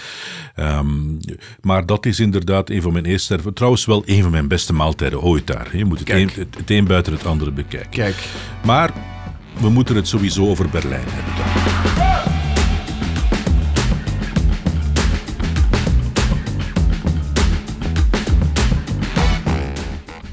Um, 0.56 1.20
maar 1.62 1.86
dat 1.86 2.06
is 2.06 2.20
inderdaad 2.20 2.70
een 2.70 2.82
van 2.82 2.94
mijn 2.94 3.06
eerste, 3.06 3.54
trouwens 3.54 3.86
wel 3.86 4.04
een 4.06 4.22
van 4.22 4.32
mijn 4.32 4.48
beste 4.48 4.74
maaltijden 4.74 5.22
ooit 5.22 5.48
daar. 5.48 5.78
Je 5.78 5.86
moet 5.86 6.00
het 6.00 6.10
een, 6.10 6.30
het 6.36 6.70
een 6.70 6.86
buiten 6.86 7.14
het 7.14 7.26
andere 7.28 7.52
bekijken. 7.52 7.90
Kijk. 7.90 8.28
Maar 8.66 8.92
we 9.60 9.70
moeten 9.70 9.96
het 9.96 10.08
sowieso 10.08 10.48
over 10.48 10.70
Berlijn 10.70 11.06
hebben 11.08 11.36
dan. 11.36 11.46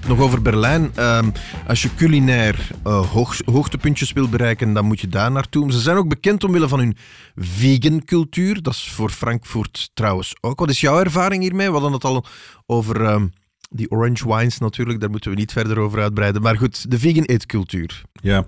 Nog 0.09 0.21
over 0.21 0.43
Berlijn. 0.43 0.93
Um, 0.99 1.33
als 1.67 1.83
je 1.83 1.95
culinair 1.95 2.71
uh, 2.87 3.11
hoog, 3.11 3.37
hoogtepuntjes 3.45 4.13
wil 4.13 4.29
bereiken, 4.29 4.73
dan 4.73 4.85
moet 4.85 5.01
je 5.01 5.09
daar 5.09 5.31
naartoe. 5.33 5.73
Ze 5.73 5.81
zijn 5.81 5.97
ook 5.97 6.09
bekend 6.09 6.45
omwille 6.45 6.69
van 6.69 6.79
hun 6.79 6.97
vegan 7.37 8.05
cultuur. 8.05 8.63
Dat 8.63 8.73
is 8.73 8.91
voor 8.91 9.11
Frankfurt 9.11 9.91
trouwens 9.95 10.35
ook. 10.41 10.59
Wat 10.59 10.71
is 10.71 10.81
jouw 10.81 10.99
ervaring 10.99 11.43
hiermee? 11.43 11.67
We 11.67 11.73
hadden 11.73 11.93
het 11.93 12.05
al 12.05 12.25
over 12.67 13.01
um, 13.01 13.33
die 13.71 13.91
orange 13.91 14.29
wines 14.29 14.59
natuurlijk, 14.59 15.01
daar 15.01 15.11
moeten 15.11 15.31
we 15.31 15.37
niet 15.37 15.53
verder 15.53 15.79
over 15.79 16.01
uitbreiden. 16.01 16.43
Maar 16.43 16.57
goed, 16.57 16.91
de 16.91 16.99
vegan 16.99 17.25
eetcultuur. 17.25 18.03
Ja, 18.23 18.47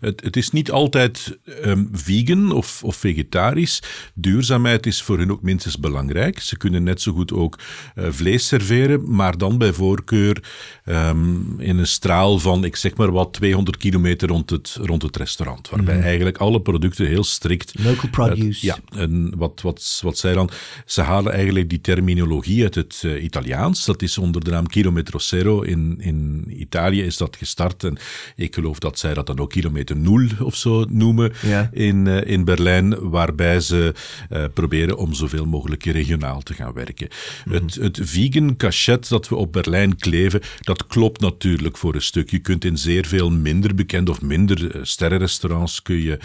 het, 0.00 0.20
het 0.24 0.36
is 0.36 0.50
niet 0.50 0.70
altijd 0.70 1.38
um, 1.64 1.88
vegan 1.92 2.52
of, 2.52 2.84
of, 2.84 2.96
vegetarisch. 2.96 3.82
Duurzaamheid 4.14 4.86
is 4.86 5.02
voor 5.02 5.18
hun 5.18 5.32
ook 5.32 5.42
minstens 5.42 5.78
belangrijk. 5.78 6.40
Ze 6.40 6.56
kunnen 6.56 6.82
net 6.82 7.00
zo 7.00 7.12
goed 7.12 7.32
ook 7.32 7.58
uh, 7.94 8.06
vlees 8.10 8.46
serveren, 8.46 9.14
maar 9.14 9.38
dan 9.38 9.58
bij 9.58 9.72
voorkeur 9.72 10.42
um, 10.84 11.60
in 11.60 11.78
een 11.78 11.86
straal 11.86 12.38
van, 12.38 12.64
ik 12.64 12.76
zeg 12.76 12.96
maar 12.96 13.12
wat, 13.12 13.32
200 13.32 13.76
kilometer 13.76 14.28
rond 14.28 14.50
het, 14.50 14.76
rond 14.80 15.02
het 15.02 15.16
restaurant. 15.16 15.68
Waarbij 15.68 15.96
mm. 15.96 16.02
eigenlijk 16.02 16.36
alle 16.36 16.60
producten 16.60 17.06
heel 17.06 17.24
strikt... 17.24 17.72
Local 17.78 18.10
produce. 18.10 18.66
Uh, 18.66 18.72
ja, 18.72 18.78
en 19.00 19.32
wat, 19.36 19.60
wat, 19.60 20.00
wat 20.02 20.18
zij 20.18 20.32
dan... 20.32 20.50
Ze 20.86 21.02
halen 21.02 21.32
eigenlijk 21.32 21.68
die 21.68 21.80
terminologie 21.80 22.62
uit 22.62 22.74
het 22.74 23.02
uh, 23.04 23.22
Italiaans. 23.22 23.84
Dat 23.84 24.02
is 24.02 24.18
onder 24.18 24.44
de 24.44 24.50
naam 24.50 24.63
Kilometro 24.68 25.18
Zero. 25.18 25.62
In, 25.62 25.96
in 26.00 26.44
Italië 26.48 27.02
is 27.02 27.16
dat 27.16 27.36
gestart 27.36 27.84
en 27.84 27.96
ik 28.36 28.54
geloof 28.54 28.78
dat 28.78 28.98
zij 28.98 29.14
dat 29.14 29.26
dan 29.26 29.38
ook 29.38 29.50
kilometer 29.50 29.96
nul 29.96 30.28
of 30.38 30.56
zo 30.56 30.84
noemen 30.88 31.32
ja. 31.42 31.68
in, 31.72 32.06
uh, 32.06 32.26
in 32.26 32.44
Berlijn, 32.44 33.10
waarbij 33.10 33.60
ze 33.60 33.94
uh, 34.30 34.44
proberen 34.54 34.96
om 34.96 35.14
zoveel 35.14 35.46
mogelijk 35.46 35.84
regionaal 35.84 36.42
te 36.42 36.54
gaan 36.54 36.72
werken. 36.72 37.08
Mm 37.08 37.52
-hmm. 37.52 37.62
het, 37.62 37.74
het 37.74 38.00
vegan 38.02 38.56
cachet 38.56 39.08
dat 39.08 39.28
we 39.28 39.34
op 39.34 39.52
Berlijn 39.52 39.96
kleven, 39.96 40.40
dat 40.60 40.86
klopt 40.86 41.20
natuurlijk 41.20 41.76
voor 41.76 41.94
een 41.94 42.02
stuk. 42.02 42.30
Je 42.30 42.38
kunt 42.38 42.64
in 42.64 42.78
zeer 42.78 43.06
veel 43.06 43.30
minder 43.30 43.74
bekende 43.74 44.10
of 44.10 44.22
minder 44.22 44.76
uh, 44.76 44.82
sterrenrestaurants 44.84 45.82
kun 45.82 46.00
je, 46.00 46.18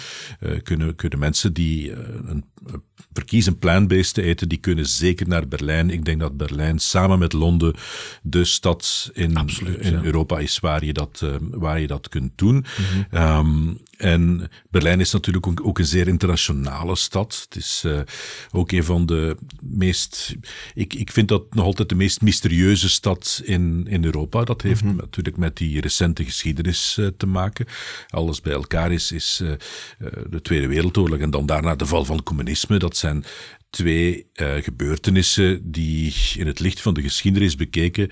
kunnen, 0.64 0.96
kunnen 0.96 1.20
mensen 1.20 1.54
die 1.54 1.92
een 2.26 2.44
verkiezen 3.14 3.60
plant-based 3.60 4.14
te 4.14 4.22
eten, 4.22 4.50
die 4.50 4.58
kunnen 4.58 4.86
zeker 4.86 5.28
naar 5.28 5.48
Berlijn. 5.48 5.90
Ik 5.90 6.06
denk 6.06 6.20
dat 6.20 6.38
Berlijn 6.38 6.80
samen 6.80 7.20
met 7.20 7.34
Londen 7.34 7.74
de 8.22 8.44
stad 8.44 9.10
in, 9.14 9.38
Absoluut, 9.38 9.80
in 9.80 9.92
ja. 9.92 10.04
Europa 10.04 10.40
is 10.40 10.60
waar 10.60 10.86
je 10.86 10.94
dat, 10.94 11.22
uh, 11.24 11.36
waar 11.40 11.80
je 11.80 11.88
dat 11.88 12.10
kunt 12.10 12.32
doen. 12.36 12.56
Mm 12.56 12.64
-hmm. 13.10 13.22
um, 13.22 13.80
en 14.00 14.50
Berlijn 14.70 15.00
is 15.00 15.12
natuurlijk 15.12 15.48
ook, 15.48 15.66
ook, 15.66 15.80
een 15.80 15.86
zeer 15.86 16.08
internationale 16.08 16.96
stad. 16.96 17.46
Het 17.50 17.56
is 17.56 17.84
uh, 17.86 18.00
ook 18.52 18.72
een 18.72 18.84
van 18.84 19.06
de 19.06 19.38
meest. 19.62 20.36
Ik, 20.74 20.94
ik 20.94 21.12
vind 21.12 21.28
dat 21.28 21.54
nog 21.54 21.66
altijd 21.66 21.90
de 21.90 21.96
meest 21.96 22.22
mysterieuze 22.22 22.90
stad 22.90 23.42
in, 23.44 23.86
in 23.90 24.04
Europa. 24.04 24.44
Dat 24.44 24.62
heeft 24.62 24.84
mm 24.84 24.90
-hmm. 24.90 24.98
natuurlijk 24.98 25.38
met 25.38 25.58
die 25.58 25.82
recente 25.82 26.24
geschiedenis 26.24 26.98
uh, 27.00 27.08
te 27.18 27.26
maken. 27.26 27.66
Alles 28.08 28.42
bij 28.42 28.54
elkaar 28.54 28.92
is, 28.92 29.12
is 29.12 29.40
uh, 29.44 29.52
de 30.30 30.42
Tweede 30.42 30.68
Wereldoorlog 30.68 31.20
en 31.20 31.32
dan 31.32 31.46
daarna 31.46 31.76
de 31.76 31.86
val 31.86 32.06
van 32.06 32.16
het 32.16 32.26
communisme. 32.26 32.78
Dat 32.78 32.98
zijn 32.98 33.26
twee 33.70 34.30
uh, 34.36 34.54
gebeurtenissen 34.54 35.72
die 35.72 36.14
in 36.36 36.48
het 36.48 36.60
licht 36.60 36.82
van 36.82 36.94
de 36.94 37.02
geschiedenis 37.02 37.56
bekeken 37.56 38.10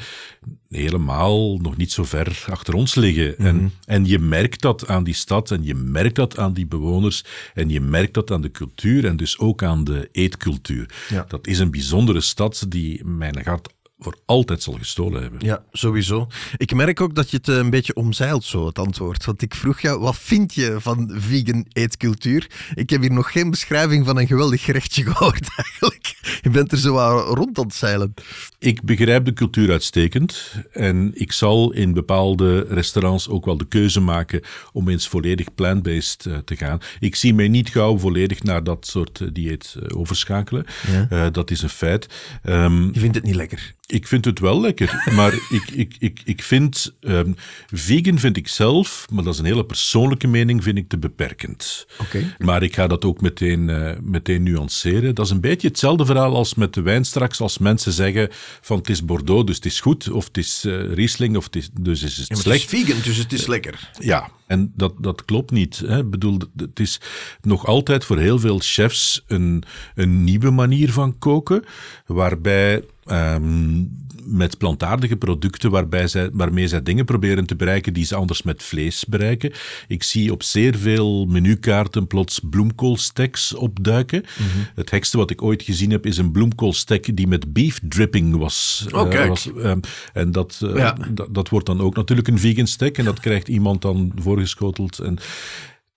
helemaal 0.69 1.58
nog 1.58 1.78
niet 1.78 1.91
zo 1.91 2.04
ver 2.04 2.45
achter 2.50 2.73
ons 2.73 2.95
liggen. 2.95 3.36
Mm 3.38 3.45
-hmm. 3.45 3.58
en, 3.58 3.71
en 3.86 4.06
je 4.06 4.19
merkt 4.19 4.62
dat 4.62 4.88
aan 4.88 5.04
die 5.04 5.13
stad 5.13 5.52
en 5.52 5.63
je 5.63 5.76
merkt 5.77 6.15
dat 6.15 6.37
aan 6.37 6.53
die 6.53 6.67
bewoners 6.67 7.23
en 7.53 7.69
je 7.69 7.81
merkt 7.81 8.13
dat 8.13 8.31
aan 8.31 8.41
de 8.41 8.51
cultuur 8.51 9.05
en 9.05 9.17
dus 9.17 9.37
ook 9.37 9.63
aan 9.63 9.83
de 9.83 10.09
eetcultuur. 10.11 10.89
Ja. 11.09 11.25
Dat 11.27 11.47
is 11.47 11.59
een 11.59 11.71
bijzondere 11.71 12.21
stad 12.21 12.65
die 12.69 13.05
mijn 13.05 13.41
hart 13.43 13.69
voor 13.99 14.17
altijd 14.25 14.63
zal 14.63 14.73
gestolen 14.73 15.21
hebben. 15.21 15.39
Ja, 15.45 15.63
sowieso. 15.71 16.27
Ik 16.57 16.73
merk 16.73 17.01
ook 17.01 17.15
dat 17.15 17.29
je 17.31 17.38
het 17.38 17.47
een 17.47 17.69
beetje 17.69 17.95
omzeilt, 17.95 18.43
zo 18.43 18.65
het 18.65 18.79
antwoord. 18.79 19.25
Want 19.25 19.41
ik 19.41 19.55
vroeg 19.55 19.79
jou, 19.79 19.99
wat 19.99 20.17
vind 20.17 20.53
je 20.53 20.75
van 20.79 21.12
vegan 21.15 21.65
eetcultuur? 21.73 22.49
Ik 22.73 22.89
heb 22.89 23.01
hier 23.01 23.12
nog 23.12 23.31
geen 23.31 23.49
beschrijving 23.49 24.05
van 24.05 24.19
een 24.19 24.27
geweldig 24.27 24.63
gerechtje 24.63 25.03
gehoord, 25.10 25.49
eigenlijk. 25.55 26.15
Je 26.41 26.49
bent 26.49 26.71
er 26.71 26.77
zo 26.77 26.97
rond 27.33 27.57
aan 27.57 27.65
het 27.65 27.75
zeilen. 27.75 28.13
Ik 28.60 28.83
begrijp 28.83 29.25
de 29.25 29.33
cultuur 29.33 29.71
uitstekend. 29.71 30.53
En 30.71 31.12
ik 31.13 31.31
zal 31.31 31.73
in 31.73 31.93
bepaalde 31.93 32.60
restaurants 32.60 33.29
ook 33.29 33.45
wel 33.45 33.57
de 33.57 33.67
keuze 33.67 33.99
maken 33.99 34.41
om 34.71 34.89
eens 34.89 35.07
volledig 35.07 35.53
plant-based 35.53 36.25
uh, 36.25 36.38
te 36.38 36.55
gaan. 36.55 36.79
Ik 36.99 37.15
zie 37.15 37.33
mij 37.33 37.47
niet 37.47 37.69
gauw 37.69 37.97
volledig 37.97 38.43
naar 38.43 38.63
dat 38.63 38.88
soort 38.88 39.19
uh, 39.19 39.29
dieet 39.33 39.75
overschakelen. 39.88 40.65
Ja. 41.10 41.29
dat 41.29 41.51
is 41.51 41.62
een 41.62 41.69
feit. 41.69 42.07
Um, 42.43 42.89
je 42.93 42.99
vindt 42.99 43.15
het 43.15 43.23
niet 43.23 43.36
lekker? 43.36 43.75
Ik 43.89 44.08
vind 44.08 44.26
het 44.26 44.39
wel 44.39 44.62
lekker, 44.62 45.12
maar 45.15 45.34
ik, 45.34 45.69
ik, 45.73 45.95
ik, 46.00 46.21
ik 46.26 46.43
vind, 46.43 46.95
um, 47.02 47.36
vegan 47.71 48.19
vind 48.19 48.38
ik 48.38 48.47
zelf, 48.47 49.08
maar 49.12 49.23
dat 49.23 49.34
is 49.34 49.39
een 49.39 49.45
hele 49.45 49.65
persoonlijke 49.65 50.28
mening, 50.28 50.63
vind 50.63 50.78
ik 50.78 50.89
te 50.89 50.97
beperkend. 50.97 51.88
Okay. 52.02 52.36
Maar 52.38 52.63
ik 52.63 52.73
ga 52.73 52.88
dat 52.88 53.06
ook 53.06 53.21
meteen, 53.21 53.67
uh, 53.67 53.91
meteen 54.02 54.43
nuanceren. 54.43 55.15
Dat 55.15 55.26
is 55.26 55.32
een 55.32 55.41
beetje 55.41 55.67
hetzelfde 55.67 56.06
verhaal 56.06 56.36
als 56.36 56.54
met 56.54 56.73
de 56.73 56.82
wijn 56.82 57.06
straks, 57.06 57.41
als 57.41 57.58
mensen 57.58 57.91
zeggen 57.91 58.28
van 58.62 58.78
het 58.78 58.89
is 58.89 59.06
Bordeaux, 59.06 59.45
dus 59.45 59.56
het 59.56 59.65
is 59.65 59.80
goed, 59.80 60.12
of 60.12 60.26
het 60.26 60.38
is 60.38 60.65
uh, 60.65 60.93
Riesling, 60.93 61.38
of 61.38 61.43
het 61.43 61.56
is, 61.56 61.69
dus 61.82 62.04
is 62.04 62.17
het 62.17 62.28
ja, 62.28 62.36
slecht. 62.36 62.62
Het 62.62 62.73
is 62.73 62.86
vegan, 62.86 63.02
dus 63.04 63.17
het 63.17 63.34
is 63.34 63.47
lekker. 63.47 63.91
Ja, 64.00 64.32
en 64.47 64.73
dat, 64.76 64.93
dat 65.00 65.26
klopt 65.26 65.52
niet. 65.52 65.78
Hè. 65.86 66.00
Ik 66.00 66.10
bedoel, 66.10 66.39
het 66.58 66.80
is 66.80 67.00
nog 67.41 67.65
altijd 67.65 68.06
voor 68.06 68.17
heel 68.17 68.39
veel 68.39 68.60
chefs 68.60 69.23
een, 69.28 69.63
een 69.95 70.23
nieuwe 70.23 70.52
manier 70.52 70.91
van 70.91 71.17
koken, 71.17 71.63
waarbij 72.06 72.84
um, 73.11 74.05
met 74.27 74.57
plantaardige 74.57 75.15
producten 75.15 75.71
waarbij 75.71 76.07
zij, 76.07 76.29
waarmee 76.33 76.67
zij 76.67 76.83
dingen 76.83 77.05
proberen 77.05 77.45
te 77.45 77.55
bereiken 77.55 77.93
die 77.93 78.05
ze 78.05 78.15
anders 78.15 78.41
met 78.41 78.63
vlees 78.63 79.05
bereiken. 79.05 79.51
Ik 79.87 80.03
zie 80.03 80.31
op 80.31 80.43
zeer 80.43 80.77
veel 80.77 81.25
menukaarten 81.25 82.07
plots 82.07 82.39
bloemkoolsteks 82.49 83.53
opduiken. 83.53 84.21
Mhm. 84.21 84.43
Mm 84.43 84.53
-hmm. 84.53 84.67
Het 84.75 84.89
gekste 84.89 85.17
wat 85.17 85.29
ik 85.29 85.41
ooit 85.41 85.63
gezien 85.63 85.91
heb 85.91 86.05
is 86.05 86.17
een 86.17 86.31
bloemkoolstek 86.31 87.15
die 87.15 87.27
met 87.27 87.53
beef 87.53 87.79
dripping 87.83 88.35
was. 88.35 88.85
Oh, 88.91 89.13
uh, 89.13 89.27
was 89.27 89.49
um, 89.57 89.79
en 90.13 90.31
dat, 90.31 90.59
uh, 90.63 90.75
ja. 90.75 90.97
dat 91.31 91.49
wordt 91.49 91.65
dan 91.65 91.81
ook 91.81 91.95
natuurlijk 91.95 92.27
een 92.27 92.39
vegan 92.39 92.67
stek 92.67 92.97
en 92.97 93.05
dat 93.05 93.19
krijgt 93.19 93.47
iemand 93.47 93.81
dan 93.81 94.12
voorgeschoteld. 94.15 94.99
En, 94.99 95.17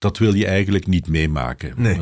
dat 0.01 0.17
wil 0.17 0.33
je 0.33 0.45
eigenlijk 0.45 0.87
niet 0.87 1.07
meemaken. 1.07 1.73
Nee. 1.77 1.97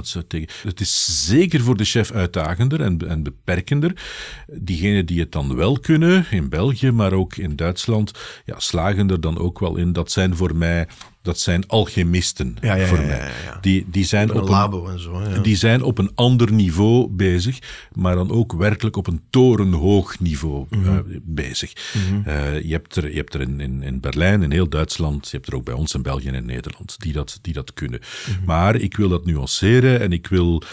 Het 0.64 0.80
is 0.80 1.26
zeker 1.28 1.62
voor 1.62 1.78
de 1.78 1.84
chef 1.84 2.12
uitdagender 2.12 2.82
en, 2.82 2.97
en 3.08 3.24
beperkender. 3.24 4.02
Diegenen 4.47 5.06
die 5.06 5.20
het 5.20 5.32
dan 5.32 5.56
wel 5.56 5.80
kunnen, 5.80 6.26
in 6.30 6.50
België, 6.50 6.91
maar 6.91 7.14
ook 7.14 7.36
in 7.36 7.56
Duitsland, 7.56 8.12
ja, 8.45 8.60
slagen 8.60 9.10
er 9.10 9.22
dan 9.22 9.38
ook 9.38 9.60
wel 9.60 9.76
in. 9.76 9.93
Dat 9.93 10.12
zijn 10.12 10.36
voor 10.36 10.56
mij 10.56 10.88
dat 11.22 11.39
zijn 11.39 11.67
alchemisten 11.67 12.55
ja, 12.61 12.74
ja, 12.74 12.86
voor 12.86 13.01
mij. 13.01 13.32
Die, 13.61 13.86
die, 13.89 14.05
zijn 14.05 14.30
een 14.30 14.41
op 14.41 14.47
labo 14.47 14.88
en 14.88 14.99
zo, 14.99 15.41
die 15.41 15.55
zijn 15.55 15.84
op 15.84 15.97
een 15.97 16.11
ander 16.15 16.51
niveau 16.51 17.07
bezig, 17.07 17.59
maar 17.93 18.15
dan 18.15 18.32
ook 18.32 18.53
werkelijk 18.53 18.95
op 18.95 19.07
een 19.07 19.22
torenhoog 19.30 20.20
niveau 20.20 20.59
Mhm. 20.70 20.80
mm 20.80 20.86
-hmm. 20.86 21.11
uh, 21.11 21.17
bezig. 21.24 21.74
Mm 21.93 22.01
-hmm. 22.01 22.24
uh, 22.28 22.61
je 22.61 22.72
hebt 22.72 22.95
er, 22.95 23.09
je 23.09 23.15
hebt 23.15 23.34
er 23.34 23.41
in, 23.41 23.59
in, 23.59 23.84
in, 23.84 23.99
Berlijn, 23.99 24.43
in 24.43 24.51
heel 24.51 24.70
Duitsland, 24.70 25.30
je 25.30 25.36
hebt 25.36 25.47
er 25.47 25.55
ook 25.55 25.63
bij 25.63 25.74
ons 25.74 25.93
in 25.93 26.01
België 26.01 26.28
en 26.28 26.34
in 26.34 26.45
Nederland 26.45 26.95
die 26.99 27.13
dat, 27.13 27.39
die 27.41 27.53
dat 27.53 27.74
kunnen. 27.74 27.99
Mhm. 27.99 28.32
Mm 28.32 28.38
-hmm. 28.38 28.45
Maar 28.45 28.76
ik 28.76 28.95
wil 28.97 29.09
dat 29.09 29.26
nuanceren 29.26 29.99
en 29.99 30.11
ik 30.11 30.28
wil 30.28 30.63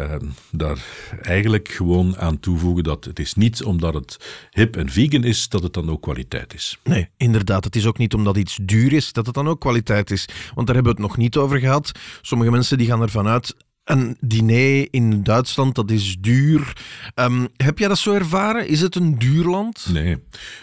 uh, 0.00 0.14
daar 0.50 0.84
eigenlijk 1.22 1.68
gewoon 1.68 2.16
aan 2.16 2.40
toevoegen 2.40 2.84
dat 2.84 3.04
het 3.04 3.18
is 3.18 3.34
niet 3.34 3.64
omdat 3.64 3.94
het 3.94 4.16
hip 4.50 4.76
en 4.76 4.90
vegan 4.90 5.24
is, 5.24 5.48
dat 5.48 5.62
het 5.62 5.72
dan 5.72 5.90
ook 5.90 6.02
kwaliteit 6.02 6.54
is. 6.54 6.78
Nee, 6.82 7.08
inderdaad. 7.16 7.64
Het 7.64 7.76
is 7.76 7.86
ook 7.86 7.98
niet 7.98 8.14
omdat 8.14 8.36
iets 8.36 8.58
duur 8.62 8.92
is, 8.92 9.12
dat 9.12 9.26
het 9.26 9.34
dan 9.34 9.48
ook 9.48 9.60
kwaliteit 9.60 10.10
is. 10.10 10.28
Want 10.54 10.66
daar 10.66 10.76
hebben 10.76 10.94
we 10.94 11.00
het 11.00 11.08
nog 11.08 11.16
niet 11.16 11.36
over 11.36 11.58
gehad. 11.58 11.92
Sommige 12.22 12.50
mensen 12.50 12.78
die 12.78 12.86
gaan 12.86 13.02
ervan 13.02 13.26
uit, 13.26 13.56
een 13.84 14.16
diner 14.20 14.88
in 14.90 15.22
Duitsland, 15.22 15.74
dat 15.74 15.90
is 15.90 16.16
duur. 16.20 16.72
Um, 17.14 17.48
heb 17.56 17.78
jij 17.78 17.88
dat 17.88 17.98
zo 17.98 18.12
ervaren? 18.12 18.68
Is 18.68 18.80
het 18.80 18.94
een 18.94 19.18
duur 19.18 19.44
land? 19.44 19.86
Nee, 19.92 20.16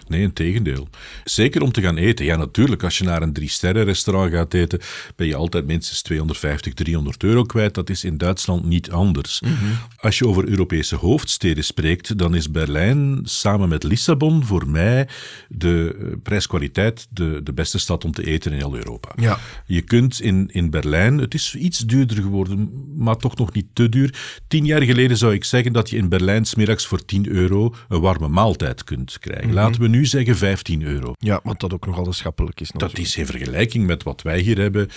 nee, 0.07 0.21
in 0.21 0.33
tegendeel. 0.33 0.87
Zeker 1.23 1.61
om 1.61 1.71
te 1.71 1.81
gaan 1.81 1.97
eten. 1.97 2.25
Ja, 2.25 2.35
natuurlijk, 2.35 2.83
als 2.83 2.97
je 2.97 3.03
naar 3.03 3.21
een 3.21 3.33
drie-sterren 3.33 3.83
restaurant 3.83 4.31
gaat 4.31 4.53
eten, 4.53 4.79
ben 5.15 5.27
je 5.27 5.35
altijd 5.35 5.65
minstens 5.65 6.01
250, 6.01 6.73
300 6.73 7.23
euro 7.23 7.43
kwijt. 7.43 7.73
Dat 7.73 7.89
is 7.89 8.03
in 8.03 8.17
Duitsland 8.17 8.65
niet 8.65 8.91
anders. 8.91 9.41
Mm 9.41 9.53
-hmm. 9.53 9.77
Als 9.99 10.17
je 10.17 10.27
over 10.27 10.47
Europese 10.47 10.95
hoofdsteden 10.95 11.63
spreekt, 11.63 12.17
dan 12.17 12.35
is 12.35 12.51
Berlijn 12.51 13.19
samen 13.23 13.69
met 13.69 13.83
Lissabon 13.83 14.45
voor 14.45 14.67
mij 14.67 15.07
de 15.47 15.95
uh, 15.99 16.13
prijskwaliteit 16.23 17.07
de, 17.09 17.39
de 17.43 17.53
beste 17.53 17.79
stad 17.79 18.05
om 18.05 18.11
te 18.11 18.25
eten 18.25 18.51
in 18.51 18.57
heel 18.57 18.75
Europa. 18.75 19.09
Ja. 19.15 19.39
Je 19.65 19.81
kunt 19.81 20.21
in, 20.21 20.49
in 20.51 20.69
Berlijn, 20.69 21.17
het 21.17 21.33
is 21.33 21.55
iets 21.55 21.79
duurder 21.79 22.21
geworden, 22.21 22.71
maar 22.95 23.10
maar 23.11 23.19
toch 23.19 23.37
nog 23.37 23.53
niet 23.53 23.65
te 23.73 23.89
duur. 23.89 24.39
Tien 24.47 24.65
jaar 24.65 24.81
geleden 24.81 25.17
zou 25.17 25.33
ik 25.33 25.43
zeggen 25.43 25.73
dat 25.73 25.89
je 25.89 25.97
in 25.97 26.09
Berlijn 26.09 26.45
smiddags 26.45 26.85
voor 26.85 27.05
10 27.05 27.27
euro 27.27 27.73
een 27.89 28.01
warme 28.01 28.27
maaltijd 28.27 28.83
kunt 28.83 29.19
krijgen. 29.19 29.47
Mm 29.47 29.49
-hmm. 29.49 29.59
Laten 29.59 29.81
we 29.81 29.87
nu 29.87 30.05
zeggen 30.05 30.37
15 30.37 30.81
euro. 30.81 31.13
Ja, 31.19 31.39
wat 31.43 31.59
dat 31.59 31.73
ook 31.73 31.85
nogal 31.85 32.13
schappelijk 32.13 32.59
is. 32.59 32.71
Natuurlijk. 32.71 32.97
Dat 32.97 33.07
is 33.07 33.17
in 33.17 33.25
vergelijking 33.25 33.85
met 33.85 34.03
wat 34.03 34.21
wij 34.21 34.39
hier 34.39 34.57
hebben. 34.57 34.89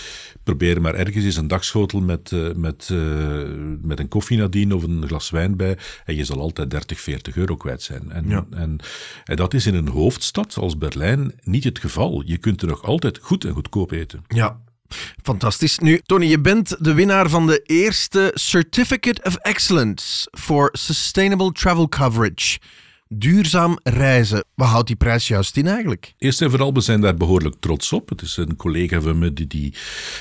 Probeer 0.42 0.80
maar 0.80 0.94
ergens 0.94 1.24
eens 1.24 1.36
een 1.36 1.48
dagschotel 1.48 2.00
met, 2.00 2.30
uh, 2.30 2.52
met, 2.52 2.88
uh, 2.92 3.42
met 3.82 3.98
een 3.98 4.08
koffie 4.08 4.38
nadien 4.38 4.72
of 4.72 4.82
een 4.82 5.06
glas 5.06 5.30
wijn 5.30 5.56
bij. 5.56 5.78
En 6.04 6.14
je 6.14 6.24
zal 6.24 6.40
altijd 6.40 6.70
30, 6.70 7.00
40 7.00 7.36
euro 7.36 7.56
kwijt 7.56 7.82
zijn. 7.82 8.12
En, 8.12 8.28
ja. 8.28 8.46
en, 8.50 8.78
en 9.24 9.36
dat 9.36 9.54
is 9.54 9.66
in 9.66 9.74
een 9.74 9.88
hoofdstad 9.88 10.56
als 10.56 10.78
Berlijn 10.78 11.32
niet 11.42 11.64
het 11.64 11.78
geval. 11.78 12.22
Je 12.26 12.38
kunt 12.38 12.62
er 12.62 12.68
nog 12.68 12.82
altijd 12.82 13.18
goed 13.22 13.44
en 13.44 13.52
goedkoop 13.52 13.90
eten. 13.90 14.24
Ja, 14.28 14.60
Fantastisch. 15.22 15.78
Nu, 15.78 16.00
Tony, 16.06 16.26
je 16.26 16.40
bent 16.40 16.84
de 16.84 16.94
winnaar 16.94 17.28
van 17.28 17.46
de 17.46 17.62
eerste 17.66 18.32
Certificate 18.40 19.22
of 19.22 19.36
Excellence 19.36 20.28
for 20.30 20.68
Sustainable 20.72 21.52
Travel 21.52 21.88
Coverage. 21.88 22.58
Duurzaam 23.08 23.78
reizen. 23.82 24.44
Wat 24.54 24.68
houdt 24.68 24.86
die 24.86 24.96
prijs 24.96 25.28
juist 25.28 25.56
in 25.56 25.66
eigenlijk? 25.66 26.14
Eerst 26.18 26.42
en 26.42 26.50
vooral, 26.50 26.72
we 26.72 26.80
zijn 26.80 27.00
daar 27.00 27.14
behoorlijk 27.14 27.54
trots 27.60 27.92
op. 27.92 28.08
Het 28.08 28.22
is 28.22 28.36
een 28.36 28.56
collega 28.56 29.00
van 29.00 29.18
me 29.18 29.32
die, 29.32 29.46
die 29.46 29.74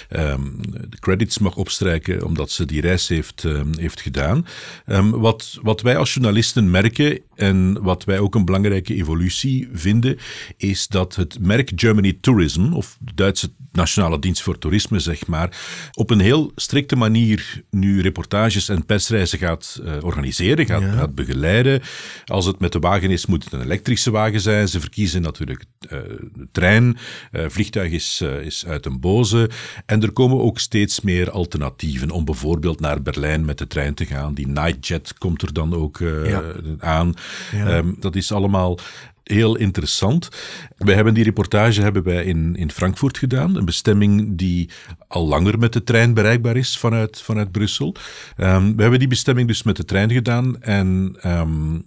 um, 0.09 0.57
de 0.89 0.99
credits 0.99 1.37
mag 1.37 1.55
opstrijken 1.55 2.25
omdat 2.25 2.51
ze 2.51 2.65
die 2.65 2.81
reis 2.81 3.07
heeft, 3.07 3.43
um, 3.43 3.77
heeft 3.77 4.01
gedaan. 4.01 4.45
Um, 4.85 5.11
wat, 5.11 5.59
wat 5.61 5.81
wij 5.81 5.97
als 5.97 6.13
journalisten 6.13 6.71
merken 6.71 7.19
en 7.35 7.81
wat 7.81 8.03
wij 8.03 8.19
ook 8.19 8.35
een 8.35 8.45
belangrijke 8.45 8.95
evolutie 8.95 9.69
vinden, 9.73 10.17
is 10.57 10.87
dat 10.87 11.15
het 11.15 11.37
merk 11.39 11.71
Germany 11.75 12.17
Tourism, 12.21 12.73
of 12.73 12.97
de 12.99 13.13
Duitse 13.15 13.51
Nationale 13.71 14.19
Dienst 14.19 14.41
voor 14.41 14.57
Toerisme, 14.57 14.99
zeg 14.99 15.27
maar, 15.27 15.57
op 15.93 16.09
een 16.09 16.19
heel 16.19 16.51
strikte 16.55 16.95
manier 16.95 17.63
nu 17.69 18.01
reportages 18.01 18.69
en 18.69 18.85
persreizen 18.85 19.39
gaat 19.39 19.79
uh, 19.83 19.93
organiseren, 20.01 20.65
gaat, 20.65 20.81
ja. 20.81 20.91
gaat 20.91 21.15
begeleiden. 21.15 21.81
Als 22.25 22.45
het 22.45 22.59
met 22.59 22.72
de 22.73 22.79
wagen 22.79 23.11
is, 23.11 23.25
moet 23.25 23.43
het 23.43 23.53
een 23.53 23.61
elektrische 23.61 24.11
wagen 24.11 24.41
zijn. 24.41 24.67
Ze 24.67 24.79
verkiezen 24.79 25.21
natuurlijk 25.21 25.63
uh, 25.83 25.89
de 25.89 26.47
trein. 26.51 26.97
Uh, 27.31 27.45
vliegtuig 27.47 27.91
is, 27.91 28.19
uh, 28.23 28.45
is 28.45 28.65
uit 28.65 28.85
een 28.85 28.99
boze. 28.99 29.49
En 29.85 30.01
er 30.01 30.11
komen 30.11 30.41
ook 30.41 30.59
steeds 30.59 31.01
meer 31.01 31.31
alternatieven 31.31 32.11
om 32.11 32.25
bijvoorbeeld 32.25 32.79
naar 32.79 33.01
Berlijn 33.01 33.45
met 33.45 33.57
de 33.57 33.67
trein 33.67 33.93
te 33.93 34.05
gaan. 34.05 34.33
Die 34.33 34.47
Nightjet 34.47 35.13
komt 35.17 35.41
er 35.41 35.53
dan 35.53 35.75
ook 35.75 35.97
ja. 36.25 36.43
aan. 36.79 37.13
Ja. 37.51 37.77
Um, 37.77 37.95
dat 37.99 38.15
is 38.15 38.31
allemaal 38.31 38.79
heel 39.23 39.55
interessant. 39.55 40.29
Wij 40.77 40.95
hebben 40.95 41.13
die 41.13 41.23
reportage 41.23 41.81
hebben 41.81 42.03
wij 42.03 42.23
in, 42.23 42.55
in 42.55 42.71
Frankfurt 42.71 43.17
gedaan. 43.17 43.55
Een 43.55 43.65
bestemming 43.65 44.37
die 44.37 44.69
al 45.07 45.27
langer 45.27 45.59
met 45.59 45.73
de 45.73 45.83
trein 45.83 46.13
bereikbaar 46.13 46.57
is 46.57 46.77
vanuit, 46.77 47.21
vanuit 47.21 47.51
Brussel. 47.51 47.95
Um, 48.37 48.75
we 48.75 48.81
hebben 48.81 48.99
die 48.99 49.07
bestemming 49.07 49.47
dus 49.47 49.63
met 49.63 49.75
de 49.75 49.85
trein 49.85 50.11
gedaan. 50.11 50.61
En 50.61 51.15
um, 51.25 51.85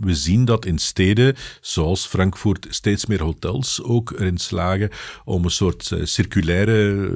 we 0.00 0.14
zien 0.14 0.44
dat 0.44 0.66
in 0.66 0.78
steden 0.78 1.34
zoals 1.60 2.06
Frankfurt 2.06 2.66
steeds 2.70 3.06
meer 3.06 3.22
hotels 3.22 3.82
ook 3.82 4.10
erin 4.10 4.38
slagen 4.38 4.90
om 5.24 5.44
een 5.44 5.50
soort 5.50 5.90
uh, 5.90 6.04
circulaire, 6.04 7.10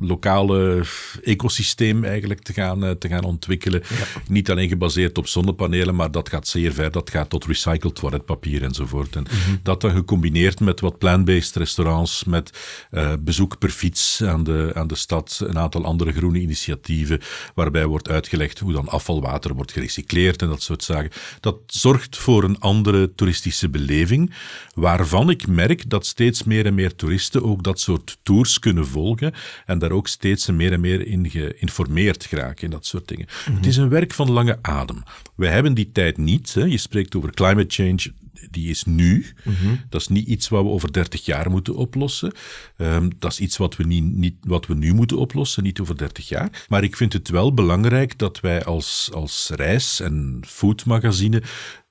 lokale 0.00 0.84
ecosysteem 1.22 2.04
eigenlijk 2.04 2.42
te 2.42 2.52
gaan, 2.52 2.84
uh, 2.84 2.90
te 2.90 3.08
gaan 3.08 3.24
ontwikkelen. 3.24 3.82
Ja. 3.88 4.20
Niet 4.28 4.50
alleen 4.50 4.68
gebaseerd 4.68 5.18
op 5.18 5.26
zonnepanelen, 5.26 5.94
maar 5.94 6.10
dat 6.10 6.28
gaat 6.28 6.48
zeer 6.48 6.72
ver. 6.72 6.90
Dat 6.90 7.10
gaat 7.10 7.30
tot 7.30 7.44
recycled 7.44 7.94
toiletpapier 7.94 8.62
en 8.62 8.74
enzovoort. 8.78 9.16
En 9.16 9.22
Mhm. 9.22 9.56
dat 9.62 9.80
dan 9.80 9.90
gecombineerd 9.90 10.60
met 10.60 10.80
wat 10.80 10.98
plant-based 10.98 11.56
restaurants, 11.56 12.24
met 12.24 12.50
uh, 12.90 13.12
bezoek 13.20 13.58
per 13.58 13.70
fiets 13.70 14.22
aan 14.22 14.44
de, 14.44 14.70
aan 14.74 14.86
de 14.86 14.94
stad, 14.94 15.40
een 15.44 15.58
aantal 15.58 15.84
andere 15.84 16.12
groene 16.12 16.40
initiatieven, 16.40 17.20
waarbij 17.54 17.86
wordt 17.86 18.08
uitgelegd 18.08 18.58
hoe 18.58 18.72
dan 18.72 18.88
afvalwater 18.88 19.54
wordt 19.54 19.72
gerecycleerd 19.72 20.42
en 20.42 20.48
dat 20.48 20.62
soort 20.62 20.84
zaken. 20.84 21.10
Dat 21.40 21.56
zorgt 21.66 22.16
voor 22.16 22.44
een 22.44 22.60
andere 22.60 23.14
toeristische 23.14 23.68
beleving, 23.68 24.32
waarvan 24.74 25.30
ik 25.30 25.46
merk 25.46 25.90
dat 25.90 26.06
steeds 26.06 26.42
meer 26.44 26.66
en 26.66 26.74
meer 26.74 26.94
toeristen 26.94 27.42
ook 27.42 27.62
dat 27.62 27.80
soort 27.80 28.18
tours 28.22 28.58
kunnen 28.58 28.86
volgen 28.86 29.34
en 29.66 29.78
daar 29.78 29.90
ook 29.92 30.08
steeds 30.08 30.46
meer 30.46 30.72
en 30.72 30.80
meer 30.80 31.06
in 31.06 31.30
geïnformeerd 31.30 32.24
geraken 32.24 32.64
in 32.64 32.70
dat 32.70 32.86
soort 32.86 33.08
dingen. 33.08 33.26
Mm-hmm. 33.28 33.56
Het 33.56 33.66
is 33.66 33.76
een 33.76 33.88
werk 33.88 34.12
van 34.14 34.30
lange 34.30 34.58
adem. 34.62 35.02
Wij 35.34 35.50
hebben 35.50 35.74
die 35.74 35.90
tijd 35.92 36.16
niet. 36.16 36.54
Hè. 36.54 36.64
Je 36.64 36.78
spreekt 36.78 37.16
over 37.16 37.32
climate 37.34 37.82
change 37.82 38.12
die 38.50 38.67
is 38.68 38.84
nu. 38.84 39.26
Mm-hmm. 39.44 39.80
Dat 39.88 40.00
is 40.00 40.08
niet 40.08 40.26
iets 40.26 40.48
wat 40.48 40.62
we 40.62 40.68
over 40.68 40.92
30 40.92 41.24
jaar 41.24 41.50
moeten 41.50 41.74
oplossen. 41.74 42.32
Um, 42.76 43.10
dat 43.18 43.32
is 43.32 43.40
iets 43.40 43.56
wat 43.56 43.76
we, 43.76 43.84
niet, 43.84 44.04
niet, 44.04 44.34
wat 44.40 44.66
we 44.66 44.74
nu 44.74 44.94
moeten 44.94 45.18
oplossen, 45.18 45.62
niet 45.62 45.80
over 45.80 45.96
30 45.96 46.28
jaar. 46.28 46.64
Maar 46.68 46.82
ik 46.82 46.96
vind 46.96 47.12
het 47.12 47.28
wel 47.28 47.54
belangrijk 47.54 48.18
dat 48.18 48.40
wij 48.40 48.64
als, 48.64 49.10
als 49.12 49.50
reis- 49.54 50.00
en 50.00 50.40
foodmagazine 50.46 51.42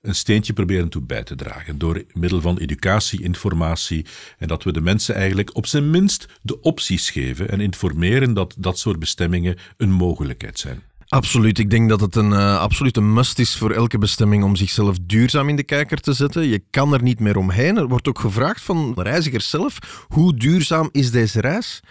een 0.01 0.15
steentje 0.15 0.53
proberen 0.53 0.89
toe 0.89 1.01
bij 1.01 1.23
te 1.23 1.35
dragen. 1.35 1.77
Door 1.77 2.03
middel 2.13 2.41
van 2.41 2.57
educatie, 2.57 3.23
informatie 3.23 4.05
en 4.37 4.47
dat 4.47 4.63
we 4.63 4.73
de 4.73 4.81
mensen 4.81 5.15
eigenlijk 5.15 5.55
op 5.55 5.65
zijn 5.65 5.89
minst 5.89 6.27
de 6.41 6.61
opties 6.61 7.09
geven 7.09 7.49
en 7.49 7.61
informeren 7.61 8.33
dat 8.33 8.55
dat 8.57 8.79
soort 8.79 8.99
bestemmingen 8.99 9.57
een 9.77 9.91
mogelijkheid 9.91 10.59
zijn. 10.59 10.81
Absoluut. 11.07 11.59
Ik 11.59 11.69
denk 11.69 11.89
dat 11.89 12.01
het 12.01 12.15
een 12.15 12.31
uh, 12.31 12.59
absolute 12.59 13.01
must 13.01 13.39
is 13.39 13.57
voor 13.57 13.71
elke 13.71 13.97
bestemming 13.97 14.43
om 14.43 14.55
zichzelf 14.55 14.97
duurzaam 15.01 15.49
in 15.49 15.55
de 15.55 15.63
kijker 15.63 15.99
te 15.99 16.13
zetten. 16.13 16.47
Je 16.47 16.63
kan 16.69 16.93
er 16.93 17.01
niet 17.01 17.19
meer 17.19 17.37
omheen. 17.37 17.77
Er 17.77 17.87
wordt 17.87 18.07
ook 18.07 18.19
gevraagd 18.19 18.61
van 18.61 18.93
reizigers 18.95 19.49
zelf, 19.49 20.05
hoe 20.07 20.35
duurzaam 20.35 20.89
is 20.91 21.11
deze 21.11 21.41
reis? 21.41 21.81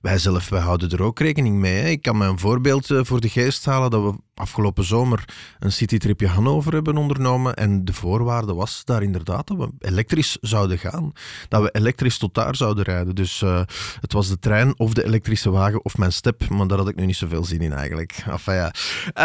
Wij 0.00 0.18
zelf, 0.18 0.48
houden 0.48 0.90
er 0.90 1.02
ook 1.02 1.18
rekening 1.18 1.56
mee. 1.58 1.90
Ik 1.90 2.02
kan 2.02 2.16
me 2.16 2.26
een 2.26 2.38
voorbeeld 2.38 2.90
uh, 2.90 3.00
voor 3.02 3.20
de 3.20 3.28
geest 3.28 3.64
halen 3.64 3.90
dat 3.90 4.02
we 4.02 4.18
afgelopen 4.34 4.84
zomer 4.84 5.24
een 5.58 5.72
citytripje 5.72 6.26
Hannover 6.26 6.72
hebben 6.72 6.96
ondernomen 6.96 7.54
en 7.54 7.84
de 7.84 7.92
voorwaarde 7.92 8.54
was 8.54 8.84
daar 8.84 9.02
inderdaad 9.02 9.46
dat 9.46 9.56
we 9.56 9.70
elektrisch 9.78 10.38
zouden 10.40 10.78
gaan. 10.78 11.12
Dat 11.48 11.62
we 11.62 11.70
elektrisch 11.70 12.18
tot 12.18 12.34
daar 12.34 12.56
zouden 12.56 12.84
rijden. 12.84 13.14
Dus 13.14 13.40
uh, 13.40 13.60
het 14.00 14.12
was 14.12 14.28
de 14.28 14.38
trein 14.38 14.78
of 14.78 14.94
de 14.94 15.04
elektrische 15.04 15.50
wagen 15.50 15.84
of 15.84 15.98
mijn 15.98 16.12
step, 16.12 16.48
maar 16.48 16.66
daar 16.66 16.78
had 16.78 16.88
ik 16.88 16.96
nu 16.96 17.06
niet 17.06 17.16
zoveel 17.16 17.44
zin 17.44 17.60
in 17.60 17.72
eigenlijk. 17.72 18.24
Enfin, 18.26 18.54
ja. 18.54 18.74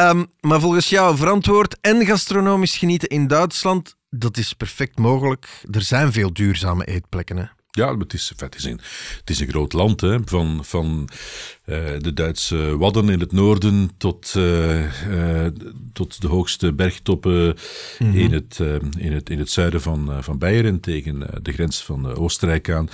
um, 0.10 0.28
maar 0.40 0.60
volgens 0.60 0.90
jou 0.90 1.18
verantwoord 1.18 1.78
en 1.82 2.06
gastronomisch 2.06 2.78
genieten 2.78 3.10
in 3.10 3.28
Duitsland, 3.28 3.96
dat 4.10 4.38
is 4.38 4.54
perfect 4.54 4.98
mogelijk. 4.98 5.64
Er 5.72 5.82
zijn 5.82 6.12
veel 6.12 6.34
duurzame 6.34 6.86
eetplekken. 6.86 7.52
Ja, 7.72 7.98
het 7.98 8.14
is, 8.14 8.34
het, 8.38 8.56
is 8.56 8.64
een, 8.64 8.80
het 9.18 9.30
is 9.30 9.40
een 9.40 9.50
groot 9.50 9.74
land, 9.74 10.02
hè? 10.02 10.18
van, 10.26 10.66
van 10.66 11.10
de 12.02 12.12
Duitse 12.14 12.78
Wadden 12.78 13.10
in 13.10 13.20
het 13.20 13.32
noorden 13.32 13.92
tot, 13.98 14.34
uh, 14.38 14.80
uh, 15.10 15.46
tot 15.94 16.22
de 16.22 16.28
hoogste 16.28 16.74
bergtoppen 16.74 17.56
mm-hmm. 18.00 18.20
in, 18.20 18.34
het, 18.34 18.60
in, 18.98 19.14
het, 19.14 19.30
in 19.30 19.40
het 19.40 19.50
zuiden 19.50 19.82
van, 19.82 20.24
van 20.24 20.38
Beieren 20.38 20.80
tegen 20.80 21.26
de 21.42 21.52
grens 21.52 21.84
van 21.84 22.16
Oostenrijk 22.16 22.70
aan. 22.70 22.90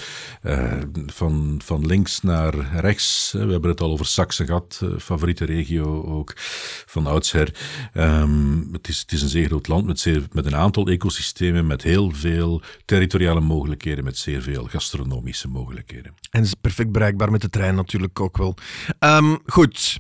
van, 1.05 1.61
van 1.63 1.86
links 1.86 2.21
naar 2.21 2.80
rechts, 2.80 3.32
we 3.32 3.51
hebben 3.51 3.69
het 3.69 3.82
al 3.82 3.91
over 3.91 4.05
Saxe 4.05 4.45
gehad, 4.45 4.82
favoriete 4.97 5.45
regio 5.45 6.03
ook 6.03 6.34
van 6.86 7.07
oudsher. 7.07 7.55
Um, 7.93 8.69
het, 8.71 8.88
is, 8.88 8.99
het 8.99 9.11
is 9.11 9.21
een 9.21 9.30
zeer 9.30 9.45
groot 9.45 9.67
land 9.67 9.86
met, 9.86 9.99
zeer, 9.99 10.23
met 10.32 10.45
een 10.45 10.55
aantal 10.55 10.88
ecosystemen, 10.88 11.67
met 11.67 11.84
heel 11.84 12.11
veel 12.11 12.61
territoriale 12.86 13.41
mogelijkheden, 13.41 14.03
met 14.03 14.17
zeer 14.17 14.41
veel 14.41 14.65
gastronomische 14.65 15.47
mogelijkheden. 15.47 16.13
En 16.30 16.43
is 16.43 16.53
perfect 16.53 16.91
bereikbaar 16.91 17.32
met 17.32 17.41
de 17.41 17.49
trein 17.49 17.75
natuurlijk 17.75 18.19
ook 18.19 18.38
wel. 18.38 18.57
Um, 18.99 19.39
goed. 19.45 19.99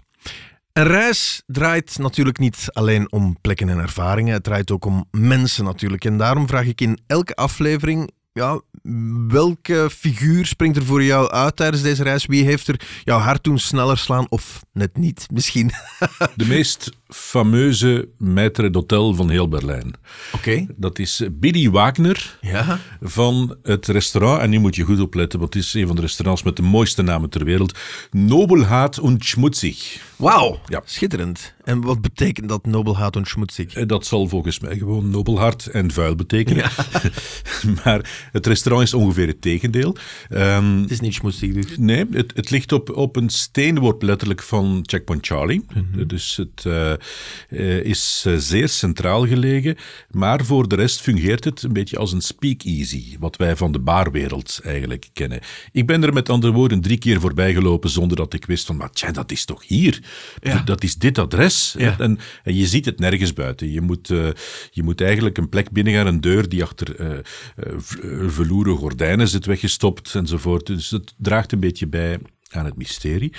Een 0.73 0.87
reis 0.87 1.41
draait 1.45 1.97
natuurlijk 1.97 2.37
niet 2.37 2.65
alleen 2.71 3.11
om 3.11 3.37
plekken 3.41 3.69
en 3.69 3.79
ervaringen, 3.79 4.33
het 4.33 4.43
draait 4.43 4.71
ook 4.71 4.85
om 4.85 5.05
mensen 5.11 5.63
natuurlijk. 5.63 6.05
En 6.05 6.17
daarom 6.17 6.47
vraag 6.47 6.65
ik 6.65 6.81
in 6.81 6.99
elke 7.07 7.35
aflevering 7.35 8.11
ja, 8.37 8.61
welke 9.27 9.89
figuur 9.91 10.45
springt 10.45 10.77
er 10.77 10.85
voor 10.85 11.03
jou 11.03 11.29
uit 11.31 11.55
tijdens 11.55 11.81
deze 11.83 12.03
reis? 12.03 12.25
Wie 12.25 12.43
heeft 12.43 12.67
er 12.67 12.81
jouw 13.03 13.19
hart 13.19 13.43
doen 13.43 13.59
sneller 13.59 13.97
slaan 13.97 14.25
of 14.29 14.65
net 14.73 14.97
niet 14.97 15.27
misschien? 15.33 15.71
De 16.35 16.45
meest 16.45 16.89
fameuze 17.07 18.09
maître 18.23 18.69
d'hôtel 18.71 19.15
van 19.15 19.29
heel 19.29 19.47
Berlijn. 19.49 19.93
Oké. 20.33 20.65
Dat 20.75 20.99
is 20.99 21.21
Billy 21.31 21.69
Wagner 21.69 22.37
Ja. 22.41 22.79
van 23.01 23.55
het 23.63 23.87
restaurant, 23.87 24.41
en 24.41 24.49
nu 24.49 24.59
moet 24.59 24.75
je 24.75 24.83
goed 24.83 24.99
opletten, 24.99 25.39
want 25.39 25.53
het 25.53 25.63
is 25.63 25.73
een 25.73 25.87
van 25.87 25.95
de 25.95 26.01
restaurants 26.01 26.43
met 26.43 26.55
de 26.55 26.61
mooiste 26.61 27.01
namen 27.01 27.29
ter 27.29 27.43
wereld, 27.45 27.77
Nobelhaat 28.11 28.99
und 28.99 29.25
Schmutzig. 29.25 30.05
Wauw. 30.15 30.59
Ja. 30.67 30.81
Schitterend. 30.85 31.53
En 31.63 31.81
wat 31.81 32.01
betekent 32.01 32.49
dat 32.49 32.65
nobelhaat 32.65 33.15
en 33.15 33.25
schmutzig? 33.25 33.73
Eh, 33.73 33.87
Dat 33.87 34.05
zal 34.05 34.27
volgens 34.27 34.59
mij 34.59 34.77
gewoon 34.77 35.09
nobelhart 35.09 35.65
en 35.67 35.91
vuil 35.91 36.15
betekenen. 36.15 36.69
maar 37.83 38.26
het 38.31 38.45
restaurant 38.47 38.87
is 38.87 38.93
ongeveer 38.93 39.27
het 39.27 39.41
tegendeel. 39.41 39.95
Ehm, 40.29 40.81
Het 40.81 40.91
is 40.91 40.99
niet 40.99 41.13
schmutzig 41.13 41.53
dus. 41.53 41.77
Nee, 41.77 42.05
het, 42.11 42.31
het 42.35 42.49
ligt 42.49 42.71
op, 42.71 42.95
op 42.95 43.15
een 43.15 43.29
steenworp 43.29 44.01
letterlijk 44.01 44.41
van 44.41 44.79
Checkpoint 44.85 45.25
Charlie. 45.27 45.65
Mhm. 45.73 46.07
Dus 46.07 46.35
het 46.35 46.65
eh, 46.65 46.91
eh, 46.91 47.83
is 47.83 48.23
eh, 48.27 48.35
zeer 48.35 48.69
centraal 48.69 49.27
gelegen. 49.27 49.75
Maar 50.11 50.45
voor 50.45 50.67
de 50.67 50.75
rest 50.75 51.01
fungeert 51.01 51.43
het 51.43 51.63
een 51.63 51.73
beetje 51.73 51.97
als 51.97 52.11
een 52.11 52.21
speakeasy. 52.21 53.15
Wat 53.19 53.35
wij 53.35 53.55
van 53.55 53.71
de 53.71 53.79
baarwereld 53.79 54.59
eigenlijk 54.63 55.07
kennen. 55.13 55.39
Ik 55.71 55.85
ben 55.85 56.03
er 56.03 56.13
met 56.13 56.29
andere 56.29 56.53
woorden 56.53 56.81
drie 56.81 56.97
keer 56.97 57.19
voorbij 57.19 57.53
gelopen 57.53 57.89
zonder 57.89 58.17
dat 58.17 58.33
ik 58.33 58.45
wist 58.45 58.65
van, 58.65 58.77
maar 58.77 58.91
tja, 58.91 59.11
dat 59.11 59.31
is 59.31 59.45
toch 59.45 59.67
hier? 59.67 59.99
Ja. 60.41 60.61
Dat 60.61 60.83
is 60.83 60.95
dit 60.95 61.17
adres. 61.17 61.75
Ja. 61.77 61.95
En, 61.99 62.19
en 62.43 62.55
je 62.55 62.67
ziet 62.67 62.85
het 62.85 62.99
nergens 62.99 63.33
buiten. 63.33 63.71
Je 63.71 63.81
moet, 63.81 64.07
je 64.71 64.83
moet 64.83 65.01
eigenlijk 65.01 65.37
een 65.37 65.49
plek 65.49 65.71
binnengaan, 65.71 66.07
een 66.07 66.21
deur 66.21 66.49
die 66.49 66.63
achter 66.63 67.23
veloeren 68.25 68.77
gordijnen 68.77 69.27
zit 69.27 69.45
weggestopt 69.45 70.15
enzovoort. 70.15 70.65
Dus 70.65 70.89
het 70.89 71.13
draagt 71.17 71.51
een 71.51 71.59
beetje 71.59 71.87
bij 71.87 72.19
aan 72.49 72.65
het 72.65 72.77
mysterie. 72.77 73.33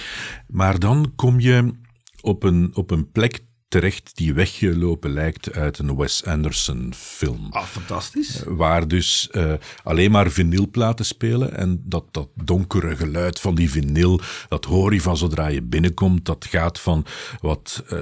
Maar 0.47 0.79
dan 0.79 1.13
kom 1.17 1.41
je 1.41 1.75
op 2.21 2.43
een, 2.43 2.71
op 2.75 2.91
een 2.91 3.11
plek 3.11 3.47
terecht 3.69 4.11
die 4.17 4.35
weggelopen 4.35 5.11
lijkt 5.11 5.53
uit 5.53 5.79
een 5.79 5.97
Wes 5.97 6.25
Anderson 6.25 6.93
film. 6.97 7.47
Ah, 7.51 7.65
fantastisch. 7.65 8.43
Waar 8.47 8.89
dus 8.89 9.29
eh, 9.31 9.53
alleen 9.83 10.11
maar 10.11 10.31
vinylplaten 10.31 11.05
spelen. 11.05 11.57
En 11.57 11.83
dat, 11.85 12.05
dat 12.11 12.29
donkere 12.35 12.97
geluid 12.97 13.41
van 13.41 13.55
die 13.55 13.71
vinyl, 13.71 14.21
dat 14.49 14.65
hoor 14.65 14.95
je 14.95 15.01
van 15.01 15.17
zodra 15.17 15.47
je 15.47 15.63
binnenkomt. 15.63 16.25
Dat 16.25 16.47
gaat 16.51 16.81
van 16.81 17.05
wat 17.41 17.85
eh, 17.89 18.01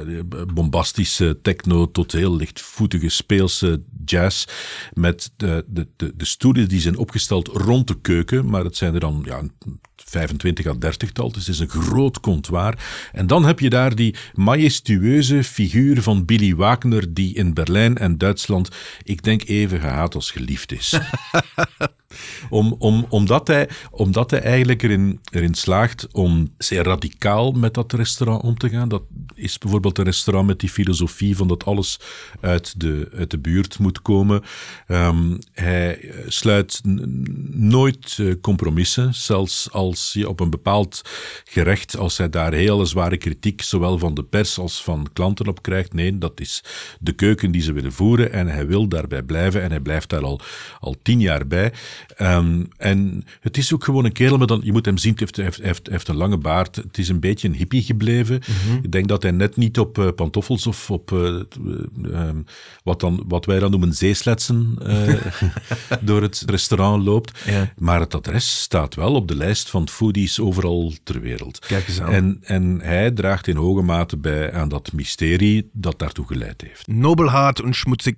bombastische 0.55 1.39
techno 1.43 1.91
tot 1.91 2.13
heel 2.13 2.37
lichtvoetige 2.37 3.09
speelse 3.09 3.83
jazz. 4.11 4.47
Met 4.93 5.31
de, 5.37 5.65
de, 5.67 5.87
de, 5.97 6.13
de 6.17 6.25
stoelen 6.25 6.69
die 6.69 6.81
zijn 6.81 6.97
opgesteld 6.97 7.49
rond 7.49 7.89
de 7.89 8.01
keuken. 8.01 8.51
Maar 8.51 8.65
het 8.65 8.77
zijn 8.77 8.95
er 8.95 9.01
dan 9.01 9.23
ja, 9.27 9.43
25 9.97 10.67
à 10.67 10.75
30 10.79 11.13
tal. 11.13 11.33
Dus 11.33 11.47
het 11.47 11.55
is 11.55 11.61
een 11.61 11.69
groot 11.83 12.21
comptoir. 12.21 12.79
En 13.13 13.27
dan 13.27 13.45
heb 13.45 13.61
je 13.61 13.71
daar 13.71 13.95
die 13.95 14.15
majestueuze 14.35 15.45
figuur 15.45 16.03
van 16.03 16.25
Billy 16.25 16.55
Wagner, 16.55 17.15
die 17.15 17.35
in 17.35 17.55
Berlijn 17.55 17.99
en 17.99 18.19
Duitsland, 18.19 18.69
ik 19.03 19.23
denk 19.23 19.45
even 19.45 19.81
gehaat 19.81 20.15
als 20.15 20.31
geliefd 20.31 20.73
is. 20.73 20.95
Om, 22.51 22.77
om, 22.79 23.07
omdat, 23.09 23.47
hij, 23.47 23.69
omdat 23.91 24.31
hij 24.31 24.41
eigenlijk 24.41 24.83
erin, 24.83 25.21
erin 25.31 25.55
slaagt 25.55 26.09
om 26.13 26.49
zeer 26.59 26.83
radicaal 26.83 27.53
met 27.53 27.75
dat 27.75 27.93
restaurant 27.93 28.43
om 28.43 28.59
te 28.59 28.69
gaan. 28.69 28.89
Dat 28.89 29.03
is 29.35 29.59
bijvoorbeeld 29.59 29.99
een 29.99 30.05
restaurant 30.05 30.47
met 30.47 30.61
die 30.61 30.69
filosofie 30.69 31.37
van 31.37 31.49
dat 31.49 31.65
alles 31.65 32.01
uit 32.41 32.81
de, 32.81 33.09
uit 33.17 33.31
de 33.31 33.39
buurt 33.39 33.79
moet 33.79 34.03
komen. 34.03 34.43
Ehm, 34.87 35.37
hij 35.53 36.01
eh, 36.01 36.15
sluit 36.27 36.81
nooit 37.51 38.17
eh, 38.21 38.33
compromissen, 38.41 39.15
zelfs 39.15 39.71
als 39.73 40.11
je 40.13 40.29
op 40.29 40.41
een 40.41 40.51
bepaald 40.51 41.03
gerecht, 41.45 41.97
als 41.97 42.19
hij 42.19 42.31
daar 42.31 42.53
hele 42.53 42.85
zware 42.85 43.17
kritiek, 43.17 43.63
zowel 43.63 43.99
van 43.99 44.15
de 44.15 44.23
pers 44.25 44.59
als 44.59 44.83
van 44.83 45.09
klanten 45.13 45.47
op 45.47 45.63
krijgt. 45.63 45.93
Nee, 45.93 46.19
dat 46.19 46.41
is 46.41 46.65
de 47.01 47.13
keuken 47.13 47.51
die 47.51 47.63
ze 47.63 47.73
willen 47.73 47.93
voeren 47.93 48.33
en 48.33 48.47
hij 48.47 48.67
wil 48.67 48.89
daarbij 48.89 49.23
blijven 49.23 49.63
en 49.63 49.71
hij 49.71 49.81
blijft 49.81 50.09
daar 50.09 50.25
al, 50.25 50.41
al 50.81 50.97
tien 51.03 51.21
jaar 51.21 51.47
bij. 51.47 51.73
Ehm, 52.17 52.65
en 52.77 53.25
het 53.41 53.57
is 53.57 53.75
ook 53.75 53.85
gewoon 53.85 54.05
een 54.05 54.13
kerel, 54.13 54.39
maar 54.39 54.47
dan, 54.47 54.61
je 54.65 54.73
moet 54.73 54.85
hem 54.85 54.99
zien, 54.99 55.15
hij 55.17 55.45
heeft, 55.45 55.63
heeft, 55.63 55.89
heeft, 55.89 56.09
een 56.09 56.17
lange 56.17 56.39
baard. 56.39 56.77
Het 56.77 56.99
is 56.99 57.09
een 57.09 57.21
beetje 57.21 57.49
een 57.49 57.55
hippie 57.55 57.83
gebleven. 57.83 58.41
Ik 58.83 58.93
denk 58.93 59.09
dat 59.09 59.23
hij 59.23 59.31
net 59.31 59.57
niet 59.57 59.79
op 59.79 59.99
eh, 59.99 60.09
pantoffels 60.15 60.67
of 60.67 60.91
op 60.91 61.13
eh, 61.13 61.27
eh, 61.27 61.43
ehm, 62.13 62.37
wat, 62.83 63.01
dan, 63.01 63.25
wat 63.29 63.45
wij 63.45 63.59
dan 63.59 63.71
noemen 63.71 63.93
zeesletsen 63.93 64.79
door 66.01 66.23
het 66.23 66.43
restaurant 66.47 67.05
loopt. 67.05 67.39
Ja. 67.45 67.73
Maar 67.79 68.01
het 68.01 68.15
adres 68.15 68.61
staat 68.61 68.95
wel 68.95 69.15
op 69.15 69.29
de 69.29 69.37
lijst 69.37 69.71
van 69.71 69.89
foodies 69.89 70.41
overal 70.41 70.93
ter 71.03 71.21
wereld. 71.21 71.59
Kijk 71.59 71.89
eens 71.89 72.01
aan. 72.01 72.13
En, 72.13 72.39
en 72.43 72.81
hij 72.81 73.11
draagt 73.11 73.47
in 73.47 73.57
hoge 73.57 73.83
mate 73.83 74.17
bij 74.17 74.53
aan 74.53 74.69
dat 74.69 74.93
mysterie 74.93 75.71
dat 75.73 75.99
daartoe 75.99 76.27
geleid 76.27 76.61
heeft. 76.61 76.87
Nobelhaat 76.87 77.59
en 77.59 77.75
schmutzig. 77.75 78.15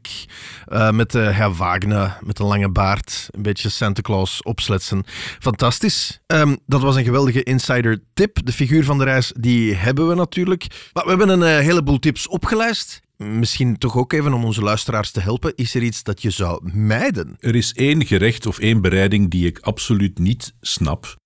met 0.91 1.11
de 1.11 1.19
Herr 1.19 1.55
Wagner, 1.55 2.19
met 2.25 2.39
een 2.39 2.47
lange 2.47 2.71
baard. 2.71 3.29
Een 3.31 3.43
beetje 3.43 3.68
Santa 3.69 4.01
Claus 4.01 4.43
opsletsen. 4.43 5.05
Fantastisch. 5.39 6.21
Ehm, 6.27 6.57
dat 6.67 6.81
was 6.81 6.97
een 6.97 7.05
geweldige 7.05 7.43
insider 7.43 8.03
tip. 8.15 8.39
De 8.45 8.53
figuur 8.53 8.85
van 8.85 8.99
de 8.99 9.05
reis, 9.05 9.33
die 9.37 9.75
hebben 9.75 10.09
we 10.09 10.15
natuurlijk. 10.15 10.91
Maar 10.93 11.05
we 11.05 11.09
hebben 11.09 11.29
een 11.29 11.43
eh, 11.43 11.65
heleboel 11.65 11.99
tips 11.99 12.29
opgelijst. 12.29 13.01
Misschien 13.17 13.79
toch 13.79 13.97
ook 13.97 14.13
even 14.13 14.33
om 14.33 14.45
onze 14.45 14.63
luisteraars 14.63 15.11
te 15.11 15.21
helpen. 15.21 15.53
Is 15.55 15.75
er 15.75 15.83
iets 15.83 16.03
dat 16.03 16.23
je 16.23 16.31
zou 16.31 16.71
mijden? 16.73 17.37
Er 17.39 17.55
is 17.55 17.73
één 17.73 18.07
gerecht 18.07 18.47
of 18.47 18.59
één 18.59 18.81
bereiding 18.81 19.31
die 19.31 19.47
ik 19.47 19.59
absoluut 19.59 20.19
niet 20.19 20.53
snap. 20.61 21.17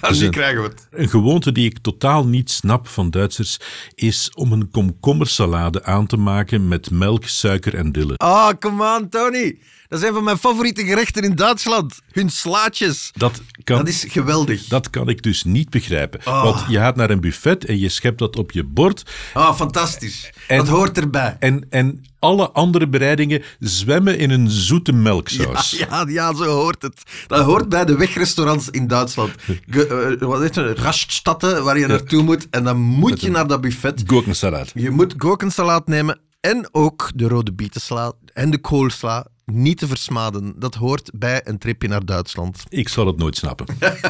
Dus 0.00 0.28
krijgen 0.28 0.62
we 0.62 0.68
het. 0.68 0.86
Een 0.90 1.08
gewoonte 1.08 1.52
die 1.52 1.64
ik 1.70 1.78
totaal 1.78 2.26
niet 2.26 2.50
snap 2.50 2.88
van 2.88 3.10
Duitsers 3.10 3.58
is 3.94 4.30
om 4.34 4.52
een 4.52 4.70
komkommersalade 4.70 5.84
aan 5.84 6.06
te 6.06 6.16
maken 6.16 6.68
met 6.68 6.90
melk, 6.90 7.24
suiker 7.26 7.74
en 7.74 7.92
dille. 7.92 8.16
Ah, 8.16 8.48
come 8.58 8.96
on, 8.98 9.08
Tony. 9.08 9.58
Dat 9.88 10.00
zijn 10.00 10.12
van 10.14 10.24
mijn 10.24 10.38
favoriete 10.38 10.84
gerechten 10.84 11.22
in 11.22 11.34
Duitsland. 11.34 11.98
Hun 12.12 12.30
slaatjes. 12.30 13.10
Dat 13.12 13.40
kan, 13.64 13.76
Dat 13.78 13.88
is 13.88 14.04
geweldig. 14.08 14.64
dat 14.66 14.90
kan 14.90 15.08
ik 15.08 15.22
dus 15.22 15.44
niet 15.44 15.70
begrijpen. 15.70 16.20
Ah. 16.24 16.42
Want 16.42 16.64
je 16.68 16.76
gaat 16.78 16.96
naar 16.96 17.10
een 17.10 17.20
buffet 17.20 17.64
en 17.64 17.78
je 17.78 17.88
schept 17.88 18.18
dat 18.18 18.36
op 18.36 18.50
je 18.52 18.64
bord. 18.64 19.02
Ah, 19.32 19.56
fantastisch. 19.56 20.30
En- 20.46 20.56
dat 20.58 20.68
hoort 20.68 20.98
erbij. 20.98 21.36
En, 21.38 21.66
en 21.70 22.04
alle 22.22 22.50
andere 22.50 22.88
bereidingen 22.88 23.42
zwemmen 23.58 24.18
in 24.18 24.30
een 24.30 24.50
zoete 24.50 24.92
melksaus. 24.92 25.70
Ja, 25.70 26.04
ja, 26.08 26.34
zo 26.34 26.44
hoort 26.44 26.82
het. 26.82 27.02
Dat 27.26 27.44
hoort 27.44 27.68
bij 27.68 27.84
de 27.84 27.96
wegrestaurants 27.96 28.70
in 28.70 28.86
Duitsland. 28.86 29.30
Ge, 29.70 30.16
eh, 30.20 30.26
wat 30.26 30.40
heet 30.40 30.54
het? 30.54 30.78
Raststatten, 30.78 31.64
waar 31.64 31.78
je 31.78 31.86
naartoe 31.86 32.22
moet. 32.22 32.46
En 32.50 32.64
dan 32.64 32.76
moet 32.76 33.20
je 33.20 33.30
naar 33.30 33.46
dat 33.46 33.60
buffet. 33.60 34.02
Gurkensalade. 34.06 34.70
Je 34.74 34.90
moet 34.90 35.14
gurkensalaat 35.16 35.86
nemen 35.86 36.20
en 36.40 36.68
ook 36.72 37.10
de 37.14 37.28
rode 37.28 37.52
bietensla 37.52 38.12
en 38.32 38.50
de 38.50 38.58
koolsla. 38.58 39.26
Niet 39.44 39.78
te 39.78 39.86
versmaden. 39.86 40.54
Dat 40.56 40.74
hoort 40.74 41.10
bij 41.14 41.40
een 41.44 41.58
tripje 41.58 41.88
naar 41.88 42.04
Duitsland. 42.04 42.64
Ik 42.68 42.88
zal 42.88 43.06
het 43.06 43.16
nooit 43.16 43.36
snappen. 43.36 43.66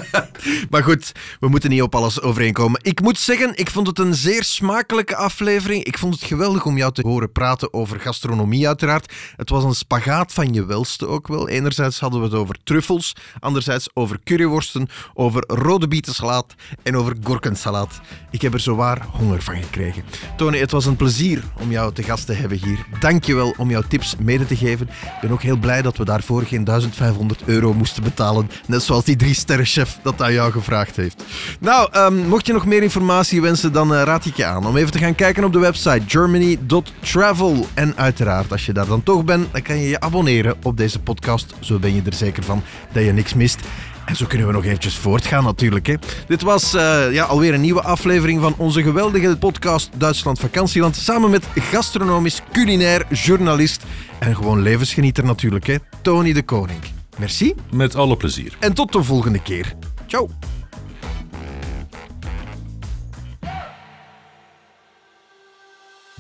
Maar 0.71 0.83
goed, 0.83 1.13
we 1.41 1.49
moeten 1.49 1.71
niet 1.71 1.83
op 1.83 1.95
alles 1.95 2.21
overeenkomen. 2.21 2.81
Ik 2.83 3.01
moet 3.01 3.19
zeggen, 3.19 3.53
ik 3.55 3.71
vond 3.71 3.87
het 3.87 3.99
een 3.99 4.15
zeer 4.15 4.45
smakelijke 4.45 5.17
aflevering. 5.17 5.85
Ik 5.85 5.99
vond 5.99 6.15
het 6.15 6.25
geweldig 6.25 6.67
om 6.67 6.77
jou 6.77 6.93
te 6.93 7.07
horen 7.07 7.33
praten 7.33 7.73
over 7.73 8.01
gastronomie, 8.01 8.67
uiteraard. 8.67 9.13
Het 9.37 9.51
was 9.51 9.65
een 9.65 9.75
spagaat 9.75 10.33
van 10.33 10.53
je 10.53 10.65
welste 10.65 11.07
ook 11.07 11.29
wel. 11.29 11.49
Enerzijds 11.49 12.01
hadden 12.01 12.21
we 12.21 12.27
het 12.27 12.35
over 12.35 12.57
truffels, 12.65 13.17
anderzijds 13.41 13.89
over 13.95 14.19
curryworsten, 14.25 14.89
over 15.15 15.45
rode 15.47 15.89
bietensalaat 15.89 16.55
en 16.83 16.97
over 16.97 17.17
gurkensalaat. 17.23 18.01
Ik 18.31 18.43
heb 18.43 18.55
er 18.55 18.61
zowaar 18.61 19.07
honger 19.11 19.43
van 19.43 19.63
gekregen. 19.63 20.05
Tony, 20.37 20.59
het 20.59 20.71
was 20.71 20.87
een 20.87 20.97
plezier 20.97 21.43
om 21.61 21.71
jou 21.71 21.93
te 21.93 22.03
gast 22.03 22.27
te 22.27 22.33
hebben 22.33 22.59
hier. 22.59 22.87
Dank 23.01 23.25
je 23.25 23.35
wel 23.35 23.55
om 23.57 23.71
jouw 23.71 23.83
tips 23.89 24.17
mede 24.19 24.47
te 24.47 24.57
geven. 24.57 24.89
Ben 25.23 25.31
ook 25.31 25.43
heel 25.43 25.57
blij 25.57 25.83
dat 25.83 25.97
we 25.97 26.05
daarvoor 26.05 26.43
geen 26.43 26.65
1500 26.65 27.43
euro 27.45 27.75
moesten 27.75 28.03
betalen. 28.03 28.51
Net 28.67 28.83
zoals 28.83 29.05
die 29.05 29.17
drie 29.17 29.35
sterrenchef 29.35 29.99
dat 30.03 30.23
aan 30.23 30.33
jou 30.33 30.53
gevraagd 30.53 30.97
heeft. 30.97 31.25
Nou, 31.61 31.89
ehm, 31.93 32.29
mocht 32.29 32.47
je 32.47 32.53
nog 32.53 32.67
meer 32.67 32.83
informatie 32.83 33.41
wensen, 33.41 33.73
dan 33.73 33.95
eh, 33.95 34.03
raad 34.03 34.25
ik 34.25 34.37
je 34.37 34.45
aan 34.45 34.67
om 34.67 34.77
even 34.77 34.93
te 34.93 34.99
gaan 34.99 35.15
kijken 35.15 35.45
op 35.45 35.53
de 35.53 35.59
website 35.59 36.03
germany.travel. 36.07 37.67
En 37.75 37.97
uiteraard, 37.97 38.53
als 38.53 38.67
je 38.67 38.73
daar 38.73 38.87
dan 38.87 39.03
toch 39.03 39.25
bent, 39.25 39.53
dan 39.53 39.63
kan 39.63 39.79
je 39.79 39.89
je 39.89 40.01
abonneren 40.01 40.57
op 40.63 40.77
deze 40.77 40.99
podcast. 40.99 41.55
Zo 41.61 41.79
ben 41.79 41.95
je 41.95 42.03
er 42.07 42.15
zeker 42.15 42.43
van 42.43 42.63
dat 42.93 43.05
je 43.05 43.13
niks 43.13 43.35
mist. 43.35 43.61
En 44.05 44.17
zo 44.17 44.27
kunnen 44.27 44.47
we 44.47 44.53
nog 44.53 44.65
eventjes 44.65 44.97
voortgaan 44.97 45.45
natuurlijk. 45.45 45.87
Hè. 45.87 45.95
Dit 46.27 46.43
was 46.43 46.75
eh, 46.75 47.13
ja, 47.13 47.25
alweer 47.25 47.55
een 47.55 47.61
nieuwe 47.61 47.83
aflevering 47.83 48.41
van 48.41 48.55
onze 48.57 48.83
geweldige 48.83 49.37
podcast 49.37 49.91
Duitsland 49.97 50.39
Vakantieland. 50.39 50.97
Samen 50.97 51.31
met 51.31 51.47
gastronomisch, 51.55 52.41
culinair, 52.53 53.05
journalist 53.11 53.85
en 54.19 54.37
gewoon 54.37 54.63
levensgenieter 54.63 55.25
natuurlijk. 55.25 55.67
Hè. 55.67 55.77
Tony 56.03 56.33
de 56.33 56.43
Koning. 56.43 56.79
Merci 57.19 57.55
Met 57.71 57.95
alle 57.97 58.17
plezier. 58.17 58.57
en 58.59 58.73
tot 58.73 58.93
de 58.93 59.03
volgende 59.03 59.43
keer. 59.43 59.75
Ciao. 60.07 60.29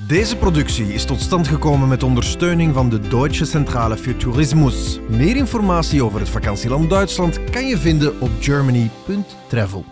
Deze 0.06 0.36
productie 0.36 0.92
is 0.92 1.04
tot 1.04 1.20
stand 1.20 1.48
gekomen 1.48 1.88
met 1.88 2.02
ondersteuning 2.02 2.74
van 2.74 2.88
de 2.88 3.00
Deutsche 3.00 3.44
Centrale 3.44 3.96
für 3.96 4.16
Tourismus. 4.16 4.98
Meer 5.08 5.36
informatie 5.36 6.04
over 6.04 6.20
het 6.20 6.28
vakantieland 6.28 6.90
Duitsland 6.90 7.44
kan 7.50 7.66
je 7.66 7.78
vinden 7.78 8.20
op 8.20 8.30
germany.travel. 8.40 9.91